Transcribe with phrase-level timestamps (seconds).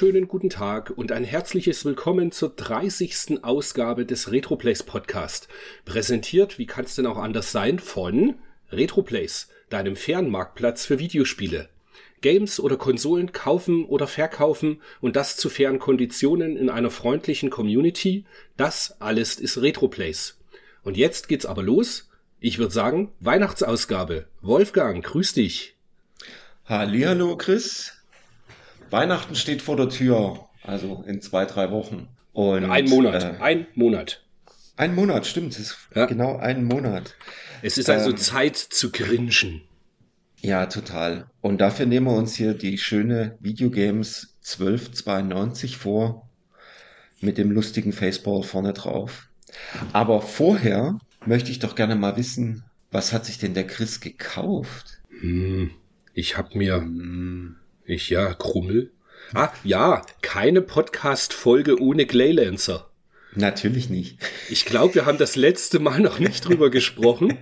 [0.00, 3.44] wunderschönen guten Tag und ein herzliches Willkommen zur 30.
[3.44, 5.46] Ausgabe des Retroplays Podcast.
[5.84, 8.36] Präsentiert, wie kann es denn auch anders sein, von
[8.72, 11.68] Retroplays, deinem Fernmarktplatz für Videospiele.
[12.22, 18.24] Games oder Konsolen kaufen oder verkaufen und das zu fairen Konditionen in einer freundlichen Community,
[18.56, 20.38] das alles ist Retroplays.
[20.82, 22.08] Und jetzt geht's aber los.
[22.40, 24.28] Ich würde sagen, Weihnachtsausgabe.
[24.40, 25.74] Wolfgang, grüß dich.
[26.64, 27.99] Hallihallo, Chris.
[28.90, 32.08] Weihnachten steht vor der Tür, also in zwei, drei Wochen.
[32.32, 34.22] Und, ein Monat, Äh, ein Monat.
[34.76, 35.52] ein Monat, stimmt.
[35.54, 36.06] Es ist Ja.
[36.06, 37.14] genau ein Monat.
[37.62, 39.62] Es ist also ähm, Zeit zu grinschen.
[40.40, 41.26] Ja, total.
[41.42, 46.28] Und dafür nehmen wir uns hier die schöne Videogames 1292 vor,
[47.20, 49.28] mit dem lustigen Faceball vorne drauf.
[49.92, 55.00] Aber vorher möchte ich doch gerne mal wissen, was hat sich denn der Chris gekauft?
[55.20, 55.70] Hm,
[56.14, 56.88] ich hab mir,
[57.94, 58.92] ich ja, Krummel.
[59.34, 62.90] Ah, ja, keine Podcast-Folge ohne Glaylancer.
[63.34, 64.18] Natürlich nicht.
[64.48, 67.38] Ich glaube, wir haben das letzte Mal noch nicht drüber gesprochen.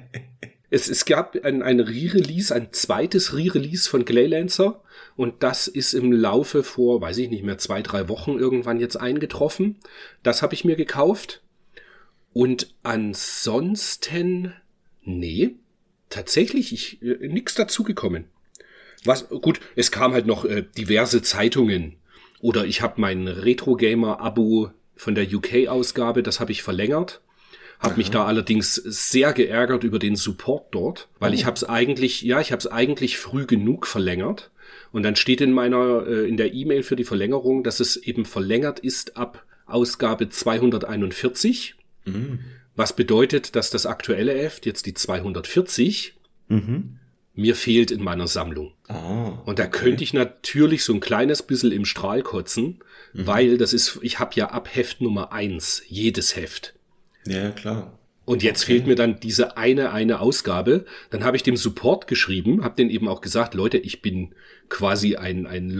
[0.70, 4.82] Es, es gab ein, ein Re-Release, ein zweites Re-Release von Glaylancer
[5.16, 8.96] und das ist im Laufe vor, weiß ich nicht mehr, zwei, drei Wochen irgendwann jetzt
[8.96, 9.76] eingetroffen.
[10.22, 11.41] Das habe ich mir gekauft.
[12.34, 14.52] Und ansonsten,
[15.02, 15.56] nee,
[16.10, 18.26] tatsächlich, ich, äh, nix dazugekommen.
[19.04, 21.96] Was, gut, es kam halt noch äh, diverse Zeitungen.
[22.41, 27.20] Oder ich habe mein Retro-Gamer-Abo von der UK-Ausgabe, das habe ich verlängert.
[27.80, 32.22] Hab mich da allerdings sehr geärgert über den Support dort, weil ich habe es eigentlich,
[32.22, 34.50] ja, ich habe es eigentlich früh genug verlängert.
[34.91, 38.25] Und dann steht in meiner, äh, in der E-Mail für die Verlängerung, dass es eben
[38.25, 41.75] verlängert ist ab Ausgabe 241.
[42.75, 46.14] Was bedeutet, dass das aktuelle Heft, jetzt die 240,
[46.48, 46.97] Mhm.
[47.34, 48.72] mir fehlt in meiner Sammlung.
[48.88, 52.78] Ah, Und da könnte ich natürlich so ein kleines bisschen im Strahl kotzen,
[53.12, 56.75] weil das ist, ich habe ja ab Heft Nummer eins jedes Heft.
[57.26, 57.94] ja, klar.
[58.25, 60.84] Und jetzt fehlt mir dann diese eine, eine Ausgabe.
[61.09, 64.34] Dann habe ich dem Support geschrieben, habe den eben auch gesagt, Leute, ich bin
[64.69, 65.70] quasi ein, ein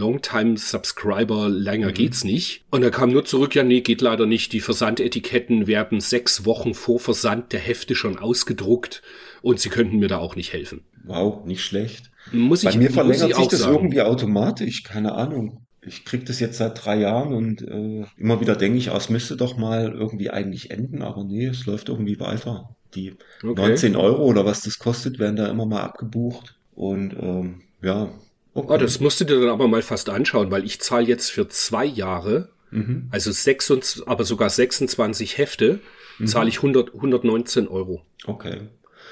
[0.63, 2.63] Longtime-Subscriber, länger geht's nicht.
[2.71, 4.51] Und er kam nur zurück, ja, nee, geht leider nicht.
[4.53, 9.01] Die Versandetiketten werden sechs Wochen vor Versand der Hefte schon ausgedruckt
[9.43, 10.81] und sie könnten mir da auch nicht helfen.
[11.03, 12.09] Wow, nicht schlecht.
[12.31, 13.75] Muss Bei ich, mir muss verlängert ich sich das sagen.
[13.75, 15.65] irgendwie automatisch, keine Ahnung.
[15.85, 19.09] Ich krieg das jetzt seit drei Jahren und äh, immer wieder denke ich, ah, es
[19.09, 22.75] müsste doch mal irgendwie eigentlich enden, aber nee, es läuft irgendwie weiter.
[22.95, 23.13] Die
[23.43, 23.61] Okay.
[23.61, 26.55] 19 Euro oder was das kostet, werden da immer mal abgebucht.
[26.75, 28.09] Und ähm, ja,
[28.53, 28.73] okay.
[28.73, 31.47] Oh, das musst du dir dann aber mal fast anschauen, weil ich zahle jetzt für
[31.49, 33.07] zwei Jahre, Mhm.
[33.09, 35.79] also 26, aber sogar 26 Hefte,
[36.25, 38.03] zahle ich 100, 119 Euro.
[38.27, 38.59] okay.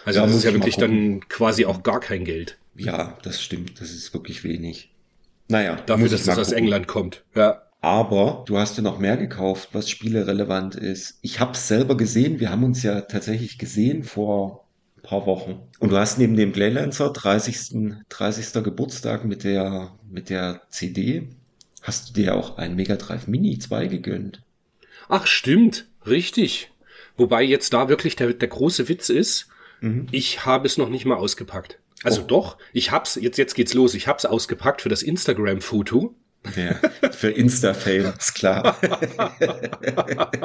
[0.06, 2.58] Also Ja, das ist ja wirklich dann quasi auch gar kein Geld.
[2.86, 4.92] Ja, das stimmt, das ist wirklich wenig.
[5.48, 6.52] Naja, Dafür, muss dass das aus.
[6.52, 7.24] England kommt.
[7.36, 7.64] Ja.
[7.82, 11.20] Aber du hast ja noch mehr gekauft, was spielerelevant ist.
[11.22, 12.40] Ich habe es selber gesehen.
[12.40, 14.66] Wir haben uns ja tatsächlich gesehen vor
[14.98, 15.62] ein paar Wochen.
[15.80, 18.04] Und du hast neben dem Glaylancer 30.
[18.10, 18.64] 30.
[18.64, 21.30] Geburtstag mit der, mit der CD,
[21.82, 24.42] hast du dir auch ein Mega Drive Mini 2 gegönnt.
[25.08, 25.88] Ach, stimmt.
[26.06, 26.72] Richtig.
[27.16, 29.48] Wobei jetzt da wirklich der, der große Witz ist,
[30.12, 31.78] ich habe es noch nicht mal ausgepackt.
[32.04, 32.26] Also Oh.
[32.26, 36.14] doch, ich hab's, jetzt, jetzt geht's los, ich hab's ausgepackt für das Instagram-Foto.
[36.56, 36.76] Ja,
[37.12, 38.78] für Insta-Fame, ist klar.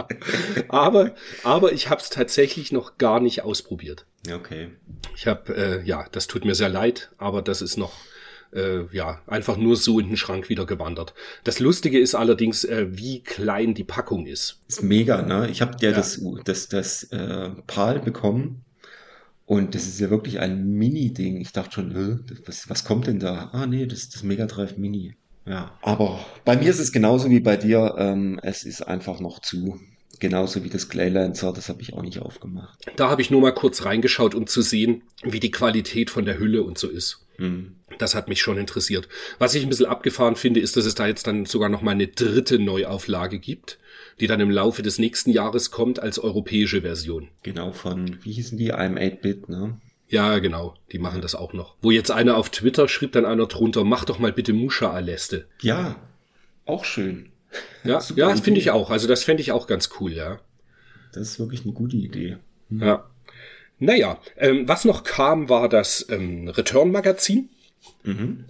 [0.69, 1.15] aber,
[1.45, 4.07] aber ich hab's tatsächlich noch gar nicht ausprobiert.
[4.33, 4.71] Okay.
[5.17, 7.93] Ich habe, äh, ja, das tut mir sehr leid, aber das ist noch,
[8.53, 11.15] äh, ja, einfach nur so in den Schrank wieder gewandert.
[11.45, 14.61] Das Lustige ist allerdings, äh, wie klein die Packung ist.
[14.69, 15.49] Ist mega, ne?
[15.51, 15.97] Ich habe dir Ja.
[15.97, 18.65] das, das, das äh, PAL bekommen
[19.47, 21.41] und das ist ja wirklich ein Mini-Ding.
[21.41, 23.51] Ich dachte schon, was, was kommt denn da?
[23.53, 25.17] Ah, nee, das ist das Mega Drive Mini.
[25.47, 25.73] Ja.
[25.83, 27.97] Aber bei mir ist es genauso wie bei dir.
[27.99, 29.81] Ähm, es ist einfach noch zu.
[30.21, 32.79] Genauso wie das Glaylancer, das habe ich auch nicht aufgemacht.
[32.95, 36.39] Da habe ich nur mal kurz reingeschaut, um zu sehen, wie die Qualität von der
[36.39, 37.27] Hülle und so ist.
[37.43, 37.75] Hm.
[37.99, 39.09] Das hat mich schon interessiert.
[39.39, 41.91] Was ich ein bisschen abgefahren finde, ist, dass es da jetzt dann sogar noch mal
[41.91, 43.79] eine dritte Neuauflage gibt,
[44.21, 47.29] die dann im Laufe des nächsten Jahres kommt als europäische Version.
[47.43, 48.73] Genau von, wie hießen die?
[48.73, 49.79] I'm 8-Bit, ne?
[50.09, 51.75] Ja, genau, die machen das auch noch.
[51.83, 55.47] Wo jetzt einer auf Twitter schrieb dann einer drunter, mach doch mal bitte Musha Aleste.
[55.61, 55.97] Ja,
[56.65, 57.31] auch schön.
[57.83, 58.91] Ja, Super ja, das finde ich auch.
[58.91, 60.39] Also das fände ich auch ganz cool, ja.
[61.13, 62.39] Das ist wirklich eine gute Idee.
[62.71, 63.11] Ja.
[63.83, 67.51] Naja, ähm, was noch kam, war das ähm, Return-Magazin.
[68.05, 68.45] Mhm.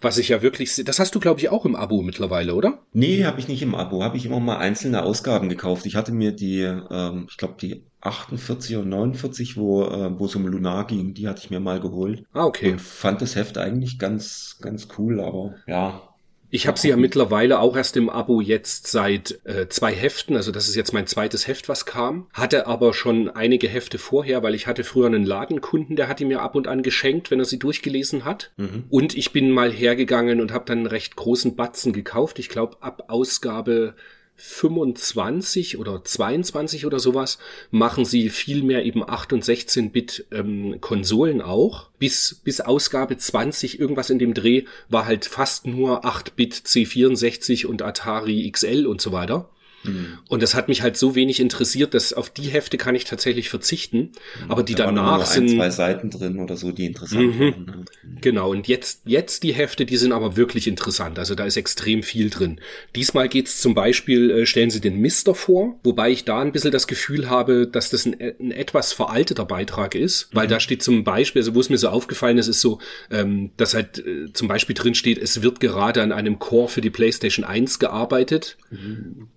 [0.00, 2.78] Was ich ja wirklich, das hast du glaube ich auch im Abo mittlerweile, oder?
[2.92, 4.02] Nee, habe ich nicht im Abo.
[4.02, 5.84] Habe ich immer mal einzelne Ausgaben gekauft.
[5.84, 10.36] Ich hatte mir die, ähm, ich glaube die 48 und 49, wo äh, wo es
[10.36, 12.24] um Lunar ging, die hatte ich mir mal geholt.
[12.32, 12.72] Ah, okay.
[12.72, 16.07] Und fand das Heft eigentlich ganz ganz cool, aber ja,
[16.50, 20.50] Ich habe sie ja mittlerweile auch erst im Abo jetzt seit äh, zwei Heften, also
[20.50, 22.26] das ist jetzt mein zweites Heft, was kam.
[22.32, 26.24] Hatte aber schon einige Hefte vorher, weil ich hatte früher einen Ladenkunden, der hat die
[26.24, 28.52] mir ab und an geschenkt, wenn er sie durchgelesen hat.
[28.56, 28.84] Mhm.
[28.88, 32.38] Und ich bin mal hergegangen und habe dann einen recht großen Batzen gekauft.
[32.38, 33.94] Ich glaube, ab Ausgabe
[34.38, 37.38] 25 oder 22 oder sowas
[37.72, 41.88] machen sie viel mehr eben 8 und 16-Bit ähm, Konsolen auch.
[41.98, 47.82] Bis, bis Ausgabe 20 irgendwas in dem Dreh war halt fast nur 8-Bit C64 und
[47.82, 49.50] Atari XL und so weiter.
[49.88, 50.18] Mhm.
[50.28, 53.48] Und das hat mich halt so wenig interessiert, dass auf die Hefte kann ich tatsächlich
[53.48, 54.10] verzichten.
[54.48, 55.50] Aber die da danach noch ein, sind.
[55.56, 57.40] zwei Seiten drin oder so, die interessant Mhm.
[57.40, 57.64] waren.
[57.64, 57.84] ne?
[58.20, 61.18] Genau, und jetzt, jetzt die Hefte, die sind aber wirklich interessant.
[61.18, 62.60] Also da ist extrem viel drin.
[62.96, 66.72] Diesmal geht's zum Beispiel, äh, stellen sie den Mister vor, wobei ich da ein bisschen
[66.72, 71.04] das Gefühl habe, dass das ein, ein etwas veralteter Beitrag ist, weil da steht zum
[71.04, 72.78] Beispiel, also wo es mir so aufgefallen ist, ist so,
[73.10, 76.80] ähm, dass halt äh, zum Beispiel drin steht, es wird gerade an einem Core für
[76.80, 78.56] die PlayStation 1 gearbeitet.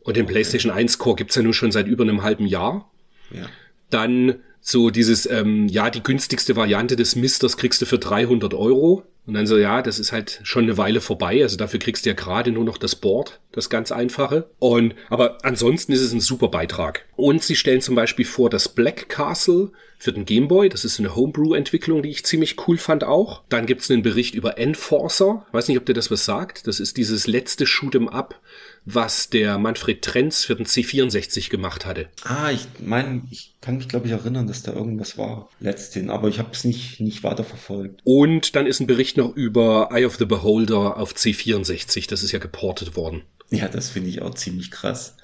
[0.04, 2.89] Und den PlayStation 1 Core gibt's ja nun schon seit über einem halben Jahr
[3.31, 3.47] Ja.
[3.89, 9.03] dann so dieses, ähm, ja, die günstigste Variante des Misters kriegst du für 300 Euro.
[9.25, 11.41] Und dann so, ja, das ist halt schon eine Weile vorbei.
[11.41, 14.49] Also dafür kriegst du ja gerade nur noch das Board, das ganz einfache.
[14.59, 17.05] Und, aber ansonsten ist es ein super Beitrag.
[17.15, 19.71] Und sie stellen zum Beispiel vor das Black Castle
[20.01, 20.68] für den Gameboy.
[20.68, 23.44] Das ist eine Homebrew-Entwicklung, die ich ziemlich cool fand auch.
[23.50, 25.45] Dann gibt's einen Bericht über Enforcer.
[25.51, 26.65] Weiß nicht, ob dir das was sagt.
[26.65, 28.42] Das ist dieses letzte Shoot'em Up,
[28.83, 32.09] was der Manfred Trenz für den C64 gemacht hatte.
[32.24, 36.30] Ah, ich meine, ich kann mich, glaube ich, erinnern, dass da irgendwas war letzthin, aber
[36.30, 38.01] ich habe es nicht, nicht weiter verfolgt.
[38.04, 42.09] Und dann ist ein Bericht noch über Eye of the Beholder auf C64.
[42.09, 43.21] Das ist ja geportet worden.
[43.51, 45.15] Ja, das finde ich auch ziemlich krass.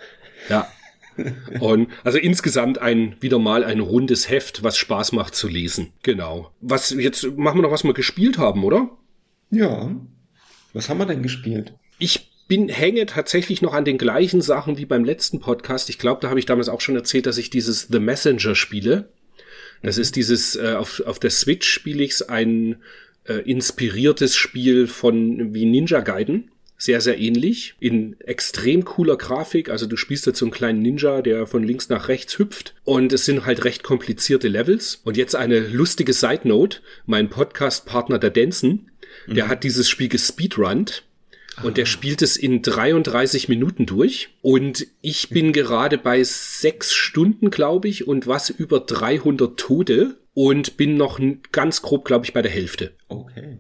[0.50, 0.72] Ja.
[1.60, 5.94] Und also insgesamt ein wieder mal ein rundes Heft, was Spaß macht zu lesen.
[6.04, 6.52] Genau.
[6.62, 8.90] Was jetzt machen wir noch, was wir gespielt haben, oder?
[9.50, 9.96] Ja.
[10.74, 11.74] Was haben wir denn gespielt?
[12.00, 15.90] Ich bin hänge tatsächlich noch an den gleichen Sachen wie beim letzten Podcast.
[15.90, 19.10] Ich glaube, da habe ich damals auch schon erzählt, dass ich dieses The Messenger spiele.
[19.82, 22.78] Das ist dieses äh, auf auf der Switch spiele ich's ein
[23.26, 26.52] äh, inspiriertes Spiel von wie Ninja Gaiden.
[26.78, 27.76] Sehr, sehr ähnlich.
[27.80, 29.70] In extrem cooler Grafik.
[29.70, 32.76] Also du spielst jetzt so einen kleinen Ninja, der von links nach rechts hüpft.
[32.84, 35.02] Und es sind halt recht komplizierte Levels.
[35.04, 36.80] Und jetzt eine lustige Side Note.
[37.08, 38.92] Mein Podcast-Partner, der Denson,
[39.28, 41.04] der hat dieses Spiel gespeedrunnt.
[41.64, 44.30] Und der spielt es in 33 Minuten durch.
[44.42, 50.18] Und ich bin gerade bei sechs Stunden, glaube ich, und was über 300 Tode.
[50.36, 51.20] Und bin noch
[51.52, 52.94] ganz grob, glaube ich, bei der Hälfte.
[53.08, 53.58] Okay.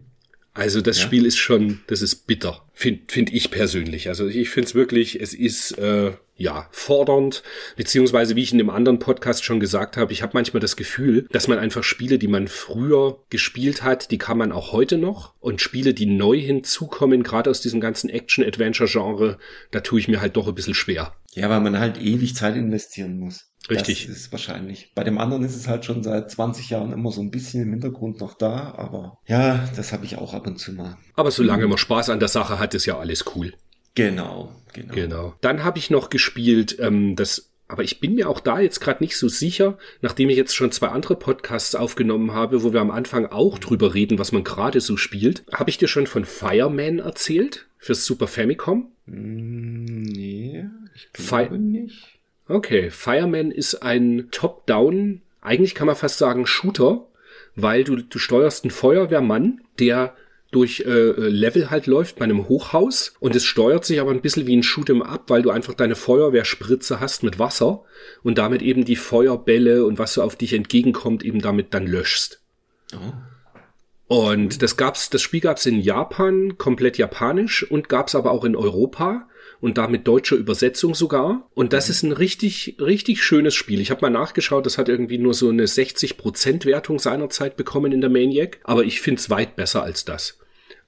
[0.57, 1.03] Also das Ja.
[1.03, 4.09] Spiel ist schon, das ist bitter, finde find ich persönlich.
[4.09, 7.43] Also ich finde es wirklich, es ist äh, ja fordernd,
[7.75, 11.27] beziehungsweise wie ich in dem anderen Podcast schon gesagt habe, ich habe manchmal das Gefühl,
[11.31, 15.33] dass man einfach Spiele, die man früher gespielt hat, die kann man auch heute noch.
[15.39, 19.37] Und Spiele, die neu hinzukommen, gerade aus diesem ganzen Action-Adventure-Genre,
[19.69, 21.13] da tue ich mir halt doch ein bisschen schwer.
[21.37, 23.51] Ja, weil man halt ewig Zeit investieren muss.
[23.69, 24.07] Richtig.
[24.07, 24.91] Das ist wahrscheinlich.
[24.95, 27.71] Bei dem anderen ist es halt schon seit 20 Jahren immer so ein bisschen im
[27.71, 30.97] Hintergrund noch da, aber ja, das habe ich auch ab und zu mal.
[31.15, 33.53] Aber solange man Spaß an der Sache hat, ist ja alles cool.
[33.93, 34.93] Genau, genau.
[34.93, 35.35] Genau.
[35.41, 39.03] Dann habe ich noch gespielt, ähm, das, aber ich bin mir auch da jetzt gerade
[39.03, 42.91] nicht so sicher, nachdem ich jetzt schon zwei andere Podcasts aufgenommen habe, wo wir am
[42.91, 45.43] Anfang auch drüber reden, was man gerade so spielt.
[45.51, 47.67] Habe ich dir schon von Fireman erzählt?
[47.79, 48.91] Fürs Super Famicom?
[49.05, 50.65] Mm, Nee,
[50.97, 52.07] ich Fi- glaube nicht.
[52.47, 57.05] Okay, Fireman ist ein Top-Down, eigentlich kann man fast sagen Shooter,
[57.55, 60.15] weil du, du steuerst einen Feuerwehrmann, der
[60.51, 64.47] durch äh, Level halt läuft bei einem Hochhaus und es steuert sich aber ein bisschen
[64.47, 67.83] wie ein Shoot'em Up, weil du einfach deine Feuerwehrspritze hast mit Wasser
[68.23, 72.39] und damit eben die Feuerbälle und was so auf dich entgegenkommt eben damit dann löschst.
[72.93, 73.13] Oh.
[74.07, 78.55] Und das gab's, das Spiel gab's in Japan, komplett japanisch und gab's aber auch in
[78.55, 79.27] Europa
[79.59, 81.49] und da mit deutscher Übersetzung sogar.
[81.53, 83.79] Und das ist ein richtig, richtig schönes Spiel.
[83.79, 88.01] Ich habe mal nachgeschaut, das hat irgendwie nur so eine 60% Wertung seinerzeit bekommen in
[88.01, 90.37] der Maniac, aber ich find's weit besser als das.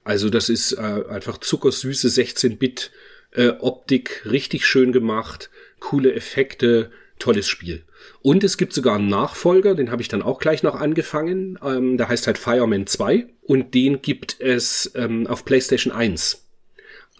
[0.04, 2.90] Also das ist äh, einfach zuckersüße 16-Bit
[3.32, 7.84] äh, Optik, richtig schön gemacht, coole Effekte, tolles Spiel.
[8.22, 11.58] Und es gibt sogar einen Nachfolger, den habe ich dann auch gleich noch angefangen.
[11.62, 16.46] Ähm, der heißt halt Fireman 2 und den gibt es ähm, auf PlayStation 1.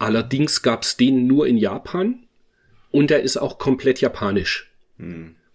[0.01, 2.23] Allerdings gab es den nur in Japan
[2.89, 4.71] und er ist auch komplett japanisch.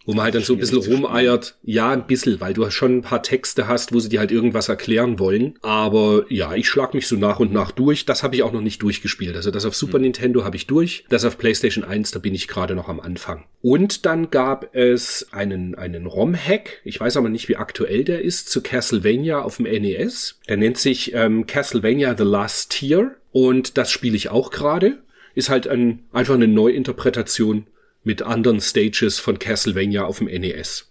[0.04, 1.56] wo man halt dann so ein bisschen rumeiert.
[1.64, 4.68] Ja, ein bisschen, weil du schon ein paar Texte hast, wo sie dir halt irgendwas
[4.68, 5.58] erklären wollen.
[5.62, 8.06] Aber ja, ich schlag mich so nach und nach durch.
[8.06, 9.34] Das habe ich auch noch nicht durchgespielt.
[9.34, 10.02] Also das auf Super hm.
[10.02, 11.04] Nintendo habe ich durch.
[11.08, 13.44] Das auf PlayStation 1, da bin ich gerade noch am Anfang.
[13.62, 16.82] Und dann gab es einen, einen ROM-Hack.
[16.84, 20.38] Ich weiß aber nicht, wie aktuell der ist, zu Castlevania auf dem NES.
[20.48, 23.16] Der nennt sich ähm, Castlevania The Last Tier.
[23.36, 25.02] Und das spiele ich auch gerade.
[25.34, 27.66] Ist halt ein, einfach eine Neuinterpretation
[28.02, 30.90] mit anderen Stages von Castlevania auf dem NES.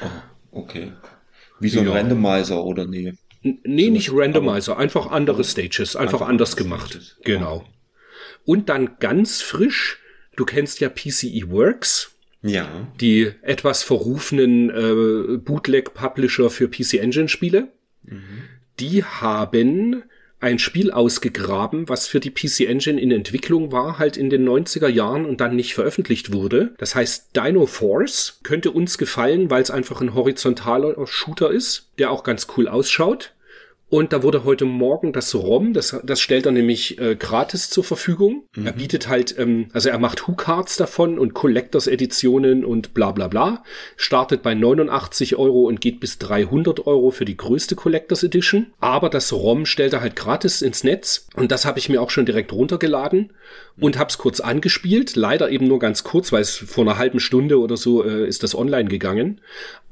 [0.00, 0.92] Oh, okay.
[1.60, 1.92] Wie so ein ja.
[1.92, 3.12] Randomizer oder nee?
[3.42, 6.92] N nee, so nicht Randomizer, einfach andere Stages, einfach, einfach anders gemacht.
[6.92, 7.18] Stages.
[7.22, 7.68] Genau.
[8.46, 9.98] Und dann ganz frisch,
[10.36, 12.16] du kennst ja PCE Works.
[12.40, 12.88] Ja.
[12.98, 17.68] Die etwas verrufenen äh, Bootleg-Publisher für PC Engine Spiele.
[18.04, 18.44] Mhm.
[18.80, 20.02] Die haben
[20.40, 24.88] ein Spiel ausgegraben, was für die PC Engine in Entwicklung war, halt in den 90er
[24.88, 26.74] Jahren und dann nicht veröffentlicht wurde.
[26.78, 32.10] Das heißt Dino Force könnte uns gefallen, weil es einfach ein horizontaler Shooter ist, der
[32.10, 33.32] auch ganz cool ausschaut.
[33.88, 37.84] Und da wurde heute Morgen das ROM, das, das stellt er nämlich äh, gratis zur
[37.84, 38.44] Verfügung.
[38.56, 38.66] Mhm.
[38.66, 43.62] Er bietet halt, ähm, also er macht Who-Cards davon und Collectors-Editionen und bla bla bla.
[43.96, 48.72] Startet bei 89 Euro und geht bis 300 Euro für die größte Collectors Edition.
[48.80, 52.10] Aber das ROM stellt er halt gratis ins Netz und das habe ich mir auch
[52.10, 53.32] schon direkt runtergeladen
[53.78, 55.14] und hab's kurz angespielt.
[55.14, 58.42] Leider eben nur ganz kurz, weil es vor einer halben Stunde oder so äh, ist
[58.42, 59.40] das online gegangen.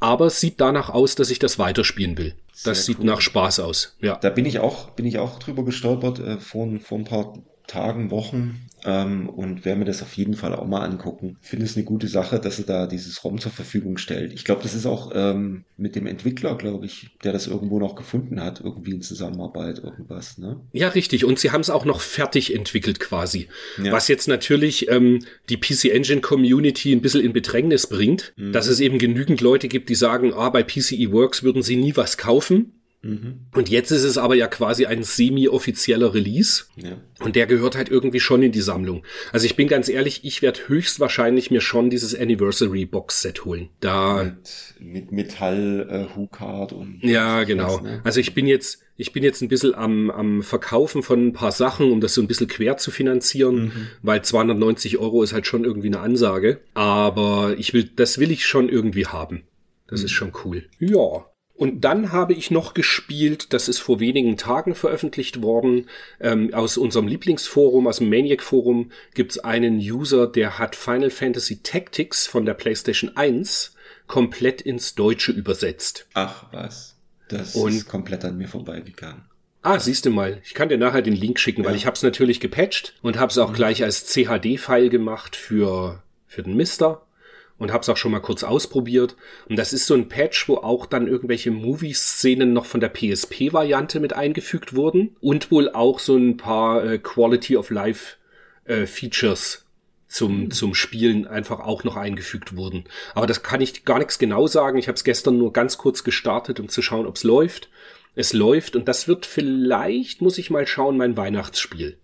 [0.01, 2.35] Aber es sieht danach aus, dass ich das weiterspielen will.
[2.65, 3.07] Das sieht cool.
[3.07, 3.97] nach Spaß aus.
[4.01, 4.17] Ja.
[4.17, 7.35] Da bin ich auch, bin ich auch drüber gestolpert äh, vor, vor ein paar
[7.66, 11.38] Tagen, Wochen ähm, und werde mir das auf jeden Fall auch mal angucken.
[11.42, 14.33] Ich finde es eine gute Sache, dass er da dieses ROM zur Verfügung stellt.
[14.33, 17.94] Ich glaube, das ist auch ähm, mit dem Entwickler, glaube ich, der das irgendwo noch
[17.94, 20.37] gefunden hat, irgendwie in Zusammenarbeit, irgendwas.
[20.37, 20.61] Ne?
[20.73, 21.25] Ja, richtig.
[21.25, 23.49] Und sie haben es auch noch fertig entwickelt quasi.
[23.83, 23.92] Ja.
[23.92, 28.52] Was jetzt natürlich ähm, die PC Engine Community ein bisschen in Bedrängnis bringt, mhm.
[28.52, 31.97] dass es eben genügend Leute gibt, die sagen, ah, bei PCE Works würden sie nie
[31.97, 32.73] was kaufen
[33.05, 33.41] Mhm.
[33.55, 36.65] Und jetzt ist es aber ja quasi ein semi-offizieller Release.
[36.77, 36.97] Ja.
[37.21, 39.05] Und der gehört halt irgendwie schon in die Sammlung.
[39.31, 43.69] Also ich bin ganz ehrlich, ich werde höchstwahrscheinlich mir schon dieses Anniversary Box Set holen.
[43.81, 47.77] Da mit, mit Metall äh, Hookard und Ja, genau.
[47.77, 48.01] Was, ne?
[48.05, 51.51] Also ich bin jetzt ich bin jetzt ein bisschen am, am Verkaufen von ein paar
[51.51, 53.87] Sachen, um das so ein bisschen quer zu finanzieren, mhm.
[54.03, 56.61] weil 290 Euro ist halt schon irgendwie eine Ansage.
[56.75, 59.43] Aber ich will, das will ich schon irgendwie haben.
[59.89, 60.07] Das mhm.
[60.07, 60.69] ist schon cool.
[60.79, 61.27] Ja.
[61.57, 65.89] Und dann habe ich noch gespielt, das ist vor wenigen Tagen veröffentlicht worden,
[66.21, 72.27] ähm, aus unserem Lieblingsforum, aus dem Maniac-Forum, gibt's einen User, der hat Final Fantasy Tactics
[72.27, 73.77] von der PlayStation 1
[74.09, 76.09] komplett ins Deutsche übersetzt.
[76.15, 76.97] Ach was,
[77.29, 79.23] das Und ist komplett an mir vorbeigegangen.
[79.63, 81.69] Ah, siehst du mal, ich kann dir nachher den Link schicken, ja.
[81.69, 83.55] weil ich habe es natürlich gepatcht und habe es auch mhm.
[83.55, 87.07] gleich als CHD-File gemacht für, für den Mister
[87.59, 89.17] und habe es auch schon mal kurz ausprobiert.
[89.49, 94.01] Und das ist so ein Patch, wo auch dann irgendwelche Movie-Szenen noch von der PSP-Variante
[94.01, 98.17] mit eingefügt wurden und wohl auch so ein paar äh, Quality of Life
[98.65, 99.65] äh, Features
[100.09, 100.51] zum, mhm.
[100.51, 102.85] zum Spielen einfach auch noch eingefügt wurden.
[103.15, 104.79] Aber das kann ich gar nichts genau sagen.
[104.79, 107.69] Ich habe es gestern nur ganz kurz gestartet, um zu schauen, ob es läuft.
[108.17, 111.99] Es läuft und das wird vielleicht, muss ich mal schauen, mein Weihnachtsspiel.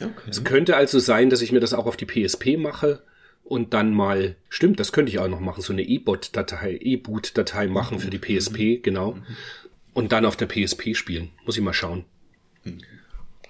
[0.00, 0.10] Okay.
[0.28, 3.02] Es könnte also sein, dass ich mir das auch auf die PSP mache
[3.44, 7.98] und dann mal, stimmt, das könnte ich auch noch machen, so eine E-Bot-Datei, E-Boot-Datei machen
[7.98, 8.82] für die PSP, mhm.
[8.82, 9.12] genau.
[9.12, 9.22] Mhm.
[9.92, 11.30] Und dann auf der PSP spielen.
[11.44, 12.04] Muss ich mal schauen.
[12.64, 12.80] Mhm.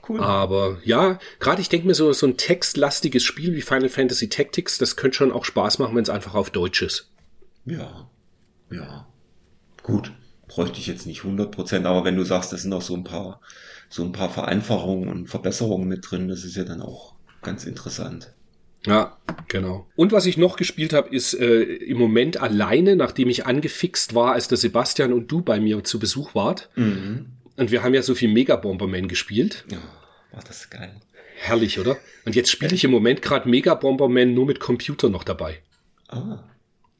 [0.06, 0.20] Cool.
[0.20, 4.76] Aber ja, gerade ich denke mir so, so ein textlastiges Spiel wie Final Fantasy Tactics,
[4.76, 7.10] das könnte schon auch Spaß machen, wenn es einfach auf Deutsch ist.
[7.64, 8.10] Ja,
[8.70, 9.06] ja.
[9.82, 10.12] Gut,
[10.46, 13.40] bräuchte ich jetzt nicht 100%, aber wenn du sagst, das sind auch so ein paar,
[13.88, 18.34] so ein paar Vereinfachungen und Verbesserungen mit drin, das ist ja dann auch ganz interessant.
[18.86, 19.16] Ja,
[19.48, 19.86] genau.
[19.96, 24.32] Und was ich noch gespielt habe, ist äh, im Moment alleine, nachdem ich angefixt war,
[24.32, 26.70] als der Sebastian und du bei mir zu Besuch wart.
[26.76, 27.26] Mhm.
[27.56, 29.64] Und wir haben ja so viel Mega Bomberman gespielt.
[29.70, 29.78] Ja,
[30.32, 31.00] war das geil.
[31.36, 31.96] Herrlich, oder?
[32.24, 35.60] Und jetzt spiele ich im Moment gerade Mega Bomberman nur mit Computer noch dabei.
[36.08, 36.44] Ah.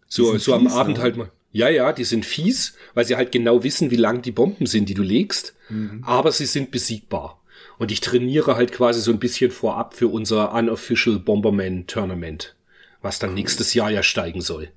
[0.09, 1.31] So, so am Abend halt mal.
[1.51, 4.89] Ja, ja, die sind fies, weil sie halt genau wissen, wie lang die Bomben sind,
[4.89, 5.55] die du legst.
[5.69, 6.03] Mhm.
[6.05, 7.41] Aber sie sind besiegbar.
[7.79, 12.55] Und ich trainiere halt quasi so ein bisschen vorab für unser Unofficial Bomberman Tournament,
[13.03, 14.69] was dann nächstes Jahr ja steigen soll.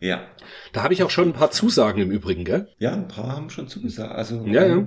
[0.00, 0.26] Ja.
[0.72, 2.68] Da habe ich auch schon ein paar Zusagen im Übrigen, gell?
[2.78, 4.14] Ja, ein paar haben schon zugesagt.
[4.14, 4.86] Also ja, ja.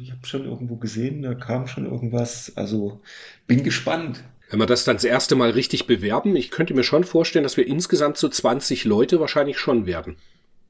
[0.00, 2.52] ich habe schon irgendwo gesehen, da kam schon irgendwas.
[2.56, 3.00] Also
[3.46, 4.22] bin gespannt.
[4.50, 7.56] Wenn wir das dann das erste Mal richtig bewerben, ich könnte mir schon vorstellen, dass
[7.56, 10.16] wir insgesamt so 20 Leute wahrscheinlich schon werden.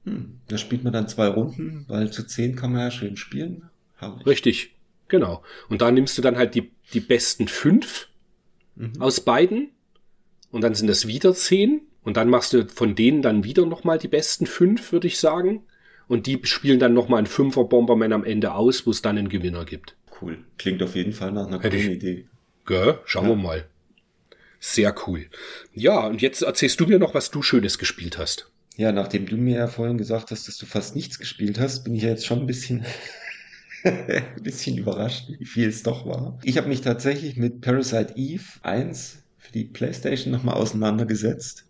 [0.04, 3.68] Hm, da spielt man dann zwei Runden, weil zu zehn kann man ja schön spielen.
[4.26, 4.74] Richtig.
[5.12, 5.42] Genau.
[5.68, 8.08] Und da nimmst du dann halt die, die besten fünf
[8.76, 8.94] mhm.
[8.98, 9.68] aus beiden.
[10.50, 11.82] Und dann sind das wieder zehn.
[12.02, 15.64] Und dann machst du von denen dann wieder nochmal die besten fünf, würde ich sagen.
[16.08, 19.28] Und die spielen dann nochmal ein Fünfer Bomberman am Ende aus, wo es dann einen
[19.28, 19.96] Gewinner gibt.
[20.20, 20.38] Cool.
[20.56, 22.26] Klingt auf jeden Fall nach einer Hätte coolen ich- Idee.
[22.64, 22.98] Gell?
[23.04, 23.66] Schauen wir mal.
[24.60, 25.26] Sehr cool.
[25.74, 28.50] Ja, und jetzt erzählst du mir noch, was du Schönes gespielt hast.
[28.78, 31.94] Ja, nachdem du mir ja vorhin gesagt hast, dass du fast nichts gespielt hast, bin
[31.94, 32.86] ich ja jetzt schon ein bisschen,
[33.84, 36.38] ein bisschen überrascht, wie viel es doch war.
[36.42, 41.66] Ich habe mich tatsächlich mit Parasite Eve 1 für die PlayStation nochmal auseinandergesetzt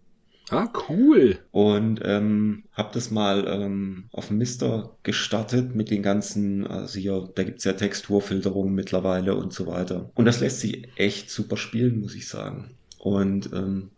[0.50, 1.38] Ah, cool.
[1.50, 7.30] und ähm, habe das mal ähm, auf dem Mister gestartet mit den ganzen, also hier,
[7.34, 10.10] da gibt's ja Texturfilterungen mittlerweile und so weiter.
[10.14, 12.76] Und das lässt sich echt super spielen, muss ich sagen.
[12.98, 13.92] Und ähm,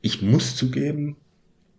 [0.00, 1.16] ich muss zugeben,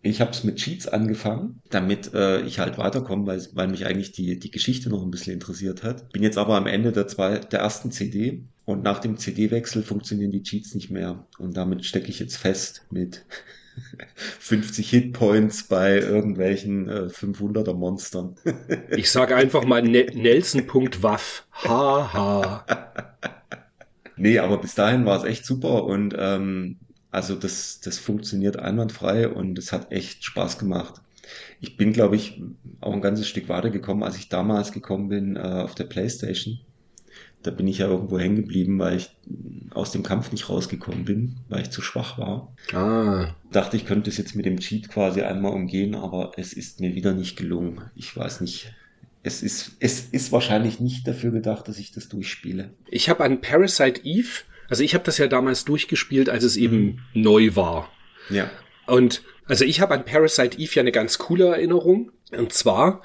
[0.07, 4.11] ich habe es mit Cheats angefangen, damit äh, ich halt weiterkomme, weil, weil mich eigentlich
[4.11, 6.11] die, die Geschichte noch ein bisschen interessiert hat.
[6.11, 10.31] Bin jetzt aber am Ende der, zwei, der ersten CD und nach dem CD-Wechsel funktionieren
[10.31, 11.25] die Cheats nicht mehr.
[11.37, 13.25] Und damit stecke ich jetzt fest mit
[14.39, 18.35] 50 Hitpoints bei irgendwelchen äh, 500er Monstern.
[18.89, 21.45] Ich sage einfach mal ne Nelson.waff.
[21.63, 22.65] Haha.
[24.19, 26.77] Nee, aber bis dahin war es echt super und ähm,
[27.17, 31.01] also das, das funktioniert einwandfrei und es hat echt Spaß gemacht.
[31.59, 32.39] Ich bin, glaube ich,
[32.79, 36.59] auch ein ganzes Stück weitergekommen, als ich damals gekommen bin äh, auf der Playstation.
[37.41, 39.09] Da bin ich ja irgendwo hängen geblieben, weil ich
[39.71, 42.53] aus dem Kampf nicht rausgekommen bin, weil ich zu schwach war.
[42.71, 46.79] Ah, Dachte, ich könnte es jetzt mit dem Cheat quasi einmal umgehen, aber es ist
[46.81, 47.81] mir wieder nicht gelungen.
[47.95, 48.75] Ich weiß nicht.
[49.23, 52.69] Es ist, es ist wahrscheinlich nicht dafür gedacht, dass ich das durchspiele.
[52.91, 57.01] ich habe an Parasite Eve, also ich habe das ja damals durchgespielt, als es eben
[57.13, 57.91] neu war.
[58.29, 58.49] Ja.
[58.85, 62.11] Und also ich habe an Parasite Eve ja eine ganz coole Erinnerung.
[62.31, 63.01] Und zwar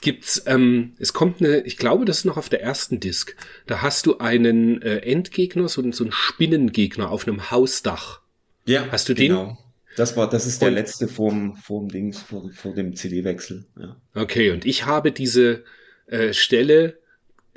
[0.00, 3.36] gibt's, ähm, es kommt eine, ich glaube, das ist noch auf der ersten Disc.
[3.66, 8.20] Da hast du einen äh, Endgegner, so, einen- so einen Spinnengegner auf einem Hausdach.
[8.66, 9.28] Ja, Hast du den?
[9.28, 9.58] genau.
[9.96, 13.66] Das war, das ist der Und- letzte vorm, vorm Dings, vor, vor dem CD-Wechsel.
[13.78, 13.96] Ja.
[14.14, 15.62] Okay, und ich habe diese
[16.06, 16.98] äh, Stelle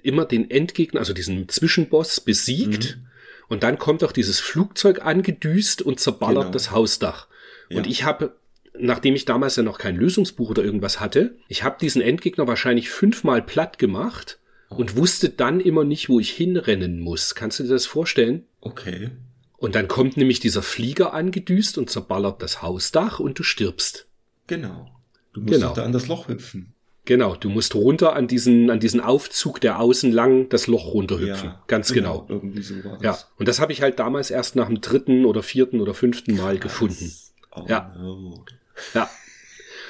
[0.03, 2.99] immer den Endgegner, also diesen Zwischenboss besiegt.
[3.49, 6.51] Und dann kommt auch dieses Flugzeug angedüst und zerballert Genau.
[6.53, 7.27] das Hausdach.
[7.69, 7.91] Und Ja.
[7.91, 8.35] ich habe,
[8.77, 12.89] nachdem ich damals ja noch kein Lösungsbuch oder irgendwas hatte, ich habe diesen Endgegner wahrscheinlich
[12.89, 17.35] fünfmal platt gemacht und wusste dann immer nicht, wo ich hinrennen muss.
[17.35, 18.45] Kannst du dir das vorstellen?
[18.59, 19.11] Okay.
[19.57, 24.07] Und dann kommt nämlich dieser Flieger angedüst und zerballert das Hausdach und du stirbst.
[24.47, 24.91] Genau.
[25.33, 25.73] Du musst Genau.
[25.73, 26.73] da an das Loch hüpfen.
[27.07, 31.53] Genau, du musst runter an diesen, an diesen Aufzug, der außen lang das Loch runterhüpfen.
[31.67, 32.25] Ganz genau.
[32.27, 33.01] Irgendwie so war das.
[33.01, 36.35] Ja, und das habe ich halt damals erst nach dem dritten oder vierten oder fünften
[36.35, 37.09] Mal gefunden.
[37.55, 37.95] Oh, Ja.
[37.97, 38.43] no.
[38.93, 39.09] Ja.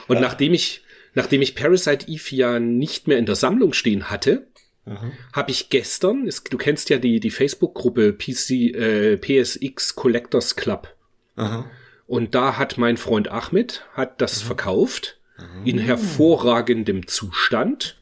[0.08, 0.84] Und nachdem ich,
[1.16, 4.46] nachdem ich Parasite Eve ja nicht mehr in der Sammlung stehen hatte,
[4.86, 5.12] Aha.
[5.34, 10.96] habe ich gestern, es, du kennst ja die, die Facebook-Gruppe PC, äh, PSX Collectors Club.
[11.36, 11.66] Aha.
[12.06, 15.17] Und da hat mein Freund Ahmed, hat das verkauft,
[15.66, 17.98] in hervorragendem Zustand.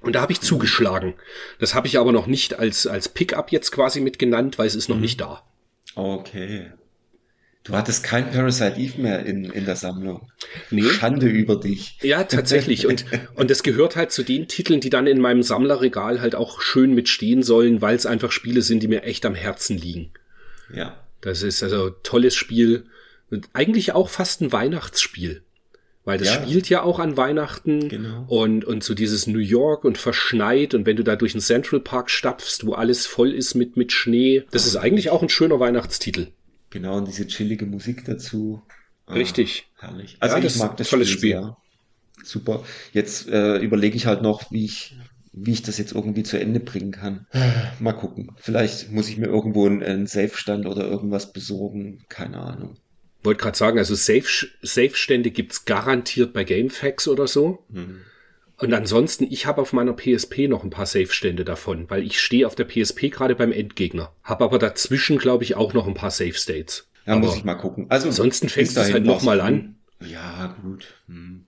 [0.00, 1.14] Und da habe ich zugeschlagen.
[1.58, 4.74] Das habe ich aber noch nicht als, als Pickup jetzt quasi mit genannt, weil es
[4.74, 5.42] ist noch nicht da.
[5.94, 6.72] Okay.
[7.64, 10.32] Du hattest kein Parasite Eve mehr in, in der Sammlung.
[10.70, 10.82] Nee.
[10.82, 11.96] Schande über dich.
[12.02, 12.88] Ja, tatsächlich.
[12.88, 13.04] Und,
[13.36, 16.92] und das gehört halt zu den Titeln, die dann in meinem Sammlerregal halt auch schön
[16.92, 20.10] mitstehen sollen, weil es einfach Spiele sind, die mir echt am Herzen liegen.
[20.74, 20.98] Ja.
[21.20, 22.86] Das ist also tolles Spiel.
[23.30, 25.42] Und eigentlich auch fast ein Weihnachtsspiel.
[26.04, 26.42] Weil das Ja.
[26.42, 28.24] spielt ja auch an Weihnachten Genau.
[28.26, 31.78] und, und so dieses New York und verschneit und wenn du da durch den Central
[31.80, 34.42] Park stapfst, wo alles voll ist mit, mit Schnee.
[34.50, 36.28] Das ist eigentlich auch ein schöner Weihnachtstitel.
[36.70, 38.62] Genau, und diese chillige Musik dazu.
[39.06, 39.68] Ah, Richtig.
[39.78, 40.16] Herrlich.
[40.20, 41.30] Also Ja, ich das mag das tolles Spiel, Spiel.
[41.32, 41.56] sehr.
[42.24, 42.64] Super.
[42.92, 44.96] Jetzt äh, überlege ich halt noch, wie ich,
[45.32, 47.26] wie ich das jetzt irgendwie zu Ende bringen kann.
[47.80, 48.30] Mal gucken.
[48.38, 52.04] Vielleicht muss ich mir irgendwo einen, einen Safe-Stand oder irgendwas besorgen.
[52.08, 52.76] Keine Ahnung.
[53.24, 57.64] Wollte gerade sagen, also Safe- Safe-Stände gibt's garantiert bei GameFAQs oder so.
[57.72, 58.00] Hm.
[58.58, 62.46] Und ansonsten, ich habe auf meiner PSP noch ein paar Safe-Stände davon, weil ich stehe
[62.46, 64.12] auf der PSP gerade beim Endgegner.
[64.22, 66.88] Habe aber dazwischen, glaube ich, auch noch ein paar Safe-States.
[67.06, 67.86] Ja, aber muss ich mal gucken.
[67.88, 69.46] Also ansonsten fängst du es halt noch war's mal gut.
[69.46, 69.76] an.
[70.08, 70.86] Ja, gut.
[71.08, 71.46] Hm.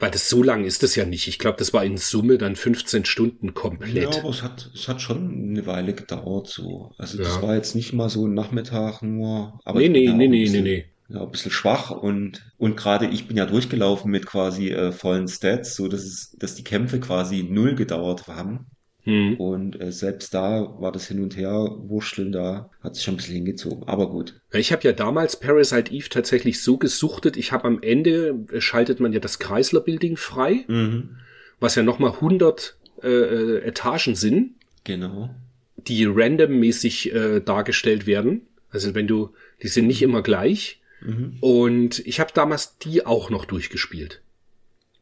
[0.00, 1.28] Weil das so lang ist es ja nicht.
[1.28, 4.18] Ich glaube, das war in Summe dann 15 Stunden Ja, komplett.
[4.18, 6.92] aber es hat, es hat schon eine Weile gedauert so.
[6.98, 7.42] Also das Ja.
[7.42, 9.60] war jetzt nicht mal so ein Nachmittag nur.
[9.64, 10.84] Aber nee, nee, ja nee, nee, nee, nee.
[11.08, 15.28] Ja, ein bisschen schwach und, und gerade ich bin ja durchgelaufen mit quasi äh, vollen
[15.28, 18.66] Stats, so dass es, dass die Kämpfe quasi null gedauert haben.
[19.02, 19.36] Hm.
[19.36, 23.16] Und äh, selbst da war das Hin und Her wurschteln da, hat sich schon ein
[23.18, 23.86] bisschen hingezogen.
[23.86, 24.40] Aber gut.
[24.52, 27.36] Ich habe ja damals Parasite Eve tatsächlich so gesuchtet.
[27.36, 31.16] Ich habe am Ende, äh, schaltet man ja das Chrysler-Building frei, Mhm.
[31.60, 34.52] was ja nochmal 100 äh, äh, Etagen sind.
[34.84, 35.30] Genau.
[35.76, 38.42] die randommäßig äh, dargestellt werden.
[38.70, 40.80] Also wenn du, die sind nicht immer gleich.
[41.04, 41.36] Mhm.
[41.40, 44.22] Und ich habe damals die auch noch durchgespielt.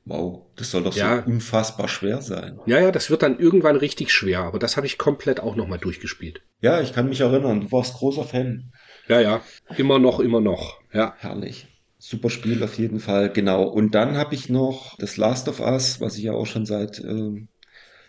[0.04, 1.22] Wow, das soll doch ja.
[1.22, 2.58] so unfassbar schwer sein.
[2.66, 5.78] Ja, ja, das wird dann irgendwann richtig schwer, aber das habe ich komplett auch nochmal
[5.78, 6.42] durchgespielt.
[6.60, 8.72] Ja, ich kann mich erinnern, du warst großer Fan.
[9.06, 9.42] Ja, ja,
[9.76, 10.80] immer noch, immer noch.
[10.92, 11.14] Ja.
[11.18, 11.68] Herrlich.
[11.98, 13.62] Super Spiel auf jeden Fall, genau.
[13.62, 16.98] Und dann habe ich noch das Last of Us, was ich ja auch schon seit
[16.98, 17.46] äh,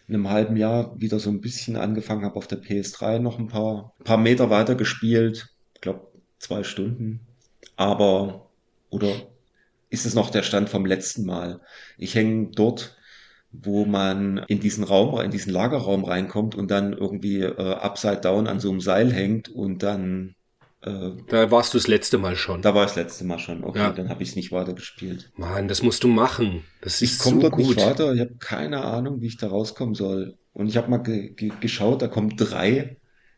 [0.08, 3.94] einem halben Jahr wieder so ein bisschen angefangen habe auf der PS3, noch ein paar,
[4.04, 5.50] paar Meter weiter gespielt.
[5.76, 6.08] Ich glaube,
[6.40, 7.28] zwei Stunden.
[7.76, 8.50] Aber,
[8.90, 9.12] oder
[9.90, 11.62] ist es noch der Stand vom letzten Mal?
[11.98, 12.96] Ich hänge dort,
[13.52, 18.48] wo man in diesen Raum, in diesen Lagerraum reinkommt und dann irgendwie äh, upside down
[18.48, 20.36] an so einem Seil hängt und dann
[20.86, 22.62] äh, da warst du das letzte Mal schon.
[22.62, 23.64] Da war ich das letzte Mal schon.
[23.64, 23.92] Okay, ja.
[23.92, 25.32] dann habe ich es nicht weiter gespielt.
[25.38, 26.64] Mann, das musst du machen.
[26.82, 27.68] Das ist ich komme so dort gut.
[27.68, 28.14] nicht weiter.
[28.14, 30.38] Ich habe keine Ahnung, wie ich da rauskommen soll.
[30.52, 32.98] Und ich habe mal ge ge geschaut, da kommen drei,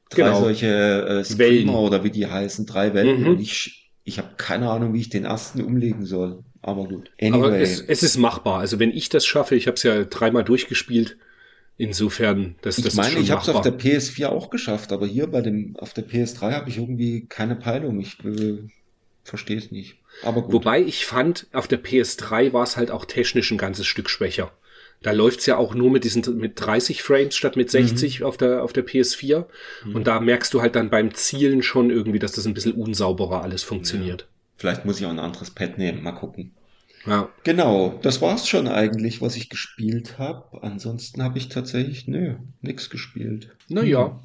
[0.10, 0.39] drei genau.
[0.39, 1.69] solche äh, Streamer Wellen.
[1.69, 3.21] oder wie die heißen, drei Wellen.
[3.21, 3.28] Mhm.
[3.28, 6.44] Und ich, ich habe keine Ahnung, wie ich den ersten umlegen soll.
[6.62, 7.12] Aber gut.
[7.20, 7.38] Anyway.
[7.38, 8.60] Aber es, es ist machbar.
[8.60, 11.18] Also wenn ich das schaffe, ich habe es ja dreimal durchgespielt,
[11.78, 15.28] Insofern, das, das ich meine, ich habe es auf der PS4 auch geschafft, aber hier
[15.28, 18.00] bei dem auf der PS3 habe ich irgendwie keine Peilung.
[18.00, 18.60] Ich äh,
[19.26, 19.98] verstehe es nicht.
[20.24, 20.54] Aber gut.
[20.54, 24.54] Wobei ich fand, auf der PS3 war es halt auch technisch ein ganzes Stück schwächer.
[25.06, 28.26] Da läuft's ja auch nur mit diesen mit 30 Frames statt mit 60 mhm.
[28.26, 29.46] auf der auf der PS4
[29.86, 29.96] mhm.
[29.96, 33.44] und da merkst du halt dann beim Zielen schon irgendwie, dass das ein bisschen unsauberer
[33.44, 34.22] alles funktioniert.
[34.22, 34.28] Ja.
[34.58, 36.54] Vielleicht muss ich auch ein anderes Pad nehmen, mal gucken.
[37.06, 37.30] Ja.
[37.44, 40.63] Genau, das war's schon eigentlich, was ich gespielt habe.
[40.63, 43.50] Ansonsten habe ich tatsächlich, nö, nix gespielt.
[43.70, 44.20] Naja, hm.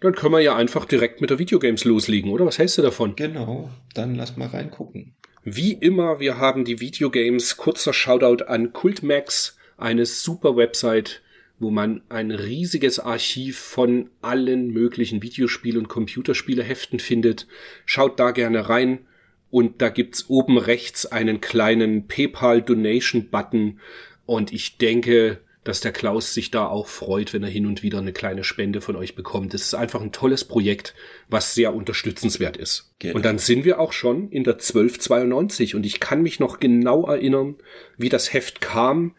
[0.00, 2.44] dann können wir ja einfach direkt mit der Videogames loslegen, oder?
[2.44, 3.14] Was hältst du davon?
[3.14, 5.14] Genau, dann lass mal reingucken.
[5.44, 7.56] Wie immer, wir haben die Videogames.
[7.56, 11.22] Kurzer Shoutout an Cultmax, eine super Website,
[11.58, 17.46] wo man ein riesiges Archiv von allen möglichen Videospiel- und Computerspieleheften findet.
[17.86, 19.06] Schaut da gerne rein
[19.50, 23.80] und da gibt's oben rechts einen kleinen PayPal Donation Button
[24.26, 27.98] und ich denke, dass der Klaus sich da auch freut, wenn er hin und wieder
[27.98, 29.54] eine kleine Spende von euch bekommt.
[29.54, 30.94] Das ist einfach ein tolles Projekt,
[31.28, 32.92] was sehr unterstützenswert ist.
[32.98, 33.16] Genau.
[33.16, 37.06] Und dann sind wir auch schon in der 1292 und ich kann mich noch genau
[37.06, 37.56] erinnern,
[37.96, 39.14] wie das Heft kam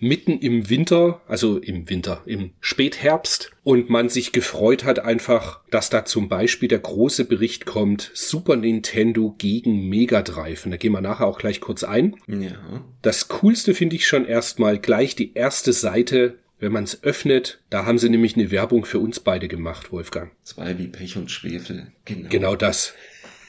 [0.00, 5.90] mitten im Winter, also im Winter, im Spätherbst und man sich gefreut hat einfach, dass
[5.90, 10.64] da zum Beispiel der große Bericht kommt, Super Nintendo gegen Mega Drive.
[10.64, 12.16] Und da gehen wir nachher auch gleich kurz ein.
[12.26, 12.84] Ja.
[13.02, 17.86] Das coolste finde ich schon erstmal gleich die erste Seite wenn man es öffnet, da
[17.86, 20.30] haben sie nämlich eine Werbung für uns beide gemacht, Wolfgang.
[20.44, 21.90] Zwei wie Pech und Schwefel.
[22.04, 22.28] Genau.
[22.28, 22.92] Genau das.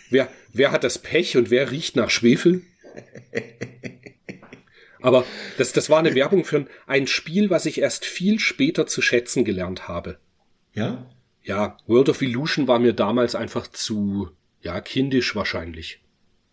[0.09, 2.61] Wer, wer hat das Pech und wer riecht nach Schwefel?
[5.01, 5.25] Aber
[5.57, 9.45] das, das war eine Werbung für ein Spiel, was ich erst viel später zu schätzen
[9.45, 10.17] gelernt habe.
[10.73, 11.05] Ja?
[11.43, 14.29] Ja, World of Illusion war mir damals einfach zu,
[14.61, 16.01] ja, kindisch wahrscheinlich.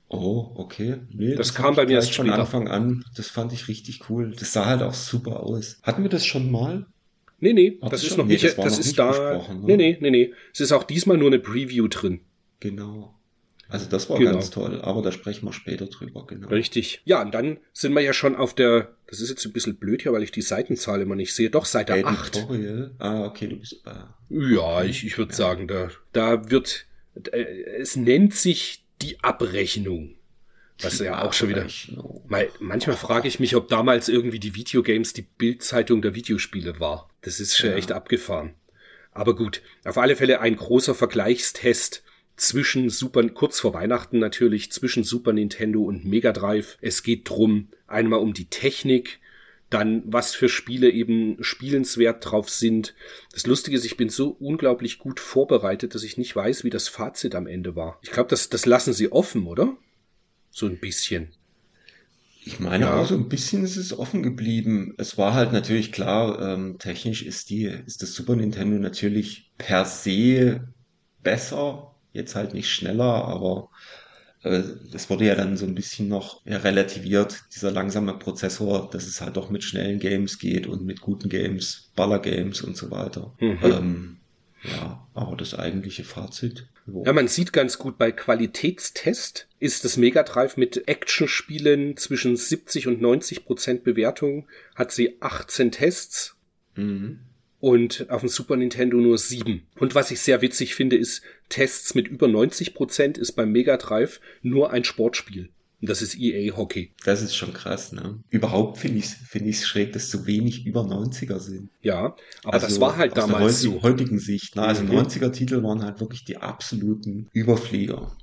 [0.09, 0.97] Oh, okay.
[1.11, 3.05] Nee, das, das kam bei mir erst von Anfang an.
[3.15, 4.35] Das fand ich richtig cool.
[4.39, 5.79] Das sah halt auch super aus.
[5.83, 6.87] Hatten wir das schon mal?
[7.41, 8.19] Nee, nee, Hat das ist schon?
[8.19, 9.47] noch nee, nicht, das, das ist da.
[9.53, 9.61] Ne?
[9.65, 10.35] Nee, nee, nee, nee.
[10.53, 12.21] Es ist auch diesmal nur eine Preview drin.
[12.61, 13.18] Genau.
[13.69, 14.33] Also das war genau.
[14.33, 16.49] ganz toll, aber da sprechen wir später drüber, genau.
[16.49, 17.03] Richtig.
[17.05, 20.03] Ja, und dann sind wir ja schon auf der, das ist jetzt ein bisschen blöd
[20.03, 22.93] hier, weil ich die Seitenzahl immer nicht sehe, doch Seite Editorial.
[22.99, 23.01] 8.
[23.01, 23.83] Ah, okay, du bist.
[23.85, 25.37] Äh, ja, ich, ich würde ja.
[25.37, 26.87] sagen, da, da wird,
[27.31, 27.45] äh,
[27.79, 30.15] es nennt sich die Abrechnung.
[30.81, 31.67] Was die ja auch schon wieder.
[32.29, 37.11] Mal, manchmal frage ich mich, ob damals irgendwie die Videogames die Bildzeitung der Videospiele war.
[37.21, 37.77] Das ist schon ja.
[37.77, 38.55] echt abgefahren.
[39.11, 42.05] Aber gut, auf alle Fälle ein großer Vergleichstest
[42.41, 46.79] zwischen Super, kurz vor Weihnachten natürlich, zwischen Super Nintendo und Mega Drive.
[46.81, 49.21] Es geht drum, einmal um die Technik,
[49.71, 52.95] dann was für Spiele eben spielenswert drauf sind.
[53.33, 56.89] Das Lustige ist, ich bin so unglaublich gut vorbereitet, dass ich nicht weiß, wie das
[56.89, 57.99] Fazit am Ende war.
[58.03, 59.77] Ich glaube, das, das lassen sie offen, oder?
[60.51, 61.29] So ein bisschen.
[62.45, 62.97] Ich meine ja.
[62.97, 64.95] auch so ein bisschen ist es offen geblieben.
[64.97, 69.85] Es war halt natürlich klar, ähm, technisch ist die, ist das Super Nintendo natürlich per
[69.85, 70.67] se
[71.23, 73.71] besser Jetzt halt nicht schneller, aber
[74.43, 79.21] äh, das wurde ja dann so ein bisschen noch relativiert, dieser langsame Prozessor, dass es
[79.21, 83.35] halt doch mit schnellen Games geht und mit guten Games, Baller-Games und so weiter.
[83.39, 83.59] Mhm.
[83.63, 84.17] Ähm,
[84.65, 86.67] ja, aber das eigentliche Fazit.
[86.87, 87.05] Wo?
[87.05, 92.89] Ja, man sieht ganz gut, bei Qualitätstest ist das Mega Drive mit Actionspielen zwischen 70
[92.89, 96.35] und 90 Prozent Bewertung, hat sie 18 Tests.
[96.75, 97.28] Mhm
[97.61, 99.67] und auf dem Super Nintendo nur sieben.
[99.79, 103.77] Und was ich sehr witzig finde, ist Tests mit über 90 Prozent ist beim Mega
[103.77, 105.51] Drive nur ein Sportspiel.
[105.81, 106.93] Und das ist EA Hockey.
[107.05, 108.19] Das ist schon krass, ne?
[108.31, 111.71] Überhaupt finde ich es find ich's schräg, dass so wenig über 90er sind.
[111.83, 114.57] Ja, aber also das war halt aus damals der heutigen Sicht.
[114.57, 114.63] Ne?
[114.63, 114.91] Also mhm.
[114.91, 118.17] 90er Titel waren halt wirklich die absoluten Überflieger.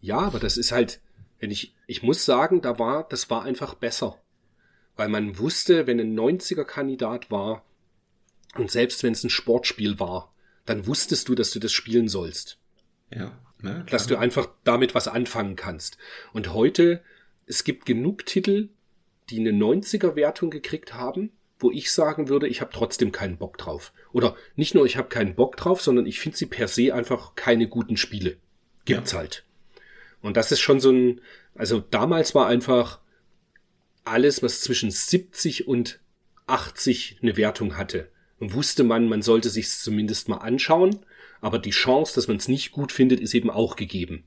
[0.00, 1.00] Ja, aber das ist halt,
[1.38, 4.18] Wenn ich, ich muss sagen, da war, das war einfach besser.
[4.96, 7.64] Weil man wusste, wenn ein 90er-Kandidat war,
[8.58, 12.58] und selbst wenn es ein Sportspiel war, dann wusstest du, dass du das spielen sollst.
[13.14, 13.38] Ja.
[13.62, 15.98] ja dass du einfach damit was anfangen kannst.
[16.32, 17.02] Und heute,
[17.46, 18.70] es gibt genug Titel,
[19.30, 23.92] die eine 90er-Wertung gekriegt haben, wo ich sagen würde, ich habe trotzdem keinen Bock drauf.
[24.12, 27.34] Oder nicht nur, ich habe keinen Bock drauf, sondern ich finde sie per se einfach
[27.34, 28.36] keine guten Spiele.
[28.84, 29.18] Gibt's ja.
[29.18, 29.44] halt.
[30.20, 31.20] Und das ist schon so ein,
[31.54, 33.00] also damals war einfach
[34.04, 36.00] alles, was zwischen 70 und
[36.46, 38.10] 80 eine Wertung hatte.
[38.38, 40.98] Und wusste man, man sollte sich zumindest mal anschauen,
[41.40, 44.24] aber die Chance, dass man es nicht gut findet, ist eben auch gegeben.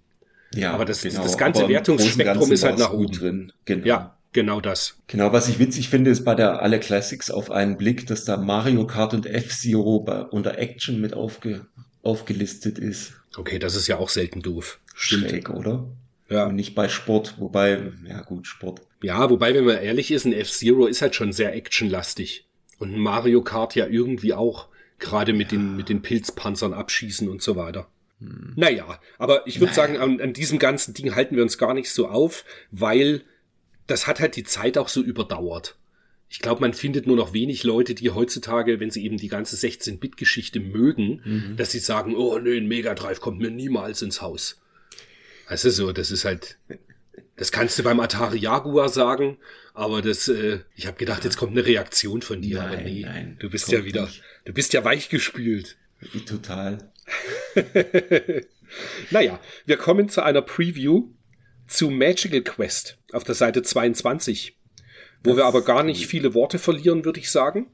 [0.54, 1.22] Ja, aber das, genau.
[1.22, 3.54] das ganze Wertungsspektrum ist halt nach oben drin.
[3.66, 3.86] Genau.
[3.86, 4.98] Ja, Genau das.
[5.08, 8.38] Genau, was ich witzig finde, ist bei der Alle Classics auf einen Blick, dass da
[8.38, 11.66] Mario Kart und F-Zero unter Action mit aufge,
[12.04, 13.14] aufgelistet ist.
[13.36, 14.80] Okay, das ist ja auch selten doof.
[14.94, 15.90] Schräg, oder?
[16.30, 16.46] Ja.
[16.46, 18.82] Und nicht bei Sport, wobei, ja gut, Sport.
[19.02, 22.46] Ja, wobei, wenn man ehrlich ist, ein F-Zero ist halt schon sehr actionlastig.
[22.80, 27.56] Und Mario Kart ja irgendwie auch, gerade mit den, mit den Pilzpanzern abschießen und so
[27.56, 27.88] weiter.
[28.20, 28.54] Hm.
[28.56, 29.88] Naja, aber ich würde naja.
[29.88, 33.22] sagen, an, an diesem ganzen Ding halten wir uns gar nicht so auf, weil
[33.88, 35.76] das hat halt die Zeit auch so überdauert.
[36.30, 39.56] Ich glaube, man findet nur noch wenig Leute, die heutzutage, wenn sie eben die ganze
[39.56, 41.58] 16-Bit-Geschichte mögen, mhm.
[41.58, 44.62] dass sie sagen, oh nö, ein Mega Drive kommt mir niemals ins Haus.
[45.50, 46.58] Du so, das ist halt,
[47.36, 49.38] das kannst du beim Atari Jaguar sagen,
[49.80, 53.02] aber das, äh, ich habe gedacht, jetzt kommt eine Reaktion von dir, nein, aber nee,
[53.02, 54.22] nein, du bist ja wieder, nicht.
[54.44, 55.78] du bist ja weichgespült.
[56.26, 56.92] Total.
[59.10, 61.14] naja, wir kommen zu einer Preview
[61.66, 64.58] zu Magical Quest auf der Seite 22,
[65.24, 67.68] wo das wir aber gar nicht viele Worte verlieren, würde ich sagen.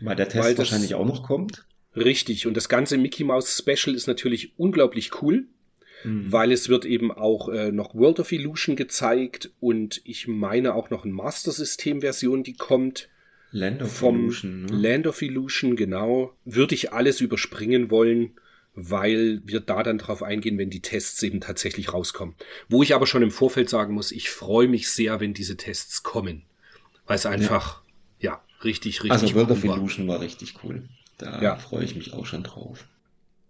[0.00, 1.66] Weil der Test weil wahrscheinlich auch noch kommt.
[1.94, 2.46] Richtig.
[2.46, 5.46] Und das ganze Mickey Mouse Special ist natürlich unglaublich cool,
[6.04, 6.32] mhm.
[6.32, 10.90] weil es wird eben auch äh, noch World of Illusion gezeigt und ich meine auch
[10.90, 13.08] noch ein Master System Version, die kommt.
[13.52, 14.66] Land of vom Illusion.
[14.66, 14.76] Ne?
[14.76, 16.34] Land of Illusion, genau.
[16.44, 18.32] Würde ich alles überspringen wollen
[18.74, 22.34] weil wir da dann drauf eingehen, wenn die Tests eben tatsächlich rauskommen.
[22.68, 26.02] Wo ich aber schon im Vorfeld sagen muss, ich freue mich sehr, wenn diese Tests
[26.02, 26.42] kommen.
[27.06, 27.82] Weil es einfach,
[28.20, 30.16] ja, ja richtig, richtig Also World of Illusion war.
[30.16, 30.84] war richtig cool.
[31.18, 31.56] Da ja.
[31.56, 32.86] freue ich mich auch schon drauf.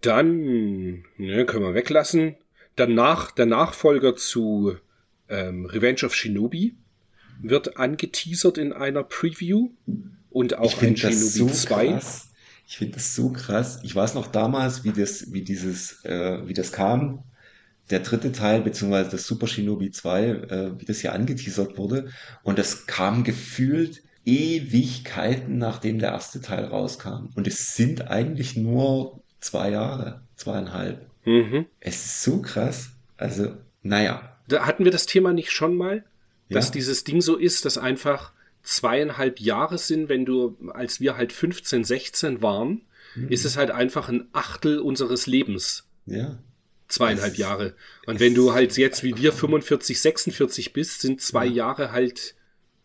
[0.01, 2.37] Dann, ne, können wir weglassen.
[2.77, 4.77] Danach, der Nachfolger zu
[5.29, 6.75] ähm, Revenge of Shinobi
[7.43, 9.71] wird angeteasert in einer Preview
[10.31, 11.87] und auch ein Shinobi so 2.
[11.89, 12.31] Krass
[12.71, 13.81] ich finde das so krass.
[13.83, 17.25] Ich weiß noch damals, wie das, wie dieses, äh, wie das kam.
[17.91, 22.11] Der dritte Teil, beziehungsweise das Super Shinobi 2, äh, wie das hier angeteasert wurde.
[22.45, 27.31] Und das kam gefühlt Ewigkeiten, nachdem der erste Teil rauskam.
[27.35, 31.07] Und es sind eigentlich nur zwei Jahre, zweieinhalb.
[31.25, 31.67] Mhm.
[31.81, 32.91] Es ist so krass.
[33.17, 34.37] Also, naja.
[34.49, 36.05] Da hatten wir das Thema nicht schon mal,
[36.49, 36.73] dass ja.
[36.73, 41.85] dieses Ding so ist, dass einfach zweieinhalb Jahre sind, wenn du, als wir halt 15,
[41.85, 42.83] 16 waren,
[43.15, 43.29] mhm.
[43.29, 45.89] ist es halt einfach ein Achtel unseres Lebens.
[46.07, 46.39] Ja.
[46.89, 47.75] Zweieinhalb Jahre.
[48.07, 51.53] Und wenn du halt jetzt wie wir 45, 46 bist, sind zwei ja.
[51.53, 52.35] Jahre halt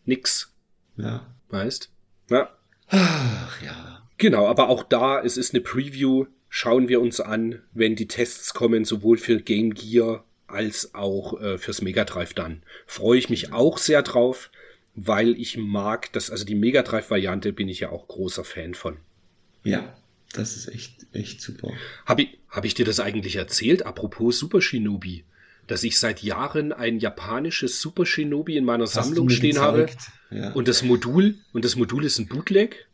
[0.04, 0.52] nix.
[0.96, 1.26] Ja.
[1.48, 1.90] Weißt?
[2.30, 2.50] Ja.
[2.88, 4.08] Ach ja.
[4.18, 6.26] Genau, aber auch da, es ist eine Preview.
[6.56, 11.58] Schauen wir uns an, wenn die Tests kommen, sowohl für Game Gear als auch äh,
[11.58, 12.62] fürs Mega Drive dann.
[12.86, 14.50] Freue ich mich auch sehr drauf
[14.96, 18.96] weil ich mag das, also die Mega Drive-Variante bin ich ja auch großer Fan von.
[19.62, 19.94] Ja,
[20.32, 21.70] das ist echt, echt super.
[22.06, 25.24] Habe ich, hab ich dir das eigentlich erzählt, apropos Super Shinobi?
[25.66, 29.98] Dass ich seit Jahren ein japanisches Super Shinobi in meiner Hast Sammlung stehen gezeigt?
[30.30, 30.36] habe.
[30.38, 30.52] Ja.
[30.52, 32.86] Und das Modul, und das Modul ist ein Bootleg.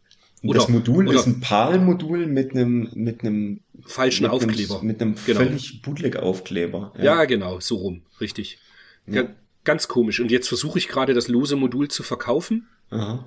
[0.42, 4.78] Oder, das Modul oder, ist ein PAL-Modul mit einem, mit einem falschen mit Aufkleber.
[4.78, 5.40] Einem, mit einem genau.
[5.40, 6.92] völlig Bootleg-Aufkleber.
[6.98, 7.04] Ja.
[7.04, 7.24] ja.
[7.26, 8.58] genau, so rum, richtig.
[9.06, 9.28] Ja.
[9.64, 10.20] Ganz komisch.
[10.20, 12.66] Und jetzt versuche ich gerade das lose Modul zu verkaufen.
[12.90, 13.24] Aha.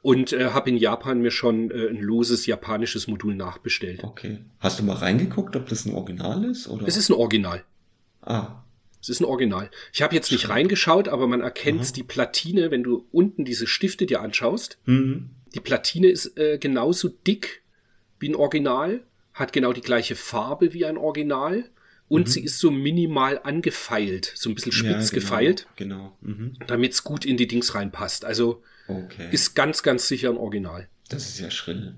[0.00, 4.04] Und äh, habe in Japan mir schon äh, ein loses japanisches Modul nachbestellt.
[4.04, 4.38] Okay.
[4.60, 6.68] Hast du mal reingeguckt, ob das ein Original ist?
[6.68, 6.86] Oder?
[6.86, 7.64] Es ist ein Original.
[8.22, 8.64] Ah.
[9.00, 9.70] Es ist ein Original.
[9.92, 14.06] Ich habe jetzt nicht reingeschaut, aber man erkennt die Platine, wenn du unten diese Stifte
[14.06, 14.78] dir anschaust.
[14.86, 15.30] Mhm.
[15.54, 17.62] Die Platine ist äh, genauso dick
[18.18, 21.64] wie ein Original, hat genau die gleiche Farbe wie ein Original
[22.08, 22.30] und mhm.
[22.30, 25.66] sie ist so minimal angefeilt, so ein bisschen spitz ja, genau, gefeilt.
[25.76, 26.16] Genau.
[26.20, 26.56] Mhm.
[26.66, 28.24] Damit es gut in die Dings reinpasst.
[28.24, 29.28] Also okay.
[29.32, 30.88] ist ganz, ganz sicher ein Original.
[31.08, 31.96] Das ist ja schrill.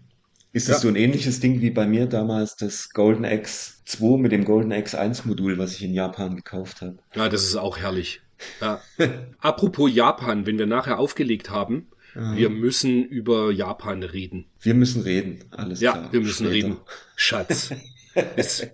[0.53, 0.83] Ist das ja.
[0.83, 5.27] so ein ähnliches Ding wie bei mir damals das Golden X2 mit dem Golden X1
[5.27, 6.97] Modul, was ich in Japan gekauft habe?
[7.15, 8.23] Ja, das ist auch herrlich.
[8.61, 8.81] Ja.
[9.39, 12.37] Apropos Japan, wenn wir nachher aufgelegt haben, Aha.
[12.37, 14.47] wir müssen über Japan reden.
[14.61, 16.05] Wir müssen reden, alles ja, klar.
[16.07, 16.67] Ja, wir müssen Später.
[16.67, 16.77] reden.
[17.15, 17.71] Schatz.
[18.37, 18.67] es,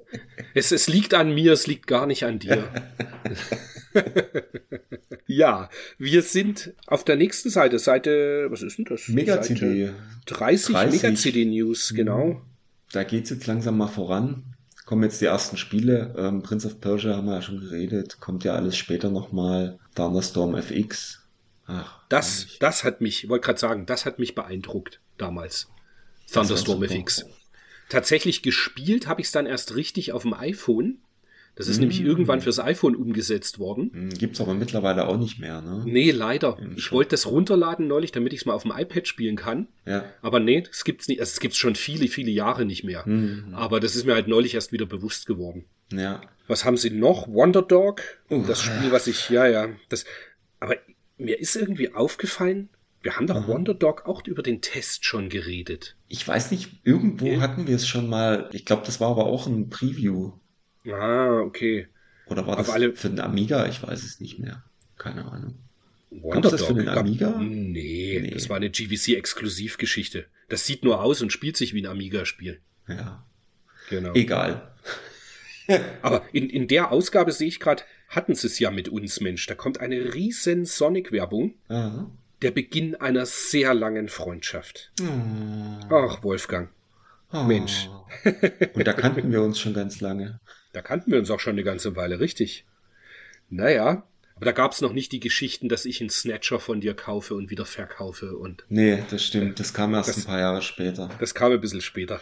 [0.55, 2.68] es, es liegt an mir, es liegt gar nicht an dir.
[5.26, 9.09] Ja, wir sind auf der nächsten Seite, Seite, was ist denn das?
[9.09, 9.90] Mega-CD.
[10.26, 11.02] 30, 30.
[11.02, 12.26] Mega-CD-News, genau.
[12.26, 12.40] Mhm.
[12.92, 14.44] Da geht's jetzt langsam mal voran.
[14.85, 16.14] Kommen jetzt die ersten Spiele.
[16.18, 18.20] Ähm, Prince of Persia haben wir ja schon geredet.
[18.20, 19.78] Kommt ja alles später nochmal.
[19.94, 21.22] Thunderstorm FX.
[21.66, 25.68] Ach, das, das hat mich, wollte gerade sagen, das hat mich beeindruckt damals.
[26.33, 27.27] Thunderstorm FX.
[27.88, 30.98] Tatsächlich gespielt habe ich es dann erst richtig auf dem iPhone.
[31.55, 31.81] Das ist mm.
[31.81, 33.90] nämlich irgendwann fürs iPhone umgesetzt worden.
[33.92, 35.83] Mm, gibt's aber mittlerweile auch nicht mehr, ne?
[35.85, 36.57] Nee, leider.
[36.77, 39.68] Ich wollte das runterladen neulich, damit ich es mal auf dem iPad spielen kann.
[39.85, 40.07] Ja.
[40.22, 41.20] Aber nee, es gibt's nicht.
[41.20, 43.07] Also es gibt's schon viele, viele Jahre nicht mehr.
[43.07, 43.53] Mm.
[43.53, 45.66] Aber das ist mir halt neulich erst wieder bewusst geworden.
[45.92, 46.22] Ja.
[46.46, 47.29] Was haben sie noch?
[47.29, 48.01] Wonder Dog.
[48.31, 49.68] Uh, das Spiel, was ich, ja, ja.
[49.90, 50.07] Das,
[50.59, 50.77] aber
[51.18, 52.68] mir ist irgendwie aufgefallen,
[53.03, 53.48] wir haben doch mhm.
[53.48, 55.96] Wonder Dog auch über den Test schon geredet.
[56.09, 57.40] Ich weiß nicht, irgendwo ja.
[57.40, 58.48] hatten wir es schon mal.
[58.53, 60.33] Ich glaube, das war aber auch ein Preview.
[60.87, 61.88] Ah, okay.
[62.27, 62.94] Oder war das alle...
[62.94, 63.66] für den Amiga?
[63.66, 64.62] Ich weiß es nicht mehr.
[64.98, 65.57] Keine Ahnung.
[66.11, 67.31] Wonder das für den Amiga?
[67.38, 70.27] Nee, nee, das war eine GVC-Exklusivgeschichte.
[70.48, 72.61] Das sieht nur aus und spielt sich wie ein Amiga-Spiel.
[72.87, 73.25] Ja.
[73.88, 74.12] Genau.
[74.14, 74.72] Egal.
[76.03, 79.46] Aber in, in der Ausgabe sehe ich gerade, hatten sie es ja mit uns, Mensch.
[79.46, 81.55] Da kommt eine riesen Sonic-Werbung.
[82.42, 84.92] Der Beginn einer sehr langen Freundschaft.
[85.01, 85.94] Oh.
[85.94, 86.68] Ach, Wolfgang.
[87.33, 87.42] Oh.
[87.44, 87.88] Mensch.
[88.75, 90.40] Und da kannten wir uns schon ganz lange.
[90.72, 92.66] Da kannten wir uns auch schon eine ganze Weile, richtig.
[93.48, 96.94] Naja, aber da gab es noch nicht die Geschichten, dass ich einen Snatcher von dir
[96.94, 98.64] kaufe und wieder verkaufe und.
[98.68, 99.61] Nee, das stimmt.
[99.61, 101.11] Das kam erst das, ein paar Jahre später.
[101.20, 102.20] Das kam ein bisschen später.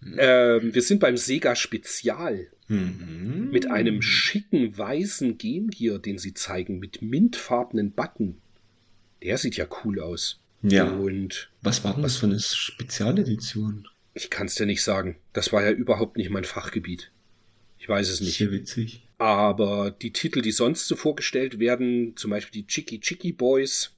[0.00, 0.16] Mhm.
[0.18, 2.48] Ähm, wir sind beim Sega Spezial.
[2.68, 3.48] Mhm.
[3.50, 8.38] Mit einem schicken weißen Game Gear, den sie zeigen, mit mintfarbenen Button.
[9.22, 10.40] Der sieht ja cool aus.
[10.62, 10.84] Ja.
[10.90, 13.88] Und was war denn das für eine Spezialedition?
[14.14, 15.16] Ich kann es dir nicht sagen.
[15.32, 17.10] Das war ja überhaupt nicht mein Fachgebiet.
[17.78, 18.38] Ich weiß es nicht.
[18.38, 19.06] Sehr witzig.
[19.18, 23.92] Aber die Titel, die sonst so vorgestellt werden, zum Beispiel die Chicky Chicky Boys,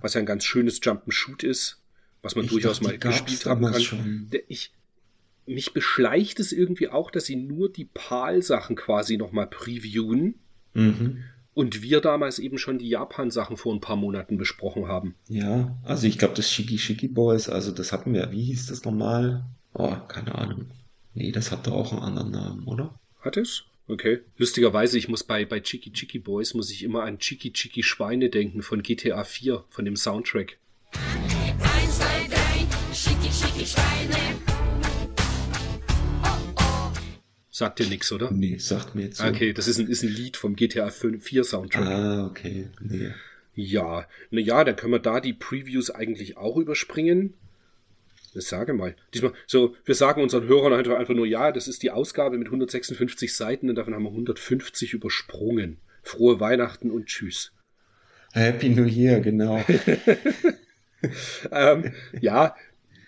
[0.00, 1.78] was ja ein ganz schönes Jump'n'Shoot ist,
[2.22, 3.80] was man ich durchaus dachte, mal gespielt haben kann.
[3.80, 4.30] Schon.
[4.48, 4.72] Ich,
[5.46, 10.34] mich beschleicht es irgendwie auch, dass sie nur die PAL-Sachen quasi nochmal previewen.
[10.74, 11.24] Mhm.
[11.54, 15.14] Und wir damals eben schon die Japan-Sachen vor ein paar Monaten besprochen haben.
[15.28, 18.84] Ja, also ich glaube, das Shiki Shiki Boys, also das hatten wir, wie hieß das
[18.84, 19.44] nochmal?
[19.74, 20.66] Oh, keine Ahnung.
[21.12, 22.98] Nee, das hatte auch einen anderen Namen, oder?
[23.20, 23.64] Hat es?
[23.86, 24.20] Okay.
[24.38, 28.30] Lustigerweise, ich muss bei, bei Chiki Chiki Boys, muss ich immer an Chiki Chiki Schweine
[28.30, 30.56] denken von GTA 4, von dem Soundtrack.
[30.92, 34.81] Eins, zwei, drei, Chiki Chiki Schweine.
[37.62, 38.28] Sagt dir nichts, oder?
[38.32, 39.24] Nee, sagt mir jetzt so.
[39.24, 41.86] Okay, das ist ein, ist ein Lied vom GTA 4 Soundtrack.
[41.86, 42.66] Ah, okay.
[42.80, 43.12] Nee.
[43.54, 47.34] Ja, naja, dann können wir da die Previews eigentlich auch überspringen.
[48.34, 48.96] Das sage mal.
[49.14, 52.48] Diesmal, so, wir sagen unseren Hörern einfach, einfach nur, ja, das ist die Ausgabe mit
[52.48, 55.76] 156 Seiten und davon haben wir 150 übersprungen.
[56.02, 57.52] Frohe Weihnachten und Tschüss.
[58.32, 59.64] Happy New Year, genau.
[61.52, 62.56] ähm, ja,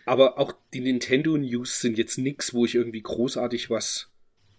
[0.04, 4.13] aber auch die Nintendo News sind jetzt nichts, wo ich irgendwie großartig was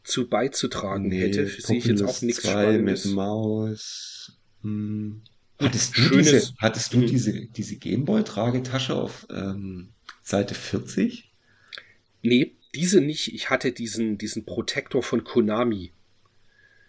[0.05, 1.47] zu beizutragen nee, hätte.
[1.47, 3.05] Sehe ich jetzt auch nichts Spannendes.
[3.05, 4.33] mit Maus.
[4.61, 5.21] Hm.
[5.59, 7.07] Hattest du, diese, hattest du hm.
[7.07, 9.89] diese, diese Gameboy-Tragetasche auf ähm,
[10.21, 11.31] Seite 40?
[12.21, 13.33] Nee, diese nicht.
[13.33, 15.91] Ich hatte diesen, diesen Protektor von Konami.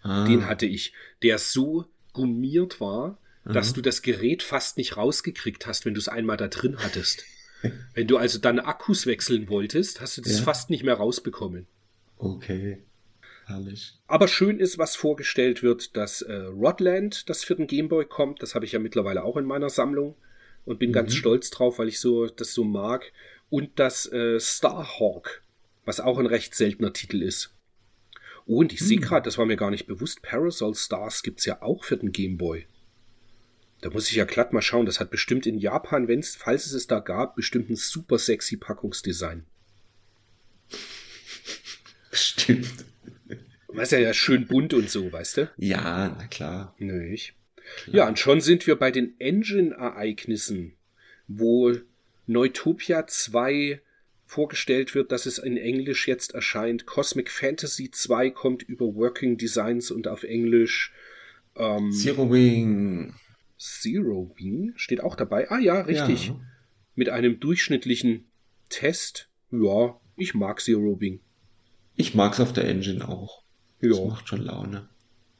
[0.01, 0.25] Ah.
[0.25, 5.85] Den hatte ich, der so gummiert war, dass du das Gerät fast nicht rausgekriegt hast,
[5.85, 7.23] wenn du es einmal da drin hattest.
[7.93, 10.43] wenn du also dann Akkus wechseln wolltest, hast du das ja.
[10.43, 11.65] fast nicht mehr rausbekommen.
[12.17, 12.79] Okay.
[13.47, 13.93] Herrlich.
[14.07, 18.41] Aber schön ist, was vorgestellt wird, dass äh, Rodland, das für den Gameboy kommt.
[18.41, 20.15] Das habe ich ja mittlerweile auch in meiner Sammlung
[20.65, 20.95] und bin mhm.
[20.95, 23.13] ganz stolz drauf, weil ich so das so mag.
[23.49, 25.41] Und das äh, Starhawk,
[25.85, 27.53] was auch ein recht seltener Titel ist.
[28.47, 28.85] Oh, und ich mhm.
[28.85, 31.95] sehe gerade, das war mir gar nicht bewusst, Parasol Stars gibt es ja auch für
[31.95, 32.67] den Gameboy.
[33.79, 34.85] Da muss ich ja glatt mal schauen.
[34.85, 38.57] Das hat bestimmt in Japan, wenn's, falls es es da gab, bestimmt ein super sexy
[38.57, 39.45] Packungsdesign.
[43.77, 45.51] Was ja, ja schön bunt und so, weißt du?
[45.57, 46.75] Ja, na klar.
[46.79, 47.35] Nicht?
[47.91, 50.73] Ja, und schon sind wir bei den Engine-Ereignissen,
[51.27, 51.75] wo
[52.25, 53.79] Neutopia 2
[54.25, 56.87] vorgestellt wird, dass es in Englisch jetzt erscheint.
[56.87, 60.91] Cosmic Fantasy 2 kommt über Working Designs und auf Englisch.
[61.55, 63.13] Ähm, Zero Wing.
[63.59, 65.51] Zero Wing steht auch dabei.
[65.51, 66.29] Ah ja, richtig.
[66.29, 66.39] Ja.
[66.95, 68.25] Mit einem durchschnittlichen
[68.69, 69.29] Test.
[69.51, 71.19] Ja, ich mag Zero Wing.
[71.95, 73.43] Ich mag's auf der Engine auch.
[73.81, 73.89] Ja.
[73.89, 74.87] Das macht schon Laune.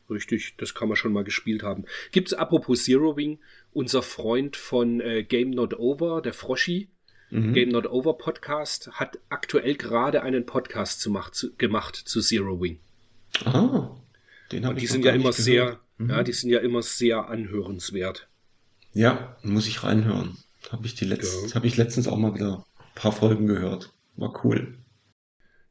[0.09, 1.85] Richtig, das kann man schon mal gespielt haben.
[2.11, 3.39] Gibt's apropos Zero Wing,
[3.73, 6.87] unser Freund von äh, Game Not Over, der Froschi,
[7.29, 7.53] mhm.
[7.53, 12.61] Game Not Over Podcast, hat aktuell gerade einen Podcast zu macht, zu, gemacht zu Zero
[12.61, 12.79] Wing.
[13.43, 13.89] Ah,
[14.53, 16.09] den habe ich Die sind ja immer sehr, Mhm.
[16.09, 18.27] Ja, die sind ja immer sehr anhörenswert.
[18.93, 20.37] Ja, muss ich reinhören.
[20.69, 21.55] Habe ich, die letzt, ja.
[21.55, 23.91] hab ich letztens auch mal wieder ein paar Folgen gehört.
[24.15, 24.77] War cool.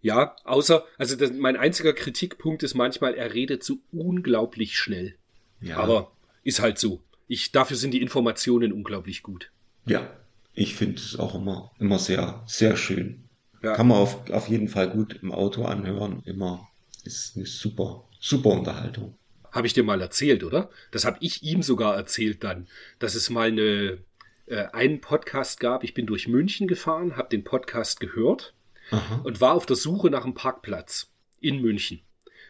[0.07, 5.16] Ja, außer, also das, mein einziger Kritikpunkt ist manchmal, er redet so unglaublich schnell.
[5.61, 5.78] Ja.
[5.78, 6.12] Aber
[6.44, 7.02] ist halt so.
[7.26, 9.50] Ich, dafür sind die Informationen unglaublich gut.
[9.84, 10.09] Ja,
[10.54, 13.24] ich finde es auch immer, immer sehr, sehr schön.
[13.64, 13.74] Ja.
[13.74, 16.22] Kann man auf, auf jeden Fall gut im Auto anhören.
[16.24, 16.68] Immer
[17.02, 19.18] ist eine super, super Unterhaltung.
[19.50, 20.70] Habe ich dir mal erzählt, oder?
[20.92, 22.68] Das habe ich ihm sogar erzählt dann,
[23.00, 23.98] dass es mal eine,
[24.46, 25.82] äh, einen Podcast gab.
[25.82, 28.54] Ich bin durch München gefahren, habe den Podcast gehört
[28.91, 29.20] Aha.
[29.24, 31.11] und war auf der Suche nach einem Parkplatz
[31.41, 32.01] in München.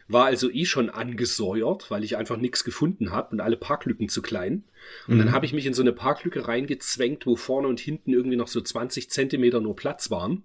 [0.07, 4.21] War also eh schon angesäuert, weil ich einfach nichts gefunden habe und alle Parklücken zu
[4.21, 4.63] klein.
[5.07, 5.19] Und mhm.
[5.19, 8.47] dann habe ich mich in so eine Parklücke reingezwängt, wo vorne und hinten irgendwie noch
[8.47, 10.43] so 20 Zentimeter nur Platz waren.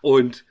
[0.00, 0.44] Und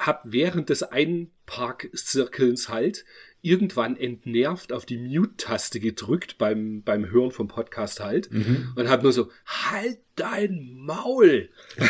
[0.00, 3.04] habe während des Einparkzirkelns halt
[3.42, 8.72] irgendwann entnervt auf die Mute-Taste gedrückt beim, beim Hören vom Podcast halt mhm.
[8.76, 11.48] und habe nur so, halt dein Maul!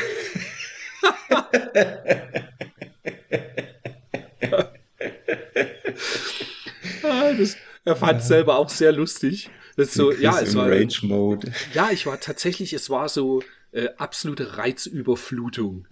[7.02, 9.50] Ah, das, er fand es selber auch sehr lustig.
[9.76, 11.52] Das so, ja, es war, Rage Mode.
[11.72, 13.42] Ja, ich war tatsächlich, es war so
[13.72, 15.86] äh, absolute Reizüberflutung.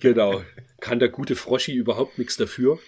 [0.00, 0.42] genau.
[0.80, 2.78] Kann der gute Froschi überhaupt nichts dafür.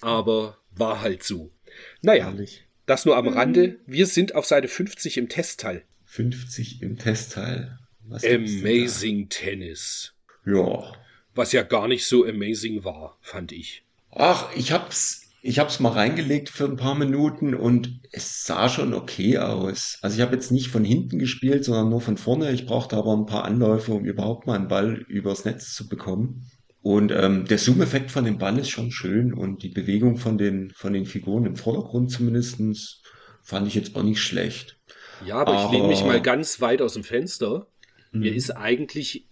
[0.00, 1.52] Aber war halt so.
[2.00, 2.66] Naja, Ehrlich.
[2.86, 3.78] das nur am Rande.
[3.86, 5.84] Wir sind auf Seite 50 im Testteil.
[6.06, 7.78] 50 im Testteil.
[8.04, 10.14] Was amazing Tennis.
[10.44, 10.92] Ja.
[11.34, 13.84] Was ja gar nicht so amazing war, fand ich.
[14.10, 18.68] Ach, ich hab's ich habe es mal reingelegt für ein paar Minuten und es sah
[18.68, 19.98] schon okay aus.
[20.00, 22.52] Also ich habe jetzt nicht von hinten gespielt, sondern nur von vorne.
[22.52, 26.48] Ich brauchte aber ein paar Anläufe, um überhaupt mal einen Ball übers Netz zu bekommen.
[26.80, 30.70] Und ähm, der Zoom-Effekt von dem Ball ist schon schön und die Bewegung von den,
[30.76, 33.02] von den Figuren im Vordergrund zumindestens
[33.42, 34.78] fand ich jetzt auch nicht schlecht.
[35.26, 37.66] Ja, aber, aber ich lehne mich mal ganz weit aus dem Fenster.
[38.12, 38.36] Mir mhm.
[38.36, 39.26] ist eigentlich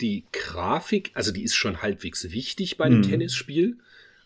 [0.00, 3.08] die Grafik, also die ist schon halbwegs wichtig bei einem mhm.
[3.10, 3.78] Tennisspiel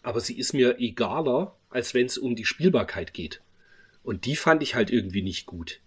[0.03, 3.41] aber sie ist mir egaler, als wenn es um die Spielbarkeit geht.
[4.03, 5.81] Und die fand ich halt irgendwie nicht gut.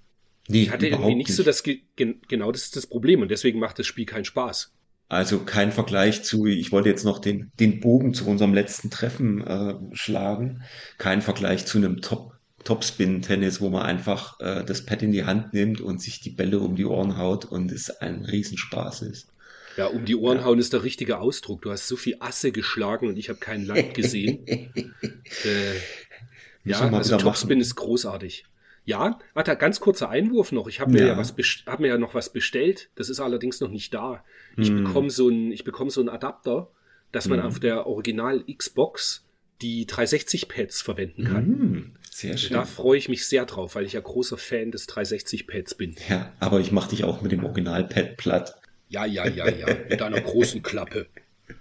[0.48, 1.36] Nee, ich hatte irgendwie nicht, nicht.
[1.36, 4.72] so das, genau das ist das Problem und deswegen macht das Spiel keinen Spaß.
[5.10, 9.46] Also kein Vergleich zu, ich wollte jetzt noch den, den Bogen zu unserem letzten Treffen
[9.46, 10.64] äh, schlagen,
[10.98, 12.34] kein Vergleich zu einem Top,
[12.64, 16.60] Topspin-Tennis, wo man einfach äh, das Pad in die Hand nimmt und sich die Bälle
[16.60, 19.28] um die Ohren haut und es ein Riesenspaß ist.
[19.78, 20.44] Ja, um die Ohren ja.
[20.46, 21.62] hauen ist der richtige Ausdruck.
[21.62, 24.46] Du hast so viel Asse geschlagen und ich habe kein Land gesehen.
[24.48, 25.76] äh,
[26.64, 28.46] ja, also Topspin ist großartig.
[28.86, 30.68] Ja, warte, ganz kurzer Einwurf noch.
[30.68, 32.90] Ich habe mir ja, ja was hab mir ja noch was bestellt.
[32.96, 34.24] Das ist allerdings noch nicht da.
[34.58, 34.84] Ich hm.
[34.84, 36.70] bekomme so ein ich bekomme so einen Adapter,
[37.12, 37.48] dass man hm.
[37.48, 39.26] auf der Original Xbox
[39.62, 41.46] die 360 Pads verwenden kann.
[41.46, 41.92] Hm.
[42.12, 42.54] Sehr schön.
[42.54, 45.96] Da freue ich mich sehr drauf, weil ich ja großer Fan des 360 Pads bin.
[46.08, 48.62] Ja, aber ich mache dich auch mit dem Original Pad platt.
[48.88, 49.68] Ja, ja, ja, ja.
[49.90, 51.08] Mit einer großen Klappe.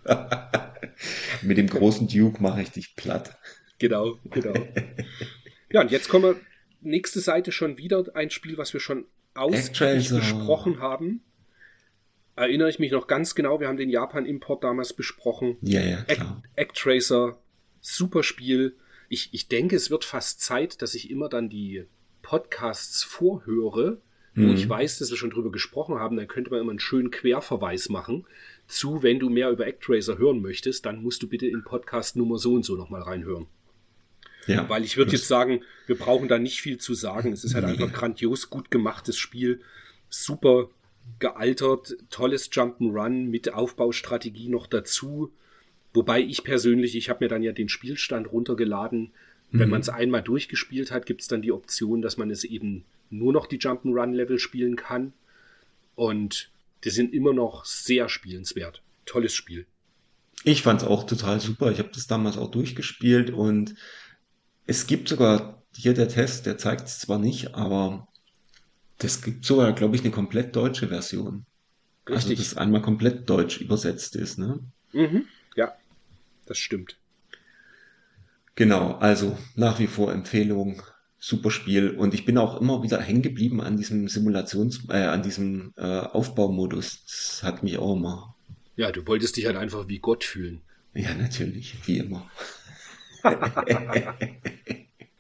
[1.43, 3.37] Mit dem großen Duke mache ich dich platt.
[3.79, 4.55] Genau, genau.
[5.70, 6.41] Ja, und jetzt kommen wir
[6.81, 11.22] nächste Seite schon wieder ein Spiel, was wir schon ausführlich besprochen haben.
[12.37, 15.57] Erinnere ich mich noch ganz genau, wir haben den Japan-Import damals besprochen.
[15.62, 16.43] Ja, ja, klar.
[16.57, 17.39] Actracer,
[17.81, 18.77] super Spiel.
[19.09, 21.85] Ich, ich denke, es wird fast Zeit, dass ich immer dann die
[22.22, 24.01] Podcasts vorhöre
[24.35, 24.55] wo mhm.
[24.55, 27.89] ich weiß, dass wir schon drüber gesprochen haben, dann könnte man immer einen schönen Querverweis
[27.89, 28.26] machen
[28.66, 32.39] zu, wenn du mehr über Actraiser hören möchtest, dann musst du bitte in Podcast Nummer
[32.39, 33.47] so und so nochmal reinhören.
[34.47, 37.32] Ja, Weil ich würde jetzt sagen, wir brauchen da nicht viel zu sagen.
[37.32, 39.61] Es ist halt einfach grandios gut gemachtes Spiel,
[40.11, 40.68] super
[41.18, 45.32] gealtert, tolles Jump'n'Run mit Aufbaustrategie noch dazu.
[45.95, 49.12] Wobei ich persönlich, ich habe mir dann ja den Spielstand runtergeladen.
[49.51, 49.70] Wenn mhm.
[49.70, 53.33] man es einmal durchgespielt hat, gibt es dann die Option, dass man es eben nur
[53.33, 55.13] noch die Jump'n'Run-Level spielen kann.
[55.95, 56.51] Und
[56.85, 58.83] die sind immer noch sehr spielenswert.
[59.07, 59.67] Tolles Spiel.
[60.45, 61.71] Ich fand es auch total super.
[61.71, 63.75] Ich habe das damals auch durchgespielt und
[64.67, 68.07] es gibt sogar hier der Test, der zeigt es zwar nicht, aber
[68.99, 71.47] das gibt sogar, glaube ich, eine komplett deutsche Version.
[72.05, 72.39] Also, Richtig.
[72.39, 74.61] Also, das einmal komplett deutsch übersetzt ist, ne?
[74.93, 75.27] Mhm.
[75.57, 75.75] Ja,
[76.47, 76.97] das stimmt.
[78.55, 80.83] Genau, also nach wie vor Empfehlung
[81.25, 81.91] super Spiel.
[81.91, 85.83] Und ich bin auch immer wieder hängen geblieben an diesem Simulations-, äh, an diesem äh,
[85.83, 87.05] Aufbaumodus.
[87.07, 88.37] Das hat mich auch immer.
[88.77, 90.61] Ja, du wolltest dich halt einfach wie Gott fühlen.
[90.93, 92.31] Ja, natürlich, wie immer.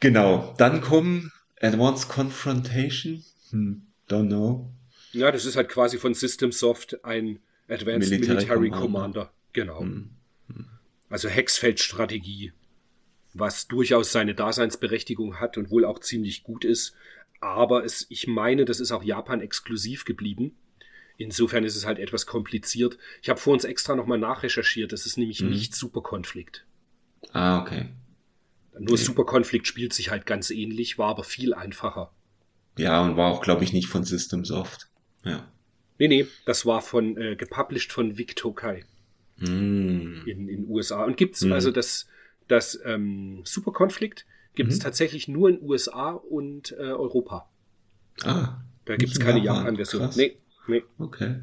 [0.00, 3.24] genau, dann kommen Advanced Confrontation.
[3.50, 4.70] Hm, don't know.
[5.12, 7.38] Ja, das ist halt quasi von System Soft ein
[7.68, 8.80] Advanced Military, Military Commander.
[8.80, 9.32] Commander.
[9.54, 9.80] Genau.
[9.80, 10.10] Hm.
[10.48, 10.66] Hm.
[11.08, 12.52] Also Hexfeldstrategie
[13.34, 16.94] was durchaus seine Daseinsberechtigung hat und wohl auch ziemlich gut ist.
[17.40, 20.56] Aber es, ich meine, das ist auch Japan exklusiv geblieben.
[21.16, 22.96] Insofern ist es halt etwas kompliziert.
[23.22, 24.92] Ich habe vor uns extra nochmal nachrecherchiert.
[24.92, 25.50] Das ist nämlich mhm.
[25.50, 26.64] nicht Superkonflikt.
[27.32, 27.88] Ah, okay.
[28.78, 29.02] Nur okay.
[29.02, 32.12] Superkonflikt spielt sich halt ganz ähnlich, war aber viel einfacher.
[32.76, 34.88] Ja, und war auch, glaube ich, nicht von System Soft.
[35.24, 35.48] Ja.
[35.98, 38.84] Nee, nee, das war von, äh, gepublished von Vic Tokai.
[39.36, 40.26] Mm.
[40.26, 41.04] In den USA.
[41.04, 41.52] Und gibt's mm.
[41.52, 42.08] also das,
[42.48, 44.82] das ähm, Superkonflikt gibt's mm.
[44.82, 47.48] tatsächlich nur in USA und äh, Europa.
[48.22, 48.60] Ah.
[48.84, 50.10] Da gibt's keine Japan-Version.
[50.16, 50.36] Nee,
[50.66, 50.82] nee.
[50.98, 51.36] Okay.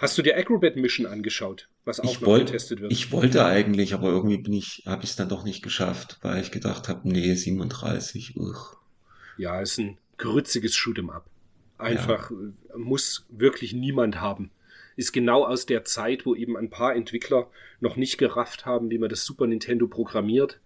[0.00, 2.92] Hast du dir Acrobat Mission angeschaut, was auch ich noch wollt, getestet wird?
[2.92, 6.40] Ich wollte eigentlich, aber irgendwie bin ich, habe ich es dann doch nicht geschafft, weil
[6.42, 8.36] ich gedacht habe, nee, 37.
[8.36, 8.76] Uch.
[9.38, 11.26] Ja, ist ein grütziges Shoot'em Up.
[11.78, 12.36] Einfach ja.
[12.36, 14.50] Äh, muss wirklich niemand haben.
[14.96, 18.98] Ist genau aus der Zeit, wo eben ein paar Entwickler noch nicht gerafft haben, wie
[18.98, 20.60] man das Super Nintendo programmiert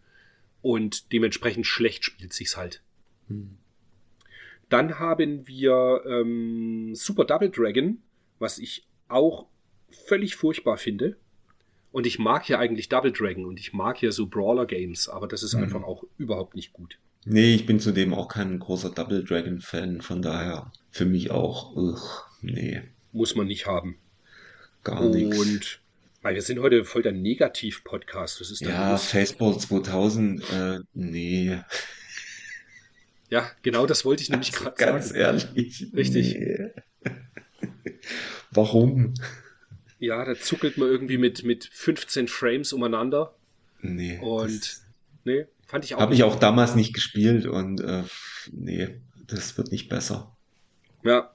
[0.63, 2.83] und dementsprechend schlecht spielt sich's halt.
[3.29, 3.57] Hm.
[4.69, 7.99] Dann haben wir ähm, Super Double Dragon,
[8.39, 9.47] was ich auch
[9.91, 11.17] völlig furchtbar finde.
[11.91, 15.27] Und ich mag ja eigentlich Double Dragon und ich mag ja so Brawler Games, aber
[15.27, 15.65] das ist hm.
[15.65, 16.99] einfach auch überhaupt nicht gut.
[17.25, 21.77] Nee, ich bin zudem auch kein großer Double Dragon Fan, von daher für mich auch,
[21.77, 22.81] ugh, nee.
[23.13, 23.99] Muss man nicht haben.
[24.85, 25.39] Gar nichts.
[25.39, 25.81] Und
[26.23, 28.41] weil wir sind heute voll der Negativ-Podcast.
[28.41, 31.59] Ist Ja, Faceball 2000, äh, nee.
[33.31, 34.93] Ja, genau das wollte ich nämlich gerade sagen.
[34.93, 35.87] Ganz ehrlich.
[35.95, 36.35] Richtig.
[36.35, 36.71] Nee.
[38.51, 39.15] Warum?
[39.99, 43.35] Ja, da zuckelt man irgendwie mit, mit 15 Frames umeinander.
[43.81, 44.19] Nee.
[44.19, 44.81] Und,
[45.25, 46.01] nee, Fand ich auch.
[46.01, 48.03] Habe ich auch damals nicht gespielt und äh,
[48.51, 50.37] nee, das wird nicht besser.
[51.05, 51.33] Ja.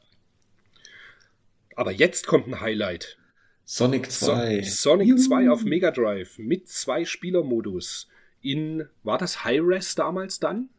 [1.78, 3.18] Aber jetzt kommt ein Highlight.
[3.66, 4.62] Sonic 2.
[4.62, 5.18] So Sonic Juhu.
[5.18, 8.08] 2 auf Mega Drive mit zwei Spielermodus.
[8.42, 10.70] In, war das High-Res damals dann?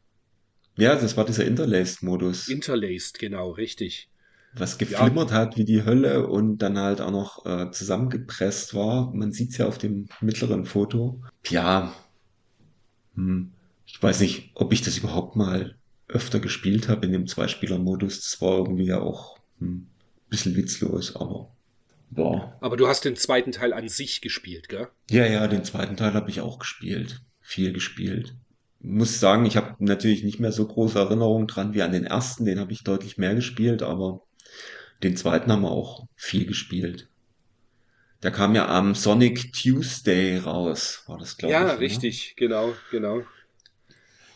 [0.77, 2.49] Ja, das war dieser Interlaced-Modus.
[2.49, 4.09] Interlaced, genau, richtig.
[4.55, 5.37] Was geflimmert ja.
[5.37, 9.13] hat wie die Hölle und dann halt auch noch äh, zusammengepresst war.
[9.13, 11.21] Man sieht es ja auf dem mittleren Foto.
[11.49, 11.95] Ja,
[13.17, 13.53] hm,
[13.87, 15.75] ich weiß nicht, ob ich das überhaupt mal
[16.09, 18.21] öfter gespielt habe in dem Zweispieler-Modus.
[18.21, 19.89] Das war irgendwie ja auch hm, ein
[20.29, 21.51] bisschen witzlos, aber
[22.11, 22.57] war.
[22.61, 24.89] Aber du hast den zweiten Teil an sich gespielt, gell?
[25.11, 27.23] Ja, ja, den zweiten Teil habe ich auch gespielt.
[27.41, 28.35] Viel gespielt.
[28.81, 32.45] Muss sagen, ich habe natürlich nicht mehr so große Erinnerungen dran wie an den ersten.
[32.45, 34.23] Den habe ich deutlich mehr gespielt, aber
[35.03, 37.09] den zweiten haben wir auch viel gespielt.
[38.23, 41.69] Der kam ja am Sonic Tuesday raus, war das, glaube ja, ich.
[41.69, 42.47] Ja, richtig, oder?
[42.47, 43.23] genau, genau.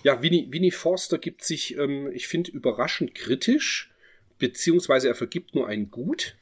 [0.03, 3.91] Ja, Winnie, Winnie Forster gibt sich, ähm, ich finde, überraschend kritisch,
[4.39, 6.37] beziehungsweise er vergibt nur ein Gut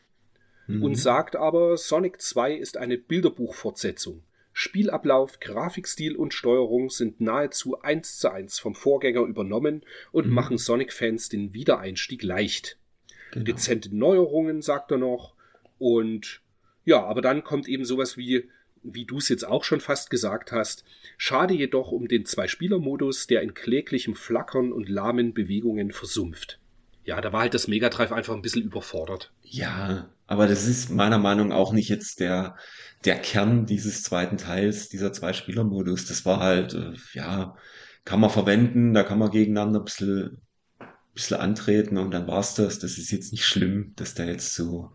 [0.68, 0.84] mhm.
[0.84, 4.22] und sagt aber, Sonic 2 ist eine Bilderbuchfortsetzung.
[4.52, 10.34] Spielablauf, Grafikstil und Steuerung sind nahezu eins zu eins vom Vorgänger übernommen und mhm.
[10.34, 12.76] machen Sonic-Fans den Wiedereinstieg leicht.
[13.30, 13.44] Genau.
[13.44, 15.34] Dezente Neuerungen, sagt er noch,
[15.78, 16.40] und
[16.84, 18.48] ja, aber dann kommt eben sowas wie,
[18.82, 20.84] wie du es jetzt auch schon fast gesagt hast.
[21.16, 26.58] Schade jedoch um den Zwei-Spieler-Modus, der in kläglichem Flackern und lahmen Bewegungen versumpft.
[27.08, 29.32] Ja, da war halt das Mega Drive einfach ein bisschen überfordert.
[29.42, 32.54] Ja, aber das ist meiner Meinung nach auch nicht jetzt der,
[33.06, 36.04] der Kern dieses zweiten Teils, dieser Zwei-Spieler-Modus.
[36.04, 37.56] Das war halt, äh, ja,
[38.04, 40.42] kann man verwenden, da kann man gegeneinander ein bisschen,
[40.80, 42.78] ein bisschen antreten und dann war's das.
[42.78, 44.92] Das ist jetzt nicht schlimm, dass der jetzt so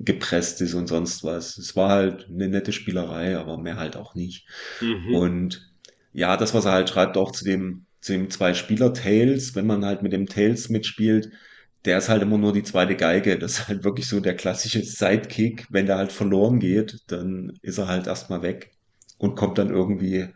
[0.00, 1.56] gepresst ist und sonst was.
[1.56, 4.48] Es war halt eine nette Spielerei, aber mehr halt auch nicht.
[4.80, 5.14] Mhm.
[5.14, 5.72] Und
[6.12, 9.84] ja, das, was er halt schreibt, auch zu dem, dem zwei Spieler Tails, wenn man
[9.84, 11.30] halt mit dem Tails mitspielt,
[11.84, 13.38] der ist halt immer nur die zweite Geige.
[13.38, 15.66] Das ist halt wirklich so der klassische Sidekick.
[15.70, 18.72] Wenn der halt verloren geht, dann ist er halt erstmal weg
[19.18, 20.28] und kommt dann irgendwie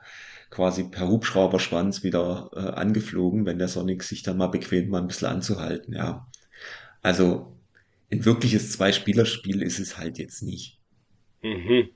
[0.51, 5.07] quasi per Hubschrauberschwanz wieder äh, angeflogen, wenn der Sonic sich dann mal bequemt, mal ein
[5.07, 6.27] bisschen anzuhalten, ja.
[7.03, 7.57] Also
[8.11, 10.79] ein wirkliches Zwei-Spieler-Spiel ist es halt jetzt nicht.
[11.43, 11.91] Mhm.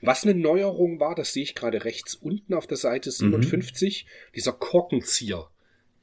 [0.00, 4.32] Was eine Neuerung war, das sehe ich gerade rechts unten auf der Seite 57, mhm.
[4.34, 5.48] dieser Korkenzieher.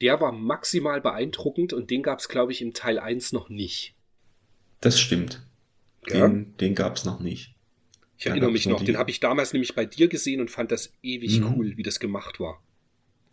[0.00, 3.94] Der war maximal beeindruckend und den gab es, glaube ich, im Teil 1 noch nicht.
[4.80, 5.46] Das stimmt.
[6.08, 6.26] Ja?
[6.26, 7.54] Den, den gab es noch nicht.
[8.16, 10.70] Ich da erinnere mich noch, den habe ich damals nämlich bei dir gesehen und fand
[10.72, 11.54] das ewig mhm.
[11.54, 12.62] cool, wie das gemacht war.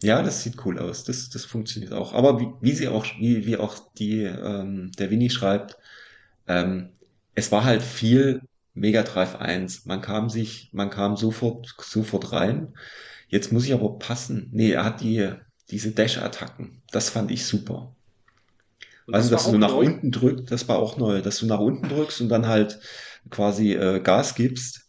[0.03, 1.03] Ja, das sieht cool aus.
[1.03, 2.13] Das, das funktioniert auch.
[2.13, 5.77] Aber wie, wie sie auch, wie, wie auch die, ähm, der Winnie schreibt,
[6.47, 6.89] ähm,
[7.33, 8.41] es war halt viel
[8.77, 9.85] Mega Drive 1.
[9.85, 12.73] Man kam sich, man kam sofort, sofort rein.
[13.27, 14.49] Jetzt muss ich aber passen.
[14.51, 15.31] Nee, er hat die,
[15.69, 16.81] diese Dash-Attacken.
[16.91, 17.95] Das fand ich super.
[19.07, 19.85] Und also, dass du nach neu?
[19.85, 22.79] unten drückst, das war auch neu, dass du nach unten drückst und dann halt
[23.29, 24.87] quasi äh, Gas gibst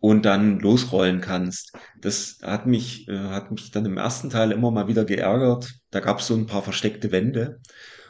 [0.00, 1.72] und dann losrollen kannst.
[2.00, 5.72] Das hat mich, äh, hat mich dann im ersten Teil immer mal wieder geärgert.
[5.90, 7.60] Da gab es so ein paar versteckte Wände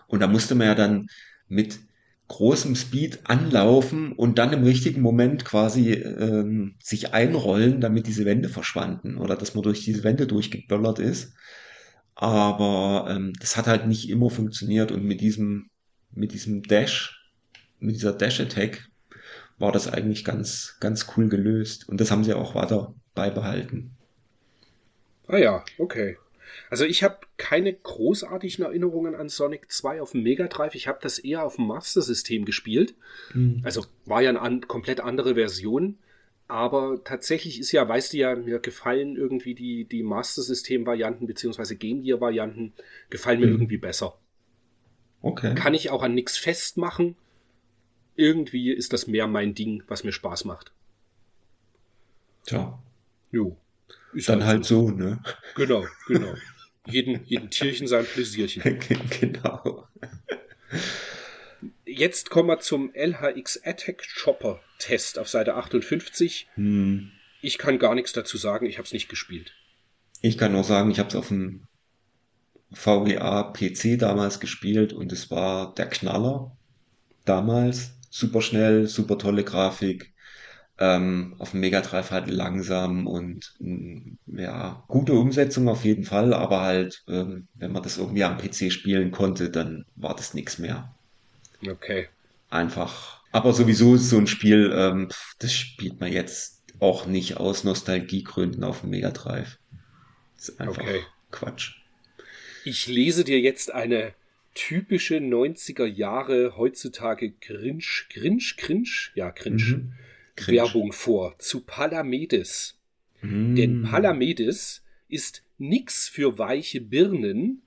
[0.07, 1.09] und da musste man ja dann
[1.47, 1.79] mit
[2.29, 8.49] großem Speed anlaufen und dann im richtigen Moment quasi ähm, sich einrollen, damit diese Wände
[8.49, 11.35] verschwanden oder dass man durch diese Wände durchgeböllert ist.
[12.15, 15.69] Aber ähm, das hat halt nicht immer funktioniert und mit diesem,
[16.13, 17.21] mit diesem Dash,
[17.79, 18.89] mit dieser Dash-Attack
[19.59, 21.89] war das eigentlich ganz, ganz cool gelöst.
[21.89, 23.97] Und das haben sie auch weiter beibehalten.
[25.27, 26.17] Ah ja, okay.
[26.71, 30.75] Also ich habe keine großartigen Erinnerungen an Sonic 2 auf dem Mega Drive.
[30.75, 32.95] Ich habe das eher auf dem Master System gespielt.
[33.33, 33.61] Mhm.
[33.65, 35.99] Also war ja eine an, komplett andere Version.
[36.47, 41.27] Aber tatsächlich ist ja, weißt du ja, mir gefallen irgendwie die, die Master System Varianten
[41.27, 42.75] beziehungsweise Game Gear Varianten
[43.09, 43.55] gefallen mir mhm.
[43.55, 44.19] irgendwie besser.
[45.23, 45.55] Okay.
[45.55, 47.17] Kann ich auch an nichts festmachen.
[48.15, 50.73] Irgendwie ist das mehr mein Ding, was mir Spaß macht.
[52.47, 52.79] Tja.
[53.33, 53.57] Jo.
[54.15, 54.89] Ist Dann halt so.
[54.89, 55.21] so, ne?
[55.57, 56.35] Genau, genau.
[56.87, 58.63] jeden, jeden Tierchen sein Pläsierchen.
[59.21, 59.89] genau.
[61.85, 66.49] Jetzt kommen wir zum LHX Attack Chopper Test auf Seite 58.
[66.55, 67.11] Hm.
[67.41, 69.53] Ich kann gar nichts dazu sagen, ich habe es nicht gespielt.
[70.23, 71.67] Ich kann nur sagen, ich habe es auf dem
[72.73, 76.57] VGA PC damals gespielt und es war der Knaller
[77.25, 77.93] damals.
[78.11, 80.14] Super schnell, super tolle Grafik,
[80.79, 86.35] ähm, auf dem Mega Drive halt langsam und mm, ja, gute Umsetzung auf jeden Fall,
[86.35, 90.59] aber halt, ähm, wenn man das irgendwie am PC spielen konnte, dann war das nichts
[90.59, 90.93] mehr.
[91.67, 92.09] Okay.
[92.51, 93.23] Einfach.
[93.31, 95.09] Aber sowieso ist so ein Spiel, ähm,
[95.39, 99.59] das spielt man jetzt auch nicht aus Nostalgiegründen auf dem Mega Drive.
[100.37, 101.01] Das ist einfach okay.
[101.31, 101.77] Quatsch.
[102.65, 104.13] Ich lese dir jetzt eine
[104.55, 109.63] typische 90er Jahre heutzutage Cringe, Cringe, Cringe, ja, Cringe.
[109.63, 109.93] Mhm
[110.37, 112.79] Werbung vor zu Palamedes.
[113.23, 113.55] Mm.
[113.55, 117.63] Denn Palamedes ist nix für weiche Birnen.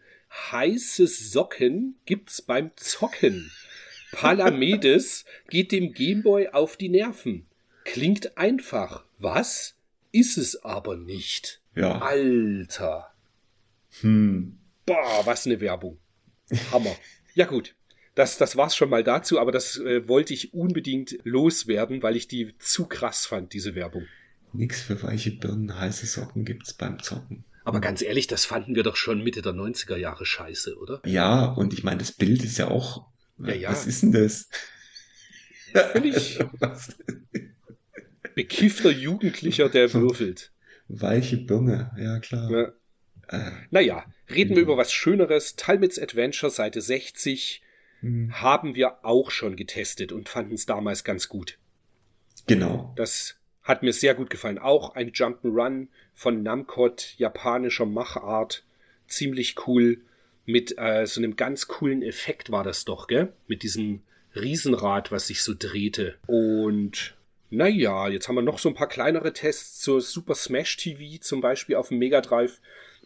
[0.51, 3.51] Heiße Socken gibt's beim Zocken.
[4.11, 7.45] Palamedes geht dem Gameboy auf die Nerven.
[7.85, 9.05] Klingt einfach.
[9.17, 9.75] Was?
[10.11, 11.61] Ist es aber nicht.
[11.75, 11.99] Ja.
[11.99, 13.13] Alter.
[14.01, 14.57] Hm.
[14.85, 15.97] Boah, was eine Werbung.
[16.71, 16.95] Hammer.
[17.35, 17.76] Ja gut
[18.17, 22.27] das, das war's schon mal dazu, aber das äh, wollte ich unbedingt loswerden, weil ich
[22.27, 24.05] die zu krass fand, diese Werbung.
[24.53, 27.43] Nix für weiche Birnen, heiße Socken gibt's beim Zocken.
[27.63, 31.01] Aber ganz ehrlich, das fanden wir doch schon Mitte der 90er Jahre scheiße, oder?
[31.05, 33.05] Ja, und ich meine, das Bild ist ja auch.
[33.37, 33.69] Ja, ja.
[33.69, 34.49] Was ist denn das?
[35.91, 36.39] Völlig
[38.33, 40.51] bekiffter Jugendlicher, der würfelt.
[40.87, 42.49] Weiche Birne, ja klar.
[42.49, 42.73] Ja.
[43.27, 45.55] Äh, naja, reden wir über was Schöneres.
[45.55, 47.61] Talmits Adventure, Seite 60
[48.01, 48.41] mhm.
[48.41, 51.57] haben wir auch schon getestet und fanden es damals ganz gut.
[52.47, 52.93] Genau.
[52.95, 54.57] Das hat mir sehr gut gefallen.
[54.57, 58.63] Auch ein Jump'n'Run von Namcot, japanischer Machart.
[59.07, 59.99] Ziemlich cool.
[60.45, 63.33] Mit äh, so einem ganz coolen Effekt war das doch, gell?
[63.47, 64.01] Mit diesem
[64.33, 66.15] Riesenrad, was sich so drehte.
[66.25, 67.15] Und
[67.49, 71.41] naja, jetzt haben wir noch so ein paar kleinere Tests zur Super Smash TV, zum
[71.41, 72.61] Beispiel auf dem Mega Drive,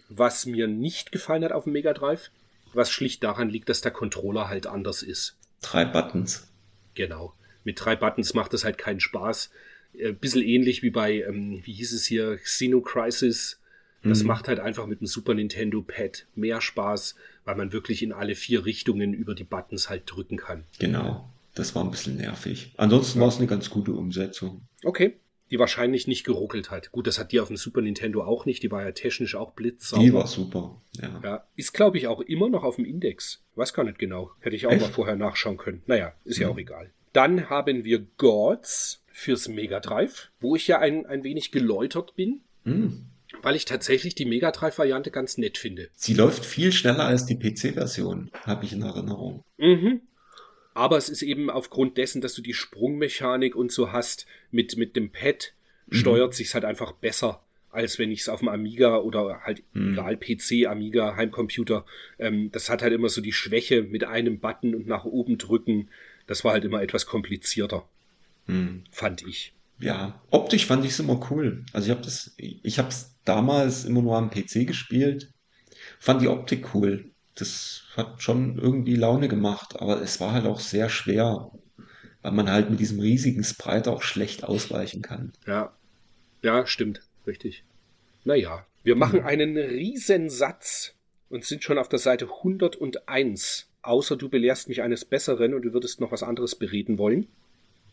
[0.10, 2.30] was mir nicht gefallen hat auf dem Mega Drive
[2.76, 5.38] was schlicht daran liegt, dass der Controller halt anders ist.
[5.62, 6.48] Drei Buttons.
[6.94, 7.34] Genau.
[7.64, 9.52] Mit drei Buttons macht es halt keinen Spaß.
[9.94, 13.60] Äh, bisschen ähnlich wie bei, ähm, wie hieß es hier, Xeno Crisis.
[14.04, 14.28] Das mhm.
[14.28, 17.16] macht halt einfach mit dem Super Nintendo Pad mehr Spaß,
[17.46, 20.64] weil man wirklich in alle vier Richtungen über die Buttons halt drücken kann.
[20.80, 21.30] Genau.
[21.54, 22.74] Das war ein bisschen nervig.
[22.78, 23.22] Ansonsten ja.
[23.22, 24.62] war es eine ganz gute Umsetzung.
[24.84, 25.21] Okay
[25.52, 26.92] die wahrscheinlich nicht geruckelt hat.
[26.92, 29.52] Gut, das hat die auf dem Super Nintendo auch nicht, die war ja technisch auch
[29.52, 30.04] blitzsauber.
[30.04, 31.20] Die war super, ja.
[31.24, 33.44] ja ist, glaube ich, auch immer noch auf dem Index.
[33.56, 34.32] Weiß gar nicht genau.
[34.40, 34.82] Hätte ich auch Echt?
[34.82, 35.84] mal vorher nachschauen können.
[35.86, 36.92] Naja, ist ja, ja auch egal.
[37.14, 42.42] Dann haben wir Gods fürs Mega Drive, wo ich ja ein, ein wenig geläutert bin.
[42.64, 43.08] Mhm.
[43.42, 45.90] Weil ich tatsächlich die Mega Drive-Variante ganz nett finde.
[45.96, 49.44] Sie läuft viel schneller als die PC-Version, habe ich in Erinnerung.
[49.58, 50.02] Mhm.
[50.74, 54.96] Aber es ist eben aufgrund dessen, dass du die Sprungmechanik und so hast, mit, mit
[54.96, 55.54] dem Pad
[55.88, 55.96] mhm.
[55.96, 59.94] steuert sich's halt einfach besser, als wenn ich es auf dem Amiga oder halt mhm.
[59.94, 61.86] egal PC, Amiga, Heimcomputer.
[62.20, 65.90] Ähm, das hat halt immer so die Schwäche mit einem Button und nach oben drücken.
[66.28, 67.86] Das war halt immer etwas komplizierter,
[68.48, 68.84] mhm.
[68.92, 69.54] fand ich.
[69.80, 71.66] Ja, optisch fand ich es immer cool.
[71.74, 75.34] Also ich habe das, ich habe es damals immer nur am PC gespielt,
[76.00, 80.60] fand die Optik cool das hat schon irgendwie Laune gemacht, aber es war halt auch
[80.60, 81.52] sehr schwer,
[82.22, 85.34] weil man halt mit diesem riesigen Sprite auch schlecht ausweichen kann.
[85.48, 85.74] Ja,
[86.42, 87.64] ja, stimmt, richtig.
[88.24, 89.26] Naja, wir machen mhm.
[89.26, 90.94] einen Riesensatz
[91.30, 93.68] und sind schon auf der Seite 101.
[93.84, 97.28] Außer du belehrst mich eines Besseren und du würdest noch was anderes bereden wollen.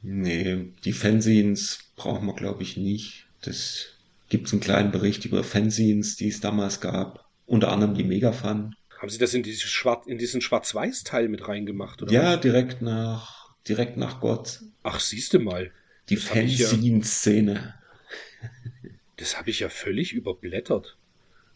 [0.03, 3.26] Nee, die Fanzines brauchen wir, glaube ich, nicht.
[3.43, 3.95] Das
[4.28, 7.26] gibt einen kleinen Bericht über Fanzines, die es damals gab.
[7.47, 8.74] Unter anderem die Megafan.
[8.99, 12.12] Haben Sie das in, diese Schwarz, in diesen Schwarz-Weiß-Teil mit reingemacht, oder?
[12.12, 12.40] Ja, was?
[12.40, 14.61] direkt nach, direkt nach Gott.
[14.82, 15.70] Ach, siehst du mal.
[16.09, 17.74] Die Fanzine-Szene.
[19.16, 20.96] Das habe ich ja völlig überblättert,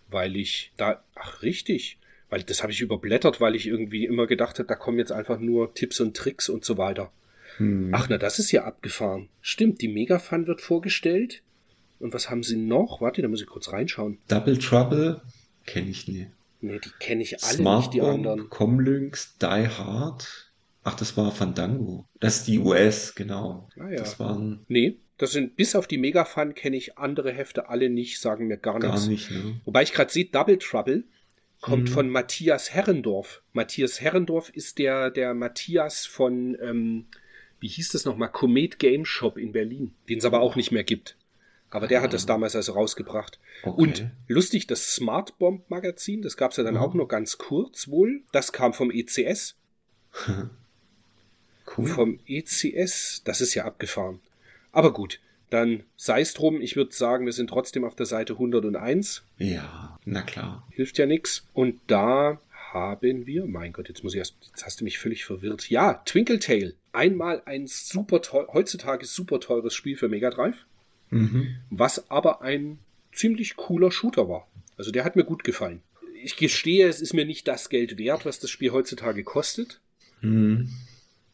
[0.09, 4.59] weil ich da, ach richtig, weil das habe ich überblättert, weil ich irgendwie immer gedacht
[4.59, 7.13] habe, da kommen jetzt einfach nur Tipps und Tricks und so weiter.
[7.57, 7.91] Hm.
[7.93, 9.29] Ach, na, das ist ja abgefahren.
[9.41, 11.43] Stimmt, die Megafun wird vorgestellt.
[11.99, 13.01] Und was haben sie noch?
[13.01, 14.19] Warte, da muss ich kurz reinschauen.
[14.29, 15.23] Double Trouble
[15.67, 16.27] kenne ich nie.
[16.63, 18.49] Nee, die kenne ich alle Smart nicht, die Bomb, anderen.
[18.49, 20.51] Comlynx, Die Hard.
[20.85, 22.07] Ach, das war Fandango.
[22.21, 23.69] Das ist die US, genau.
[23.79, 23.97] Ah, ja.
[23.99, 24.65] Das waren.
[24.69, 28.57] Nee, das sind bis auf die Megafun kenne ich andere Hefte alle nicht, sagen mir
[28.57, 29.07] gar, Gar nichts.
[29.07, 29.61] nicht, ne?
[29.65, 31.05] Wobei ich gerade sehe, Double Trouble
[31.61, 31.93] kommt Mhm.
[31.93, 33.43] von Matthias Herrendorf.
[33.53, 37.07] Matthias Herrendorf ist der, der Matthias von, ähm,
[37.61, 40.83] wie hieß das nochmal, Comet Game Shop in Berlin, den es aber auch nicht mehr
[40.85, 41.17] gibt.
[41.73, 43.39] Aber der hat das damals also rausgebracht.
[43.65, 43.81] Okay.
[43.83, 46.81] Und lustig, das Smart Bomb Magazin, das gab es ja dann Mhm.
[46.81, 48.23] auch nur ganz kurz wohl.
[48.33, 49.57] Das kam vom ECS.
[51.77, 51.87] Cool.
[51.87, 54.21] Vom ECS, das ist ja abgefahren.
[54.73, 56.61] Aber gut, dann sei es drum.
[56.61, 59.23] Ich würde sagen, wir sind trotzdem auf der Seite 101.
[59.39, 60.67] Ja, na klar.
[60.71, 61.47] Hilft ja nix.
[61.55, 62.41] Und da
[62.73, 65.71] haben wir, mein Gott, jetzt muss ich erst, jetzt hast du mich völlig verwirrt.
[65.71, 66.75] Ja, Twinkle Tail.
[66.93, 70.57] Einmal ein super teuer, heutzutage super teures Spiel für Mega Drive,
[71.13, 71.57] Mhm.
[71.71, 72.79] was aber ein
[73.13, 74.49] ziemlich cooler Shooter war.
[74.77, 75.83] Also der hat mir gut gefallen.
[76.25, 79.81] Ich gestehe, es ist mir nicht das Geld wert, was das Spiel heutzutage kostet.
[80.23, 80.71] Mhm.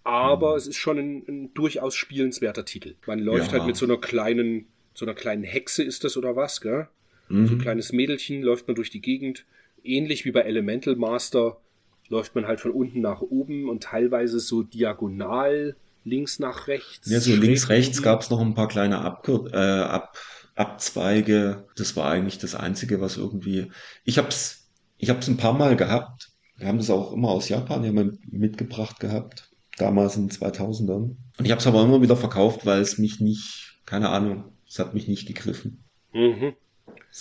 [0.05, 2.95] aber es ist schon ein, ein durchaus spielenswerter Titel.
[3.07, 3.59] Man läuft Ja.
[3.59, 6.89] halt mit so einer kleinen, so einer kleinen Hexe ist das oder was, gell?
[7.29, 7.59] So ein Mhm.
[7.59, 9.45] kleines Mädelchen läuft man durch die Gegend.
[9.85, 11.61] Ähnlich wie bei Elemental Master
[12.09, 15.77] läuft man halt von unten nach oben und teilweise so diagonal
[16.09, 17.09] links nach rechts.
[17.09, 20.17] Ja, so links, rechts gab es noch ein paar kleine Abkür äh, Ab
[20.55, 21.67] Abzweige.
[21.77, 23.71] Das war eigentlich das Einzige, was irgendwie.
[24.05, 26.31] Ich hab's, ich hab's ein paar Mal gehabt.
[26.57, 27.93] Wir haben das auch immer aus Japan ja
[28.31, 29.51] mitgebracht gehabt.
[29.77, 31.17] Damals in den 2000ern.
[31.39, 34.95] Und ich hab's aber immer wieder verkauft, weil es mich nicht, keine Ahnung, es hat
[34.95, 35.85] mich nicht gegriffen.
[36.13, 36.55] Mhm.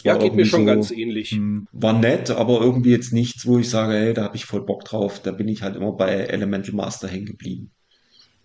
[0.04, 1.32] Ja, war geht mir schon so, ganz ähnlich.
[1.32, 4.66] hm, War nett, aber irgendwie jetzt nichts, wo ich sage, hey, da habe ich voll
[4.66, 5.22] Bock drauf.
[5.22, 7.72] Da bin ich halt immer bei Elemental Master hängen geblieben.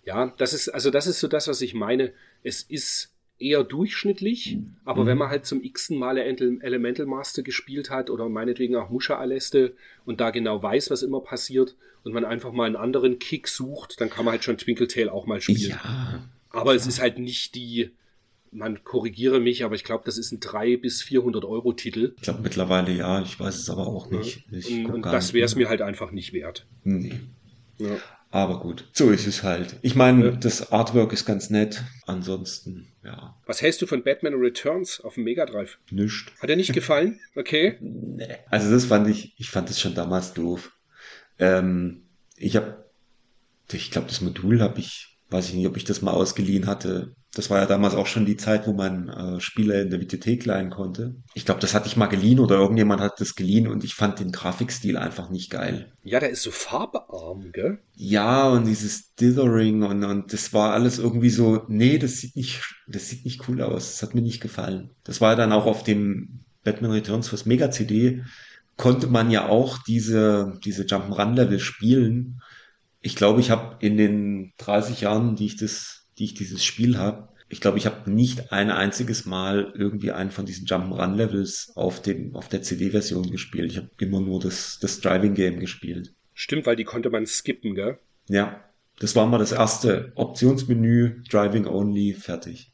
[0.05, 2.11] Ja, das ist, also das ist so das, was ich meine.
[2.43, 5.07] Es ist eher durchschnittlich, aber Mhm.
[5.07, 9.17] wenn man halt zum x-ten Mal Ele- Elemental Master gespielt hat oder meinetwegen auch Musha
[9.17, 9.75] Aleste
[10.05, 13.99] und da genau weiß, was immer passiert und man einfach mal einen anderen Kick sucht,
[14.01, 15.71] dann kann man halt schon Twinkle Tail auch mal spielen.
[15.71, 17.91] Ja, aber es ist halt nicht die,
[18.51, 22.13] man korrigiere mich, aber ich glaube, das ist ein 300 bis 400 Euro Titel.
[22.17, 24.43] ich glaube mittlerweile ja, ich weiß es aber auch nicht.
[24.51, 26.65] Ich Und, und das wäre es mir halt einfach nicht wert.
[26.83, 27.19] Nee.
[27.79, 27.97] Ja.
[28.35, 29.75] Aber gut, so ist es halt.
[29.83, 30.31] Ich meine, Ja.
[30.31, 31.83] das Artwork ist ganz nett.
[32.07, 35.77] Ansonsten, ja, Was hältst du von Batman Returns auf dem Mega Drive?
[35.91, 36.31] nischt.
[36.41, 37.19] Hat er nicht gefallen?
[37.35, 37.77] Okay.
[37.79, 38.25] Nee.
[38.49, 40.71] Also das fand ich, ich fand das schon damals doof.
[41.37, 42.83] Ähm, ich habe,
[43.71, 47.15] ich glaube, das Modul habe ich, weiß ich nicht, ob ich das mal ausgeliehen hatte.
[47.33, 50.45] Das war ja damals auch schon die Zeit, wo man äh, Spiele in der Videothek
[50.45, 51.15] leihen konnte.
[51.33, 54.19] Ich glaube, das hatte ich mal geliehen oder irgendjemand hat das geliehen und ich fand
[54.19, 55.91] den Grafikstil einfach nicht geil.
[56.03, 57.79] Ja, der ist so farbearm, gell?
[57.95, 62.61] Ja, und dieses Dithering und, und das war alles irgendwie so, nee, das sieht nicht,
[62.87, 63.93] das sieht nicht cool aus.
[63.93, 64.91] Das hat mir nicht gefallen.
[65.03, 68.23] Das war dann auch auf dem Batman Returns fürs Mega CD,
[68.77, 72.41] konnte man ja auch diese, diese Jump'n'Run-Level spielen.
[73.03, 76.97] Ich glaube, ich habe in den 30 Jahren, die ich das, die ich dieses Spiel
[76.97, 82.01] habe, ich glaube, ich habe nicht ein einziges Mal irgendwie einen von diesen Jump'n'Run-Levels auf
[82.01, 83.71] dem, auf der CD-Version gespielt.
[83.71, 86.15] Ich habe immer nur das, das Driving-Game gespielt.
[86.33, 87.99] Stimmt, weil die konnte man skippen, gell?
[88.27, 88.63] Ja,
[88.99, 92.71] das war mal das erste Optionsmenü, Driving Only, fertig.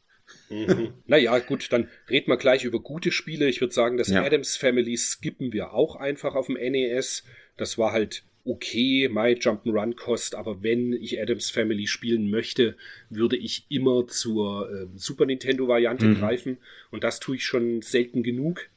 [0.48, 0.94] Mhm.
[1.06, 3.48] naja, gut, dann reden wir gleich über gute Spiele.
[3.48, 4.24] Ich würde sagen, das Ja.
[4.24, 7.24] Adams Family skippen wir auch einfach auf dem NES.
[7.58, 12.76] Das war halt okay, my Jump'n'Run Kost, aber wenn ich Adams Family spielen möchte,
[13.08, 16.14] würde ich immer zur ähm, Super Nintendo Variante Mhm.
[16.16, 16.58] greifen
[16.90, 18.68] und das tue ich schon selten genug.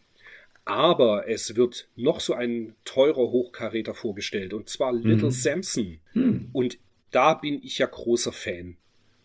[0.65, 5.31] Aber es wird noch so ein teurer Hochkaräter vorgestellt und zwar Little Mhm.
[5.31, 5.99] Samson.
[6.13, 6.49] Hm.
[6.53, 6.77] Und
[7.11, 8.77] da bin ich ja großer Fan.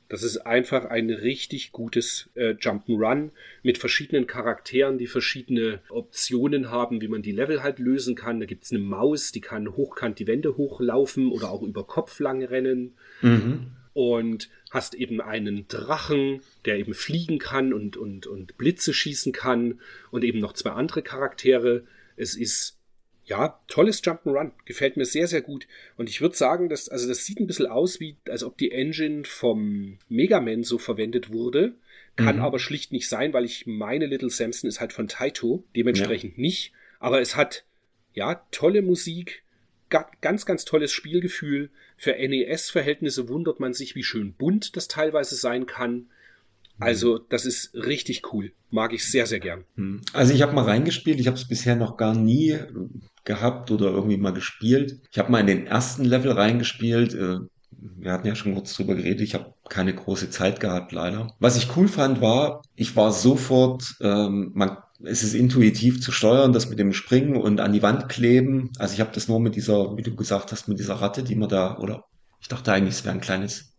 [0.08, 3.30] Das ist einfach ein richtig gutes äh, Jump'n'Run
[3.62, 8.40] mit verschiedenen Charakteren, die verschiedene Optionen haben, wie man die Level halt lösen kann.
[8.40, 12.42] Da gibt's eine Maus, die kann hochkant die Wände hochlaufen oder auch über Kopf lang
[12.42, 12.94] rennen.
[13.20, 13.72] Mhm.
[13.92, 19.80] Und hast eben einen Drachen, der eben fliegen kann und, und, und Blitze schießen kann
[20.10, 21.84] und eben noch zwei andere Charaktere.
[22.16, 22.77] Es ist
[23.28, 24.52] ja, tolles Jump'n'Run.
[24.64, 25.66] Gefällt mir sehr, sehr gut.
[25.96, 28.72] Und ich würde sagen, dass, also das sieht ein bisschen aus, wie, als ob die
[28.72, 31.74] Engine vom Mega Man so verwendet wurde.
[32.16, 32.42] Kann mhm.
[32.42, 35.62] aber schlicht nicht sein, weil ich meine Little Samson ist halt von Taito.
[35.76, 36.40] Dementsprechend ja.
[36.40, 36.72] nicht.
[36.98, 37.64] Aber es hat,
[38.14, 39.42] ja, tolle Musik.
[40.20, 41.70] Ganz, ganz tolles Spielgefühl.
[41.96, 46.08] Für NES-Verhältnisse wundert man sich, wie schön bunt das teilweise sein kann.
[46.80, 48.52] Also, das ist richtig cool.
[48.70, 49.64] Mag ich sehr, sehr gern.
[49.74, 50.00] Hm.
[50.12, 51.18] Also, ich habe mal reingespielt.
[51.18, 52.56] Ich habe es bisher noch gar nie
[53.28, 55.00] gehabt oder irgendwie mal gespielt.
[55.12, 57.14] Ich habe mal in den ersten Level reingespielt.
[57.14, 57.38] Äh,
[57.70, 59.20] wir hatten ja schon kurz drüber geredet.
[59.20, 61.32] Ich habe keine große Zeit gehabt, leider.
[61.38, 66.52] Was ich cool fand, war, ich war sofort, ähm, man, es ist intuitiv zu steuern,
[66.52, 68.70] das mit dem Springen und an die Wand kleben.
[68.78, 71.36] Also ich habe das nur mit dieser, wie du gesagt hast, mit dieser Ratte, die
[71.36, 72.04] man da, oder
[72.40, 73.74] ich dachte eigentlich, es wäre ein kleines,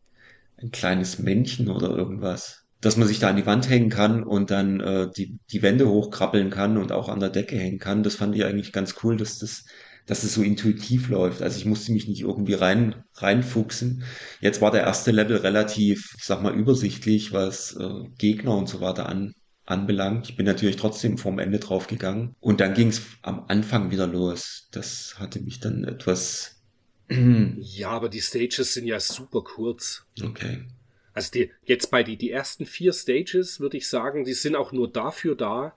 [0.58, 4.52] ein kleines Männchen oder irgendwas dass man sich da an die Wand hängen kann und
[4.52, 8.04] dann äh, die, die Wände hochkrabbeln kann und auch an der Decke hängen kann.
[8.04, 9.66] Das fand ich eigentlich ganz cool, dass das,
[10.06, 11.42] dass das so intuitiv läuft.
[11.42, 14.04] Also ich musste mich nicht irgendwie rein, reinfuchsen.
[14.40, 18.80] Jetzt war der erste Level relativ, ich sag mal, übersichtlich, was äh, Gegner und so
[18.80, 19.34] weiter an,
[19.66, 20.30] anbelangt.
[20.30, 22.34] Ich bin natürlich trotzdem vorm Ende drauf gegangen.
[22.40, 24.70] Und dann ging es am Anfang wieder los.
[24.72, 26.62] Das hatte mich dann etwas.
[27.10, 30.06] ja, aber die Stages sind ja super kurz.
[30.24, 30.66] Okay.
[31.14, 34.72] Also die, jetzt bei die, die ersten vier Stages würde ich sagen, die sind auch
[34.72, 35.76] nur dafür da,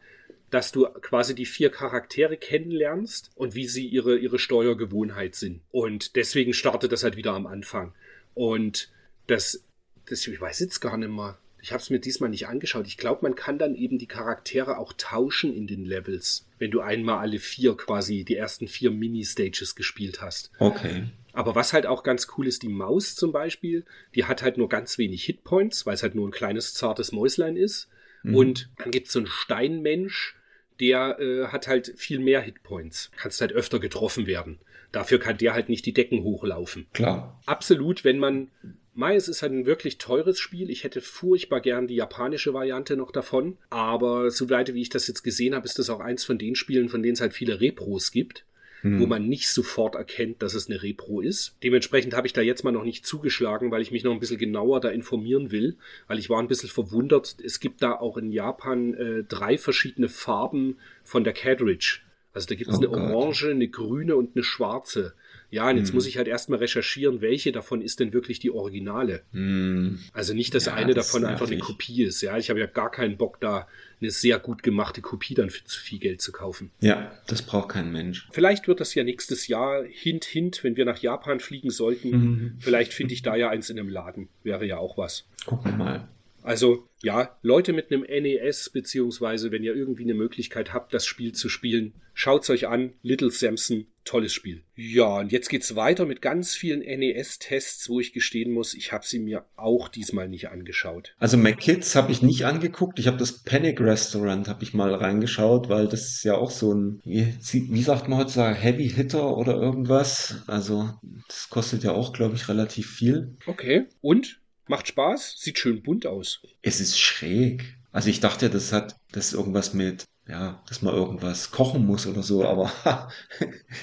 [0.50, 5.62] dass du quasi die vier Charaktere kennenlernst und wie sie ihre, ihre Steuergewohnheit sind.
[5.70, 7.94] Und deswegen startet das halt wieder am Anfang.
[8.34, 8.90] Und
[9.26, 9.64] das,
[10.06, 11.38] das ich weiß jetzt gar nicht mehr.
[11.62, 12.86] Ich habe es mir diesmal nicht angeschaut.
[12.86, 16.80] Ich glaube, man kann dann eben die Charaktere auch tauschen in den Levels, wenn du
[16.80, 20.50] einmal alle vier quasi die ersten vier Mini-Stages gespielt hast.
[20.58, 21.04] Okay.
[21.32, 24.68] Aber was halt auch ganz cool ist, die Maus zum Beispiel, die hat halt nur
[24.68, 27.88] ganz wenig Hitpoints, weil es halt nur ein kleines, zartes Mäuslein ist.
[28.22, 28.34] Mhm.
[28.34, 30.36] Und dann gibt es so einen Steinmensch,
[30.80, 33.10] der äh, hat halt viel mehr Hitpoints.
[33.16, 34.58] Kannst halt öfter getroffen werden.
[34.90, 36.86] Dafür kann der halt nicht die Decken hochlaufen.
[36.92, 37.40] Klar.
[37.46, 38.50] Absolut, wenn man.
[38.94, 40.68] Mai, es ist halt ein wirklich teures Spiel.
[40.68, 43.56] Ich hätte furchtbar gern die japanische Variante noch davon.
[43.70, 46.90] Aber soweit wie ich das jetzt gesehen habe, ist das auch eins von den Spielen,
[46.90, 48.44] von denen es halt viele Repros gibt
[48.82, 49.00] hm.
[49.00, 51.56] wo man nicht sofort erkennt, dass es eine Repro ist.
[51.62, 54.38] Dementsprechend habe ich da jetzt mal noch nicht zugeschlagen, weil ich mich noch ein bisschen
[54.38, 55.76] genauer da informieren will,
[56.08, 57.36] weil ich war ein bisschen verwundert.
[57.44, 62.00] Es gibt da auch in Japan äh, drei verschiedene Farben von der Cartridge.
[62.34, 62.98] Also da gibt es oh eine Gott.
[62.98, 65.14] orange, eine grüne und eine schwarze.
[65.53, 65.96] Ja, und jetzt hm.
[65.96, 69.20] muss ich halt erstmal recherchieren, welche davon ist denn wirklich die Originale.
[69.32, 69.98] Hm.
[70.14, 72.22] Also nicht, dass ja, eine das davon einfach eine Kopie ist.
[72.22, 73.68] Ja, ich habe ja gar keinen Bock, da
[74.00, 76.70] eine sehr gut gemachte Kopie dann für zu viel Geld zu kaufen.
[76.80, 78.28] Ja, das braucht kein Mensch.
[78.32, 82.11] Vielleicht wird das ja nächstes Jahr, hint, hint, wenn wir nach Japan fliegen sollten.
[82.11, 82.57] Mhm.
[82.59, 84.30] Vielleicht finde ich da ja eins in einem Laden.
[84.42, 85.28] Wäre ja auch was.
[85.44, 86.09] Gucken wir mal.
[86.43, 91.32] Also ja, Leute mit einem NES, beziehungsweise wenn ihr irgendwie eine Möglichkeit habt, das Spiel
[91.32, 92.93] zu spielen, schaut's euch an.
[93.03, 94.62] Little Samson, tolles Spiel.
[94.76, 99.05] Ja, und jetzt geht's weiter mit ganz vielen NES-Tests, wo ich gestehen muss, ich habe
[99.05, 101.14] sie mir auch diesmal nicht angeschaut.
[101.18, 103.01] Also McKids habe ich nicht angeguckt.
[103.01, 106.72] Ich habe das Panic Restaurant habe ich mal reingeschaut, weil das ist ja auch so
[106.72, 110.43] ein, wie, wie sagt man heutzutage, Heavy Hitter oder irgendwas.
[110.47, 110.90] Also
[111.26, 113.36] das kostet ja auch, glaube ich, relativ viel.
[113.47, 113.86] Okay.
[114.01, 114.41] Und?
[114.68, 116.40] Macht Spaß, sieht schön bunt aus.
[116.62, 117.76] Es ist schräg.
[117.90, 122.22] Also ich dachte, das hat das irgendwas mit, ja, dass man irgendwas kochen muss oder
[122.22, 122.72] so, aber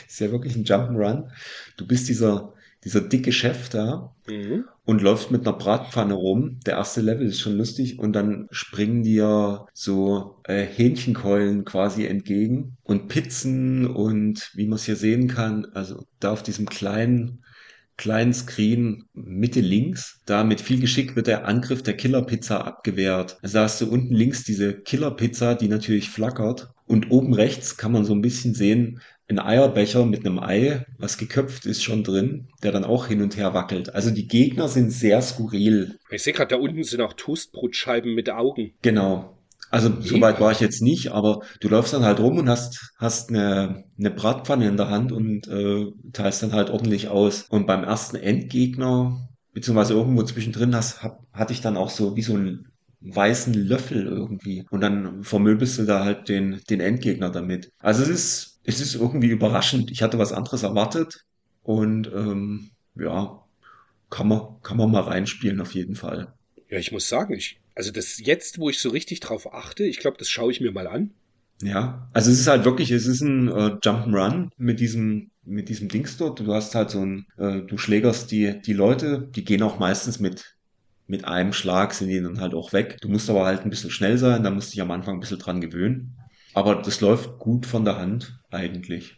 [0.07, 1.30] ist ja wirklich ein Jump'n'Run.
[1.77, 2.53] Du bist dieser,
[2.84, 4.65] dieser dicke Chef da mhm.
[4.86, 6.59] und läufst mit einer Bratpfanne rum.
[6.65, 12.77] Der erste Level ist schon lustig und dann springen dir so äh, Hähnchenkeulen quasi entgegen
[12.84, 17.43] und Pizzen und wie man es hier sehen kann, also da auf diesem kleinen
[17.99, 20.21] kleinen Screen Mitte links.
[20.25, 23.37] Da mit viel Geschick wird der Angriff der Killerpizza abgewehrt.
[23.41, 26.69] Also da hast du unten links diese Killerpizza, die natürlich flackert.
[26.87, 31.17] Und oben rechts kann man so ein bisschen sehen, ein Eierbecher mit einem Ei, was
[31.17, 33.93] geköpft ist, schon drin, der dann auch hin und her wackelt.
[33.93, 35.99] Also die Gegner sind sehr skurril.
[36.09, 38.71] Ich sehe gerade, da unten sind auch Toastbrotscheiben mit Augen.
[38.81, 39.38] Genau.
[39.70, 40.01] Also Mega.
[40.01, 43.30] so weit war ich jetzt nicht, aber du läufst dann halt rum und hast, hast
[43.30, 47.45] eine, eine Bratpfanne in der Hand und äh, teilst dann halt ordentlich aus.
[47.49, 52.22] Und beim ersten Endgegner, beziehungsweise irgendwo zwischendrin, hast, hab, hatte ich dann auch so wie
[52.24, 52.67] so einen
[53.01, 54.65] weißen Löffel irgendwie.
[54.70, 57.72] Und dann vermöbelst du da halt den, den Endgegner damit.
[57.80, 59.91] Also es ist, es ist irgendwie überraschend.
[59.91, 61.26] Ich hatte was anderes erwartet
[61.63, 63.43] und ähm, ja,
[64.09, 66.34] kann man, kann man mal reinspielen auf jeden Fall.
[66.70, 69.99] Ja, ich muss sagen, ich, also das jetzt, wo ich so richtig drauf achte, ich
[69.99, 71.11] glaube, das schaue ich mir mal an.
[71.61, 75.88] Ja, also es ist halt wirklich, es ist ein äh, Jump'n'Run mit diesem mit diesem
[75.88, 76.41] Dings dort.
[76.41, 80.19] Du hast halt so ein, äh, du schlägerst die die Leute, die gehen auch meistens
[80.19, 80.57] mit
[81.07, 82.97] mit einem Schlag sind die dann halt auch weg.
[82.99, 85.21] Du musst aber halt ein bisschen schnell sein, da musst du dich am Anfang ein
[85.21, 86.17] bisschen dran gewöhnen.
[86.53, 89.15] Aber das läuft gut von der Hand eigentlich.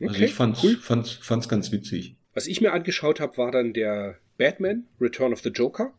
[0.00, 0.76] Okay, also ich fand's, cool.
[0.76, 2.16] fand's, fand's ganz witzig.
[2.34, 5.94] Was ich mir angeschaut habe, war dann der Batman, Return of the Joker,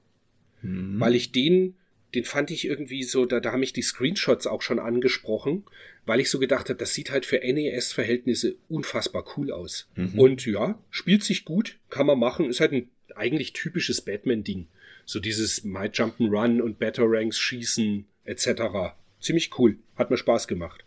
[0.61, 0.99] mhm.
[0.99, 1.75] weil ich den,
[2.15, 5.63] den fand ich irgendwie so, da, da haben mich die Screenshots auch schon angesprochen,
[6.05, 9.87] weil ich so gedacht habe, das sieht halt für NES-Verhältnisse unfassbar cool aus.
[9.95, 10.19] Mhm.
[10.19, 14.67] Und ja, spielt sich gut, kann man machen, ist halt ein eigentlich typisches Batman-Ding.
[15.05, 18.95] So dieses My Jump'n'Run und Ranks schießen etc.
[19.19, 20.85] Ziemlich cool, hat mir Spaß gemacht.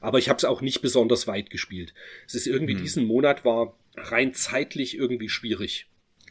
[0.00, 1.94] Aber ich habe es auch nicht besonders weit gespielt.
[2.26, 2.82] Es ist irgendwie, mhm.
[2.82, 5.86] diesen Monat war rein zeitlich irgendwie schwierig.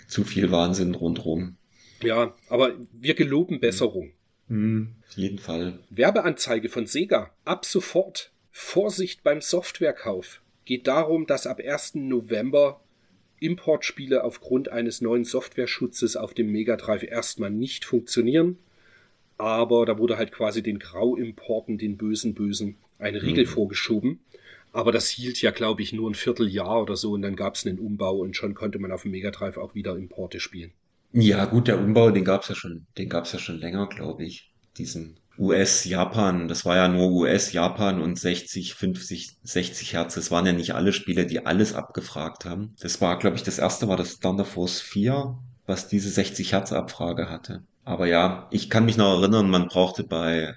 [0.08, 1.56] Zu viel Wahnsinn rundherum.
[2.04, 4.12] Ja, aber wir geloben Besserung.
[4.52, 5.80] Mhm, auf jeden Fall.
[5.90, 7.32] Werbeanzeige von Sega.
[7.46, 8.32] Ab sofort.
[8.52, 10.42] Vorsicht beim Softwarekauf.
[10.66, 11.96] Geht darum, dass ab 1.
[11.96, 12.82] November
[13.40, 18.58] Importspiele aufgrund eines neuen Softwareschutzes auf dem Mega Drive erstmal nicht funktionieren.
[19.38, 23.50] Aber da wurde halt quasi den Grauimporten, den bösen Bösen, ein Riegel mhm.
[23.50, 24.20] vorgeschoben.
[24.74, 27.66] Aber das hielt ja, glaube ich, nur ein Vierteljahr oder so und dann gab es
[27.66, 30.72] einen Umbau und schon konnte man auf dem Mega Drive auch wieder Importe spielen.
[31.14, 34.52] Ja, gut, der Umbau, den gab's ja schon, den gab's ja schon länger, glaube ich.
[34.78, 40.16] Diesen US-Japan, das war ja nur US-Japan und 60, 50, 60 Hertz.
[40.16, 42.76] Das waren ja nicht alle Spiele, die alles abgefragt haben.
[42.80, 46.72] Das war, glaube ich, das erste war das Thunder Force 4, was diese 60 Hertz
[46.72, 47.64] Abfrage hatte.
[47.84, 50.56] Aber ja, ich kann mich noch erinnern, man brauchte bei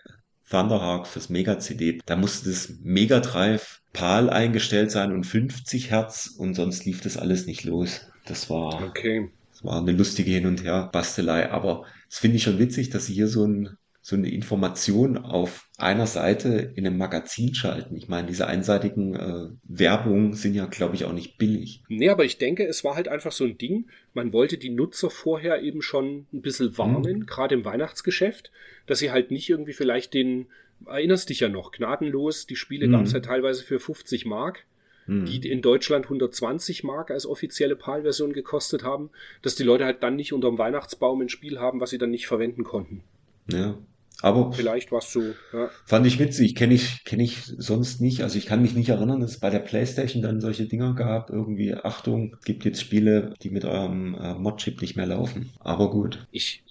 [0.51, 6.55] Thunderhawk fürs Mega-CD, da musste das Mega Drive PAL eingestellt sein und 50 Hertz und
[6.55, 8.03] sonst lief das alles nicht los.
[8.27, 9.31] Das war, okay.
[9.65, 11.51] Das war eine lustige Hin- und Her-Bastelei.
[11.51, 15.67] Aber es finde ich schon witzig, dass sie hier so ein so eine Information auf
[15.79, 17.97] einer Seite in einem Magazin schalten.
[17.97, 21.83] Ich meine, diese einseitigen äh, Werbungen sind ja, glaube ich, auch nicht billig.
[21.89, 23.87] Nee, aber ich denke, es war halt einfach so ein Ding.
[24.13, 27.27] Man wollte die Nutzer vorher eben schon ein bisschen warnen, mhm.
[27.27, 28.53] gerade im Weihnachtsgeschäft,
[28.87, 30.49] dass sie halt nicht irgendwie vielleicht den,
[30.85, 32.93] erinnerst dich ja noch, gnadenlos, die Spiele mhm.
[32.93, 34.67] gab es ja teilweise für 50 Mark
[35.07, 35.27] mhm.
[35.27, 39.11] die in Deutschland 120 Mark als offizielle PAL-Version gekostet haben,
[39.43, 42.27] dass die Leute halt dann nicht unterm Weihnachtsbaum ein Spiel haben, was sie dann nicht
[42.27, 43.03] verwenden konnten.
[43.51, 43.77] Ja,
[44.23, 45.23] aber vielleicht was so.
[45.53, 45.71] Ja.
[45.85, 48.23] Fand ich witzig, kenne ich, kenne ich sonst nicht.
[48.23, 51.31] Also ich kann mich nicht erinnern, dass es bei der Playstation dann solche Dinger gab.
[51.31, 55.51] Irgendwie, Achtung, gibt jetzt Spiele, die mit eurem äh, Mod-Chip nicht mehr laufen.
[55.61, 56.27] Aber gut.
[56.31, 56.64] Ich